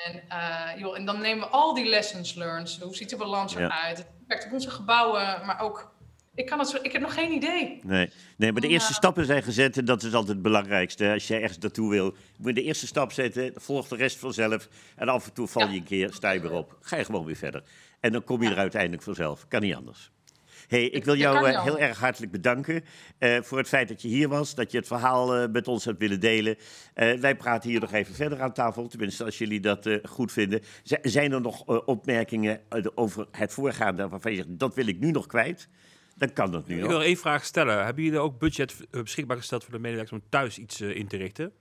En, 0.05 0.79
joh, 0.79 0.97
en 0.97 1.05
dan 1.05 1.21
nemen 1.21 1.47
we 1.47 1.53
al 1.53 1.73
die 1.73 1.85
lessons 1.85 2.33
learned. 2.33 2.77
Hoe 2.81 2.95
ziet 2.95 3.09
de 3.09 3.15
balans 3.15 3.55
eruit? 3.55 3.97
Het 3.97 4.07
werkt 4.27 4.45
op 4.45 4.51
onze 4.51 4.69
gebouwen, 4.69 5.45
maar 5.45 5.59
ook... 5.59 5.93
Ik, 6.35 6.45
kan 6.45 6.59
het 6.59 6.67
zo, 6.67 6.77
ik 6.81 6.91
heb 6.91 7.01
nog 7.01 7.13
geen 7.13 7.31
idee. 7.31 7.79
Nee, 7.83 8.11
nee 8.37 8.51
maar 8.51 8.61
de 8.61 8.67
eerste 8.67 8.93
stappen 8.93 9.25
zijn 9.25 9.43
gezet 9.43 9.77
en 9.77 9.85
dat 9.85 10.03
is 10.03 10.13
altijd 10.13 10.31
het 10.31 10.41
belangrijkste. 10.41 11.11
Als 11.11 11.27
je 11.27 11.35
ergens 11.35 11.57
naartoe 11.57 11.89
wil, 11.89 12.15
moet 12.37 12.47
je 12.47 12.53
de 12.53 12.63
eerste 12.63 12.87
stap 12.87 13.11
zetten, 13.11 13.51
volgt 13.55 13.89
de 13.89 13.95
rest 13.95 14.17
vanzelf. 14.17 14.67
En 14.95 15.09
af 15.09 15.25
en 15.25 15.33
toe 15.33 15.47
val 15.47 15.67
je 15.67 15.77
een 15.77 15.83
keer, 15.83 16.13
sta 16.13 16.31
je 16.31 16.39
weer 16.39 16.51
op. 16.51 16.77
Ga 16.81 16.97
je 16.97 17.05
gewoon 17.05 17.25
weer 17.25 17.35
verder. 17.35 17.63
En 17.99 18.11
dan 18.11 18.23
kom 18.23 18.43
je 18.43 18.49
er 18.49 18.57
uiteindelijk 18.57 19.03
vanzelf. 19.03 19.47
Kan 19.47 19.61
niet 19.61 19.75
anders. 19.75 20.11
Hey, 20.67 20.85
ik 20.85 21.05
wil 21.05 21.15
jou 21.15 21.49
uh, 21.49 21.63
heel 21.63 21.79
erg 21.79 21.99
hartelijk 21.99 22.31
bedanken 22.31 22.83
uh, 23.19 23.41
voor 23.41 23.57
het 23.57 23.67
feit 23.67 23.87
dat 23.87 24.01
je 24.01 24.07
hier 24.07 24.27
was, 24.27 24.55
dat 24.55 24.71
je 24.71 24.77
het 24.77 24.87
verhaal 24.87 25.41
uh, 25.41 25.49
met 25.51 25.67
ons 25.67 25.85
hebt 25.85 25.99
willen 25.99 26.19
delen. 26.19 26.55
wij 26.93 27.35
praten 27.35 27.69
hier 27.69 27.79
nog 27.79 27.93
even 27.93 28.15
verder 28.15 28.41
aan 28.41 28.53
tafel, 28.53 28.87
tenminste 28.87 29.23
als 29.23 29.37
jullie 29.37 29.59
dat 29.59 29.89
goed 30.03 30.31
vinden. 30.31 30.61
Z 30.83 30.93
zijn 31.01 31.31
er 31.31 31.41
nog 31.41 31.85
opmerkingen 31.85 32.61
over 32.95 33.27
het 33.31 33.53
voorgaande 33.53 34.07
waarvan 34.07 34.31
je 34.31 34.37
zegt, 34.37 34.59
dat 34.59 34.75
wil 34.75 34.87
ik 34.87 34.99
nu 34.99 35.11
nog 35.11 35.27
kwijt? 35.27 35.69
Dan 36.15 36.33
kan 36.33 36.51
dat 36.51 36.67
nu 36.67 36.77
Ik 36.81 36.85
wil 36.85 37.03
één 37.03 37.17
vraag 37.17 37.45
stellen. 37.45 37.85
Hebben 37.85 38.03
jullie 38.03 38.19
ook 38.19 38.39
budget 38.39 38.75
beschikbaar 38.91 39.37
gesteld 39.37 39.63
voor 39.63 39.73
de 39.73 39.79
medewerkers 39.79 40.19
om 40.19 40.29
thuis 40.29 40.57
iets 40.57 40.81
in 40.81 41.07
te 41.07 41.17
richten? 41.17 41.53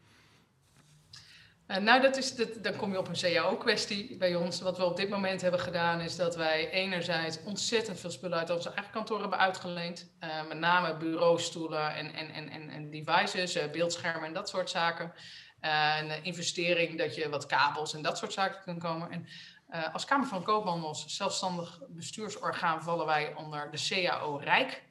Uh, 1.69 1.77
nou, 1.77 2.01
dat 2.01 2.17
is, 2.17 2.35
dan 2.62 2.77
kom 2.77 2.93
je 2.93 2.99
op 2.99 3.09
een 3.09 3.33
CAO-kwestie 3.35 4.17
bij 4.17 4.35
ons. 4.35 4.61
Wat 4.61 4.77
we 4.77 4.85
op 4.85 4.97
dit 4.97 5.09
moment 5.09 5.41
hebben 5.41 5.61
gedaan, 5.61 6.01
is 6.01 6.17
dat 6.17 6.37
wij 6.37 6.71
enerzijds 6.71 7.39
ontzettend 7.45 8.01
veel 8.01 8.11
spullen 8.11 8.39
uit 8.39 8.51
onze 8.51 8.71
eigen 8.71 8.93
kantoor 8.93 9.21
hebben 9.21 9.39
uitgeleend. 9.39 10.11
Uh, 10.21 10.47
met 10.49 10.59
name 10.59 10.97
bureaustoelen 10.97 11.95
en, 11.95 12.15
en, 12.15 12.31
en, 12.31 12.49
en, 12.49 12.71
en 12.71 12.91
devices, 12.91 13.57
uh, 13.57 13.71
beeldschermen 13.71 14.25
en 14.25 14.33
dat 14.33 14.49
soort 14.49 14.71
zaken. 14.71 15.12
een 15.61 16.25
investering 16.25 16.99
dat 16.99 17.15
je 17.15 17.29
wat 17.29 17.47
kabels 17.47 17.95
en 17.95 18.03
dat 18.03 18.19
soort 18.19 18.33
zaken 18.33 18.62
kunt 18.65 18.83
komen. 18.83 19.11
En 19.11 19.27
als 19.93 20.05
Kamer 20.05 20.27
van 20.27 20.43
Koophandels, 20.43 21.17
zelfstandig 21.17 21.81
bestuursorgaan, 21.89 22.83
vallen 22.83 23.07
wij 23.07 23.35
onder 23.35 23.71
de 23.71 23.89
CAO 23.89 24.37
Rijk. 24.37 24.83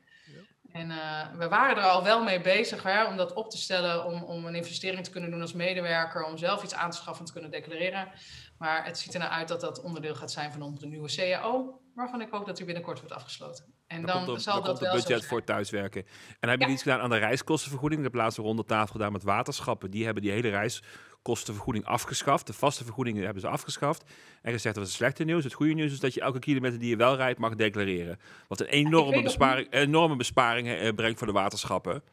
En 0.74 0.89
uh, 0.89 1.21
we 1.38 1.47
waren 1.47 1.78
er 1.78 1.84
al 1.84 2.03
wel 2.03 2.24
mee 2.24 2.41
bezig 2.41 2.84
hè, 2.84 3.05
om 3.05 3.17
dat 3.17 3.34
op 3.34 3.49
te 3.49 3.57
stellen, 3.57 4.05
om, 4.05 4.24
om 4.24 4.45
een 4.45 4.55
investering 4.55 5.03
te 5.03 5.11
kunnen 5.11 5.32
doen 5.32 5.41
als 5.41 5.53
medewerker, 5.53 6.24
om 6.24 6.38
zelf 6.38 6.63
iets 6.63 6.74
aan 6.74 6.89
te 6.89 6.97
schaffen 6.97 7.19
en 7.19 7.26
te 7.26 7.32
kunnen 7.32 7.51
declareren. 7.51 8.11
Maar 8.57 8.86
het 8.86 8.97
ziet 8.97 9.13
er 9.13 9.19
nou 9.19 9.32
uit 9.32 9.47
dat 9.47 9.61
dat 9.61 9.82
onderdeel 9.82 10.15
gaat 10.15 10.32
zijn 10.32 10.51
van 10.51 10.61
onze 10.61 10.86
nieuwe 10.86 11.15
CAO, 11.15 11.82
waarvan 11.95 12.21
ik 12.21 12.28
hoop 12.32 12.45
dat 12.45 12.57
die 12.57 12.65
binnenkort 12.65 12.99
wordt 12.99 13.15
afgesloten. 13.15 13.65
En 13.88 14.05
dan, 14.05 14.26
dan 14.26 14.39
zal 14.39 14.53
dan 14.53 14.63
dat 14.63 14.80
het 14.80 14.91
budget 14.91 15.26
voor 15.26 15.43
thuiswerken. 15.43 16.01
En 16.39 16.49
hebben 16.49 16.59
jullie 16.59 16.74
iets 16.74 16.84
gedaan 16.84 16.99
aan 16.99 17.09
de 17.09 17.17
reiskostenvergoeding? 17.17 18.01
Ik 18.01 18.07
heb 18.07 18.15
laatst 18.15 18.38
een 18.38 18.43
ronde 18.43 18.65
tafel 18.65 18.91
gedaan 18.91 19.11
met 19.11 19.24
waterschappen. 19.24 19.91
Die 19.91 20.05
hebben 20.05 20.24
die 20.24 20.32
hele 20.32 20.49
reis 20.49 20.84
kostenvergoeding 21.24 21.86
afgeschaft. 21.86 22.47
De 22.47 22.53
vaste 22.53 22.84
vergoedingen 22.84 23.24
hebben 23.24 23.41
ze 23.41 23.47
afgeschaft. 23.47 24.03
En 24.41 24.51
gezegd 24.51 24.76
dat 24.76 24.84
is 24.84 24.89
het 24.89 24.99
slechte 24.99 25.24
nieuws. 25.24 25.43
Het 25.43 25.53
goede 25.53 25.74
nieuws 25.74 25.91
is 25.91 25.99
dat 25.99 26.13
je 26.13 26.21
elke 26.21 26.39
kilometer 26.39 26.80
die 26.80 26.89
je 26.89 26.95
wel 26.95 27.15
rijdt 27.15 27.39
mag 27.39 27.55
declareren. 27.55 28.19
Wat 28.47 28.59
een 28.59 28.67
enorme, 28.67 29.21
besparing, 29.21 29.67
enorme 29.71 30.15
besparingen 30.15 30.80
eh, 30.80 30.93
brengt 30.93 31.17
voor 31.17 31.28
de 31.28 31.34
waterschappen. 31.34 32.03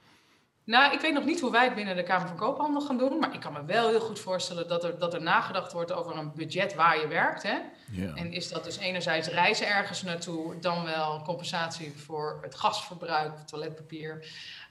Nou, 0.64 0.92
ik 0.92 1.00
weet 1.00 1.12
nog 1.12 1.24
niet 1.24 1.40
hoe 1.40 1.50
wij 1.50 1.64
het 1.64 1.74
binnen 1.74 1.96
de 1.96 2.02
Kamer 2.02 2.28
van 2.28 2.36
Koophandel 2.36 2.80
gaan 2.80 2.98
doen. 2.98 3.18
Maar 3.18 3.34
ik 3.34 3.40
kan 3.40 3.52
me 3.52 3.64
wel 3.64 3.88
heel 3.88 4.00
goed 4.00 4.20
voorstellen 4.20 4.68
dat 4.68 4.84
er, 4.84 4.98
dat 4.98 5.14
er 5.14 5.22
nagedacht 5.22 5.72
wordt 5.72 5.92
over 5.92 6.16
een 6.16 6.32
budget 6.34 6.74
waar 6.74 7.00
je 7.00 7.08
werkt. 7.08 7.42
Hè? 7.42 7.58
Ja. 7.90 8.14
En 8.14 8.32
is 8.32 8.48
dat 8.48 8.64
dus 8.64 8.78
enerzijds 8.78 9.28
reizen 9.28 9.66
ergens 9.68 10.02
naartoe, 10.02 10.58
dan 10.60 10.84
wel 10.84 11.22
compensatie 11.22 11.92
voor 11.96 12.38
het 12.42 12.54
gasverbruik, 12.54 13.38
toiletpapier. 13.38 14.26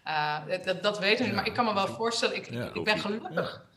Uh, 0.07 0.37
dat, 0.65 0.83
dat 0.83 0.99
weten 0.99 1.19
we 1.19 1.25
niet. 1.25 1.35
Maar 1.35 1.47
ik 1.47 1.53
kan 1.53 1.65
me 1.65 1.73
wel 1.73 1.87
voorstellen, 1.87 2.35
ik, 2.35 2.49
ja, 2.49 2.69
ik 2.73 2.83
ben 2.83 2.99
gelukkig 2.99 3.67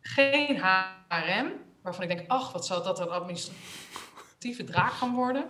geen 0.00 0.56
HRM, 0.58 1.52
waarvan 1.82 2.02
ik 2.02 2.16
denk, 2.16 2.30
ach, 2.30 2.52
wat 2.52 2.66
zou 2.66 2.84
dat 2.84 3.00
een 3.00 3.08
administratieve 3.08 4.64
draak 4.64 4.92
gaan 4.92 5.14
worden. 5.14 5.46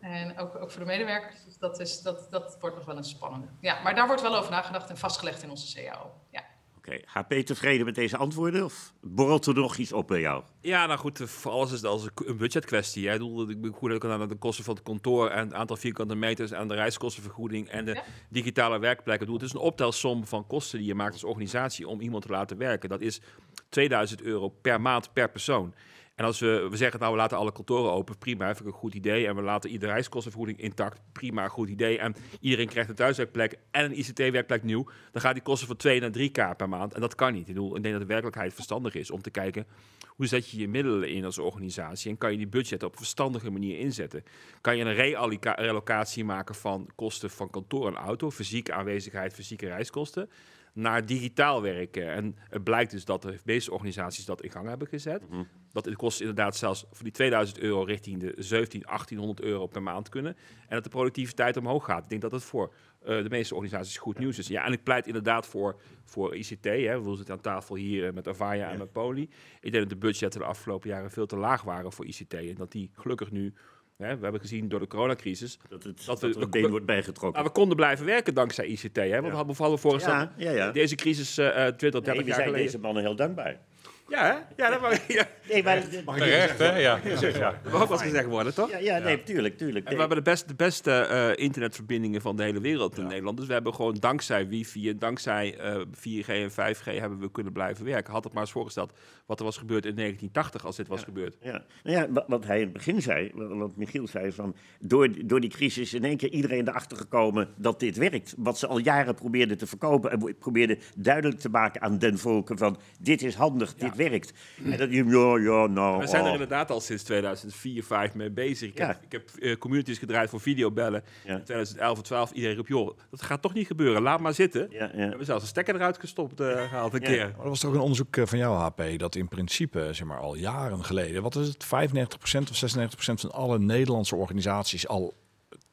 En 0.00 0.38
ook, 0.38 0.56
ook 0.56 0.70
voor 0.70 0.80
de 0.80 0.86
medewerkers, 0.86 1.44
dus 1.44 1.58
dat, 1.58 1.80
is, 1.80 2.02
dat, 2.02 2.30
dat 2.30 2.56
wordt 2.60 2.76
nog 2.76 2.84
wel 2.84 2.96
een 2.96 3.04
spannende. 3.04 3.46
Ja, 3.60 3.82
maar 3.82 3.94
daar 3.94 4.06
wordt 4.06 4.22
wel 4.22 4.36
over 4.36 4.50
nagedacht 4.50 4.90
en 4.90 4.98
vastgelegd 4.98 5.42
in 5.42 5.50
onze 5.50 5.74
CAO. 5.74 6.10
Ja. 6.30 6.44
Oké, 6.76 6.98
okay. 7.04 7.38
HP 7.38 7.46
tevreden 7.46 7.86
met 7.86 7.94
deze 7.94 8.16
antwoorden 8.16 8.64
of 8.64 8.92
borrelt 9.00 9.46
er 9.46 9.54
nog 9.54 9.76
iets 9.76 9.92
op 9.92 10.06
bij 10.06 10.20
jou? 10.20 10.44
Ja, 10.60 10.86
nou 10.86 10.98
goed, 10.98 11.18
voor 11.18 11.52
alles 11.52 11.72
is 11.72 11.76
het 11.76 11.90
als 11.90 12.08
een 12.14 12.36
budgetkwestie. 12.36 13.02
Jij 13.02 13.12
bedoel, 13.12 13.50
ik 13.50 13.60
ben 13.60 13.72
goed 13.72 14.04
aan 14.04 14.28
de 14.28 14.34
kosten 14.34 14.64
van 14.64 14.74
het 14.74 14.82
kantoor 14.82 15.28
en 15.30 15.44
het 15.44 15.54
aantal 15.54 15.76
vierkante 15.76 16.14
meters 16.14 16.50
en 16.50 16.68
de 16.68 16.74
reiskostenvergoeding 16.74 17.68
en 17.68 17.84
de 17.84 18.02
digitale 18.28 18.78
werkplekken. 18.78 19.32
Het 19.32 19.42
is 19.42 19.52
een 19.52 19.60
optelsom 19.60 20.26
van 20.26 20.46
kosten 20.46 20.78
die 20.78 20.86
je 20.86 20.94
maakt 20.94 21.12
als 21.12 21.24
organisatie 21.24 21.88
om 21.88 22.00
iemand 22.00 22.22
te 22.22 22.30
laten 22.30 22.56
werken. 22.56 22.88
Dat 22.88 23.00
is 23.00 23.20
2000 23.68 24.22
euro 24.22 24.48
per 24.48 24.80
maand 24.80 25.12
per 25.12 25.30
persoon. 25.30 25.74
En 26.16 26.24
als 26.24 26.40
we, 26.40 26.66
we 26.70 26.76
zeggen, 26.76 27.00
nou, 27.00 27.12
we 27.12 27.18
laten 27.18 27.38
alle 27.38 27.52
kantoren 27.52 27.92
open, 27.92 28.18
prima, 28.18 28.46
vind 28.46 28.60
ik 28.60 28.66
een 28.66 28.72
goed 28.72 28.94
idee. 28.94 29.26
En 29.26 29.36
we 29.36 29.42
laten 29.42 29.70
iedere 29.70 29.92
reiskostenvergoeding 29.92 30.60
intact, 30.60 31.00
prima, 31.12 31.48
goed 31.48 31.68
idee. 31.68 31.98
En 31.98 32.14
iedereen 32.40 32.68
krijgt 32.68 32.88
een 32.88 32.94
thuiswerkplek 32.94 33.58
en 33.70 33.84
een 33.84 33.98
ICT-werkplek 33.98 34.62
nieuw. 34.62 34.88
Dan 35.12 35.22
gaat 35.22 35.34
die 35.34 35.42
kosten 35.42 35.66
van 35.66 35.76
2 35.76 36.00
naar 36.00 36.10
3k 36.10 36.56
per 36.56 36.68
maand. 36.68 36.94
En 36.94 37.00
dat 37.00 37.14
kan 37.14 37.32
niet. 37.32 37.48
Ik, 37.48 37.54
bedoel, 37.54 37.76
ik 37.76 37.82
denk 37.82 37.92
dat 37.94 38.02
de 38.02 38.08
werkelijkheid 38.08 38.54
verstandig 38.54 38.94
is 38.94 39.10
om 39.10 39.22
te 39.22 39.30
kijken, 39.30 39.66
hoe 40.08 40.26
zet 40.26 40.50
je 40.50 40.58
je 40.58 40.68
middelen 40.68 41.10
in 41.10 41.24
als 41.24 41.38
organisatie? 41.38 42.10
En 42.10 42.18
kan 42.18 42.30
je 42.30 42.36
die 42.36 42.48
budget 42.48 42.82
op 42.82 42.92
een 42.92 42.98
verstandige 42.98 43.50
manier 43.50 43.78
inzetten? 43.78 44.24
Kan 44.60 44.76
je 44.76 44.84
een 44.84 44.94
reallocatie 44.94 46.24
maken 46.24 46.54
van 46.54 46.90
kosten 46.94 47.30
van 47.30 47.50
kantoor 47.50 47.86
en 47.86 47.94
auto, 47.94 48.30
fysieke 48.30 48.72
aanwezigheid, 48.72 49.34
fysieke 49.34 49.66
reiskosten? 49.66 50.30
Naar 50.76 51.06
digitaal 51.06 51.62
werken. 51.62 52.12
En 52.12 52.36
het 52.48 52.64
blijkt 52.64 52.90
dus 52.90 53.04
dat 53.04 53.22
de 53.22 53.38
meeste 53.44 53.72
organisaties 53.72 54.24
dat 54.24 54.42
in 54.42 54.50
gang 54.50 54.68
hebben 54.68 54.88
gezet. 54.88 55.28
Mhm. 55.28 55.42
Dat 55.72 55.84
het 55.84 55.96
kost 55.96 56.20
inderdaad 56.20 56.56
zelfs 56.56 56.84
voor 56.90 57.04
die 57.04 57.12
2000 57.12 57.58
euro 57.58 57.82
richting 57.82 58.20
de 58.20 58.34
17, 58.36 58.80
1800 58.80 59.40
euro 59.40 59.66
per 59.66 59.82
maand 59.82 60.08
kunnen. 60.08 60.36
En 60.60 60.74
dat 60.74 60.84
de 60.84 60.90
productiviteit 60.90 61.56
omhoog 61.56 61.84
gaat. 61.84 62.02
Ik 62.02 62.08
denk 62.08 62.20
dat 62.20 62.32
het 62.32 62.42
voor 62.42 62.72
uh, 63.02 63.22
de 63.22 63.28
meeste 63.28 63.54
organisaties 63.54 63.98
goed 63.98 64.18
nieuws 64.18 64.38
is. 64.38 64.48
Ja, 64.48 64.64
en 64.64 64.72
ik 64.72 64.82
pleit 64.82 65.06
inderdaad 65.06 65.46
voor, 65.46 65.80
voor 66.04 66.36
ICT. 66.36 66.64
Hè. 66.64 67.02
We 67.02 67.16
zitten 67.16 67.34
aan 67.34 67.40
tafel 67.40 67.74
hier 67.74 68.14
met 68.14 68.28
Avaya 68.28 68.70
en 68.70 68.78
met 68.78 68.92
Poly. 68.92 69.28
Ik 69.60 69.72
denk 69.72 69.74
dat 69.74 69.88
de 69.88 70.06
budgetten 70.06 70.40
de 70.40 70.46
afgelopen 70.46 70.88
jaren 70.88 71.10
veel 71.10 71.26
te 71.26 71.36
laag 71.36 71.62
waren 71.62 71.92
voor 71.92 72.06
ICT. 72.06 72.34
En 72.34 72.54
dat 72.54 72.72
die 72.72 72.90
gelukkig 72.92 73.30
nu 73.30 73.54
Hè, 73.96 74.16
we 74.16 74.22
hebben 74.22 74.40
gezien 74.40 74.68
door 74.68 74.80
de 74.80 74.86
coronacrisis 74.86 75.58
dat, 75.68 75.82
het, 75.82 76.04
dat, 76.06 76.20
we, 76.20 76.38
dat 76.38 76.50
been 76.50 76.70
wordt 76.70 76.86
bijgetrokken. 76.86 77.42
we 77.42 77.50
konden 77.50 77.76
blijven 77.76 78.06
werken 78.06 78.34
dankzij 78.34 78.66
ICT. 78.66 78.96
Hè? 78.96 79.20
Want 79.20 79.46
we 79.46 79.54
hadden 79.54 79.78
voorgesteld 79.78 80.00
ja, 80.02 80.32
ja, 80.36 80.50
ja. 80.50 80.70
deze 80.72 80.94
crisis 80.94 81.38
uh, 81.38 81.46
20, 81.48 81.78
30 81.78 82.14
nee, 82.14 82.24
jaar 82.24 82.34
geleden. 82.34 82.52
deze 82.52 82.78
mannen 82.78 83.02
heel 83.02 83.16
dankbaar. 83.16 83.60
Ja, 84.08 84.24
hè? 84.24 84.62
ja, 84.64 84.78
dat, 84.78 85.00
ja. 85.08 85.26
Nee, 85.48 85.62
maar, 85.62 85.88
Terecht, 86.16 86.58
hè? 86.58 86.76
Ja. 86.78 87.00
ja. 87.20 87.60
Dat 87.62 87.72
mag 87.72 87.82
ook 87.82 87.88
wel 87.88 87.90
eens 87.90 88.02
gezegd 88.02 88.26
worden, 88.26 88.54
toch? 88.54 88.70
ja, 88.70 88.78
ja, 88.78 88.98
nee, 88.98 89.22
tuurlijk, 89.22 89.58
tuurlijk. 89.58 89.86
En 89.86 89.92
we 89.92 89.98
hebben 89.98 90.16
de 90.16 90.22
beste, 90.22 90.46
de 90.46 90.54
beste 90.54 90.90
eh, 90.92 91.44
internetverbindingen 91.44 92.20
van 92.20 92.36
de 92.36 92.42
hele 92.42 92.60
wereld 92.60 92.98
in 92.98 93.06
Nederland. 93.06 93.36
Dus 93.36 93.46
we 93.46 93.52
hebben 93.52 93.74
gewoon 93.74 93.96
dankzij 94.00 94.48
wifi 94.48 94.88
en 94.88 94.98
dankzij 94.98 95.58
eh, 95.58 95.80
4G 95.84 96.26
en 96.26 96.50
5G 96.50 96.84
hebben 96.84 97.18
we 97.20 97.30
kunnen 97.30 97.52
blijven 97.52 97.84
werken. 97.84 98.12
Had 98.12 98.24
het 98.24 98.32
maar 98.32 98.42
eens 98.42 98.52
voorgesteld 98.52 98.92
wat 99.26 99.38
er 99.38 99.44
was 99.44 99.56
gebeurd 99.56 99.86
in 99.86 99.94
1980 99.94 100.64
als 100.66 100.76
dit 100.76 100.88
was 100.88 101.02
gebeurd. 101.02 101.36
Ja, 101.40 101.64
nou 101.84 101.96
ja, 101.96 102.06
wa- 102.12 102.24
wat 102.26 102.44
hij 102.44 102.56
in 102.56 102.64
het 102.64 102.72
begin 102.72 103.02
zei, 103.02 103.30
wa- 103.34 103.54
wat 103.56 103.76
Michiel 103.76 104.06
zei, 104.08 104.32
van 104.32 104.54
door, 104.80 105.08
door 105.24 105.40
die 105.40 105.50
crisis 105.50 105.82
is 105.82 105.94
in 105.94 106.04
één 106.04 106.16
keer 106.16 106.30
iedereen 106.30 106.68
erachter 106.68 106.96
gekomen 106.96 107.48
dat 107.56 107.80
dit 107.80 107.96
werkt. 107.96 108.34
Wat 108.36 108.58
ze 108.58 108.66
al 108.66 108.78
jaren 108.78 109.14
probeerden 109.14 109.58
te 109.58 109.66
verkopen 109.66 110.10
en 110.10 110.36
probeerden 110.38 110.78
duidelijk 110.96 111.40
te 111.40 111.48
maken 111.48 111.80
aan 111.82 111.98
den 111.98 112.18
volken 112.18 112.58
van 112.58 112.78
dit 113.00 113.22
is 113.22 113.34
handig, 113.34 113.74
dit 113.74 113.95
werkt. 113.96 114.32
En 114.64 114.76
dat 114.78 114.90
je, 114.92 115.04
ja, 115.04 115.38
ja, 115.52 115.66
nou... 115.66 115.98
We 116.00 116.06
zijn 116.06 116.20
er 116.22 116.26
oh. 116.26 116.32
inderdaad 116.32 116.70
al 116.70 116.80
sinds 116.80 117.02
2004, 117.02 117.84
5 117.84 118.14
mee 118.14 118.30
bezig. 118.30 118.68
Ik 118.68 118.78
heb, 118.78 118.88
Ja. 118.88 118.98
ik 119.04 119.12
heb 119.12 119.30
eh, 119.42 119.56
communities 119.56 119.98
gedraaid 119.98 120.30
voor 120.30 120.40
videobellen. 120.40 121.04
Ja. 121.24 121.34
In 121.36 121.44
2011 121.44 121.96
en 121.98 122.04
12 122.04 122.32
iedereen 122.32 122.56
roept, 122.56 122.68
joh, 122.68 122.98
dat 123.10 123.22
gaat 123.22 123.42
toch 123.42 123.54
niet 123.54 123.66
gebeuren. 123.66 124.02
Laat 124.02 124.20
maar 124.20 124.34
zitten. 124.34 124.66
Ja, 124.70 124.90
We 124.94 125.00
hebben 125.00 125.26
zelfs 125.26 125.42
een 125.42 125.48
stekker 125.48 125.74
eruit 125.74 125.98
gestopt 125.98 126.40
eh, 126.40 126.46
gehaald 126.68 126.94
een 126.94 127.00
Ja. 127.00 127.06
keer. 127.06 127.32
Maar 127.36 127.42
er 127.44 127.48
was 127.48 127.60
toch 127.60 127.68
ook 127.70 127.76
een 127.76 127.82
onderzoek 127.82 128.16
eh, 128.16 128.26
van 128.26 128.38
jou, 128.38 128.56
HP, 128.56 128.98
dat 128.98 129.14
in 129.14 129.28
principe, 129.28 129.88
zeg 129.92 130.06
maar 130.06 130.18
al 130.20 130.34
jaren 130.34 130.84
geleden, 130.84 131.22
wat 131.22 131.36
is 131.36 131.46
het, 131.48 131.64
95% 131.64 132.50
of 132.50 132.56
96% 132.56 133.20
van 133.20 133.32
alle 133.32 133.58
Nederlandse 133.58 134.16
organisaties 134.16 134.88
al 134.88 135.14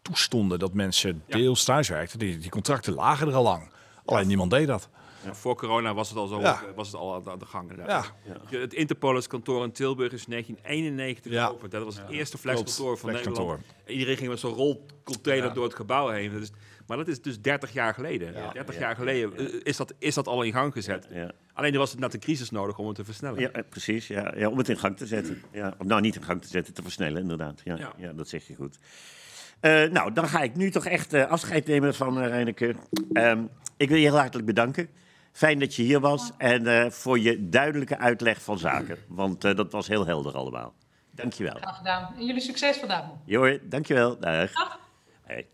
toestonden 0.01 0.59
dat 0.59 0.74
mensen 0.74 1.24
Ja. 1.26 1.38
deels 1.38 1.63
thuiswerkten. 1.63 2.19
Die, 2.19 2.38
die 2.38 2.49
contracten 2.49 2.93
lagen 2.93 3.28
er 3.28 3.34
al 3.34 3.43
lang. 3.43 3.69
Alleen 4.05 4.28
niemand 4.28 4.51
deed 4.51 4.67
dat. 4.67 4.89
Ja, 5.26 5.34
voor 5.36 5.55
corona 5.55 5.93
was 5.93 6.09
het 6.09 6.17
al 6.17 6.28
zo, 6.28 6.39
Ja. 6.39 6.61
was 6.76 6.88
het 6.88 6.95
al 6.95 7.30
aan 7.30 7.39
de 7.39 7.45
gang. 7.45 7.71
Het 8.49 8.74
Interpolis 8.74 9.28
kantoor 9.28 9.63
in 9.63 9.71
Tilburg 9.71 10.11
is 10.11 10.24
in 10.26 10.30
1991 10.30 11.32
Ja. 11.32 11.45
geopend. 11.45 11.71
Dat 11.71 11.84
was 11.84 11.97
het 11.97 12.09
eerste 12.09 12.38
flexkantoor 12.38 12.97
van. 12.97 13.11
Nederland. 13.11 13.61
En 13.86 13.93
iedereen 13.93 14.17
ging 14.17 14.30
met 14.30 14.39
zo'n 14.39 14.53
rolcontainer 14.53 15.47
Ja. 15.47 15.53
door 15.53 15.63
het 15.63 15.76
gebouw 15.76 16.09
heen. 16.09 16.47
Maar 16.88 16.97
dat 16.97 17.07
is 17.07 17.21
dus 17.21 17.41
30 17.41 17.74
jaar 17.74 17.93
geleden. 17.93 18.34
30 18.53 18.76
Ja. 18.76 18.82
jaar 18.82 18.95
geleden 18.95 19.63
is, 19.63 19.78
dat, 19.78 19.93
is 19.99 20.13
dat 20.15 20.28
al 20.28 20.41
in 20.43 20.51
gang 20.51 20.74
gezet. 20.74 21.07
Ja. 21.11 21.32
Alleen 21.53 21.74
er 21.74 21.80
was 21.80 21.91
het 21.91 21.99
net 21.99 22.11
de 22.11 22.17
crisis 22.17 22.49
nodig 22.49 22.78
om 22.78 22.88
het 22.88 22.95
te 22.95 23.03
versnellen. 23.05 23.39
Ja, 23.39 23.49
eh, 23.51 23.63
precies. 23.69 24.07
Ja, 24.07 24.34
ja, 24.38 24.49
om 24.49 24.57
het 24.57 24.69
in 24.69 24.78
gang 24.78 24.97
te 24.97 25.05
zetten. 25.05 25.41
Ja, 25.51 25.74
of 25.78 25.86
nou, 25.88 26.01
niet 26.01 26.15
in 26.15 26.24
gang 26.24 26.41
te 26.41 26.47
zetten, 26.47 26.74
te 26.74 26.82
versnellen, 26.82 27.21
inderdaad. 27.21 27.61
Ja, 27.63 27.76
ja. 27.78 27.93
Ja. 27.97 28.13
dat 28.13 28.28
zeg 28.30 28.47
je 28.47 28.55
goed. 28.55 28.78
Eh, 29.59 29.84
nou, 29.84 30.13
dan 30.13 30.28
ga 30.28 30.41
ik 30.41 30.55
nu 30.55 30.71
toch 30.71 30.86
echt 30.86 31.13
eh, 31.13 31.26
afscheid 31.30 31.67
nemen 31.67 31.95
van 31.95 32.17
uh, 32.21 32.28
Reineke. 32.28 32.76
Ehm, 33.13 33.43
ik 33.78 33.89
wil 33.89 33.97
je 33.97 34.03
heel 34.03 34.17
hartelijk 34.17 34.47
bedanken. 34.47 34.89
Fijn 35.34 35.59
dat 35.59 35.75
je 35.75 35.84
hier 35.84 35.99
was 35.99 36.31
en 36.38 36.67
eh, 36.67 36.89
voor 36.89 37.19
je 37.19 37.49
duidelijke 37.49 37.97
uitleg 37.97 38.41
van 38.41 38.57
zaken. 38.59 38.97
Want 39.07 39.43
eh, 39.43 39.55
dat 39.55 39.71
was 39.71 39.88
heel 39.88 40.05
helder 40.05 40.36
allemaal. 40.36 40.73
Dankjewel. 41.11 41.55
Graag 41.55 41.77
gedaan. 41.77 42.13
En 42.17 42.25
jullie 42.25 42.41
succes 42.41 42.77
vandaag. 42.77 43.03
Joor, 43.25 43.59
dankjewel. 43.63 44.19
Dag. 44.19 44.53
Dag. 44.53 44.79
Hey. 45.23 45.47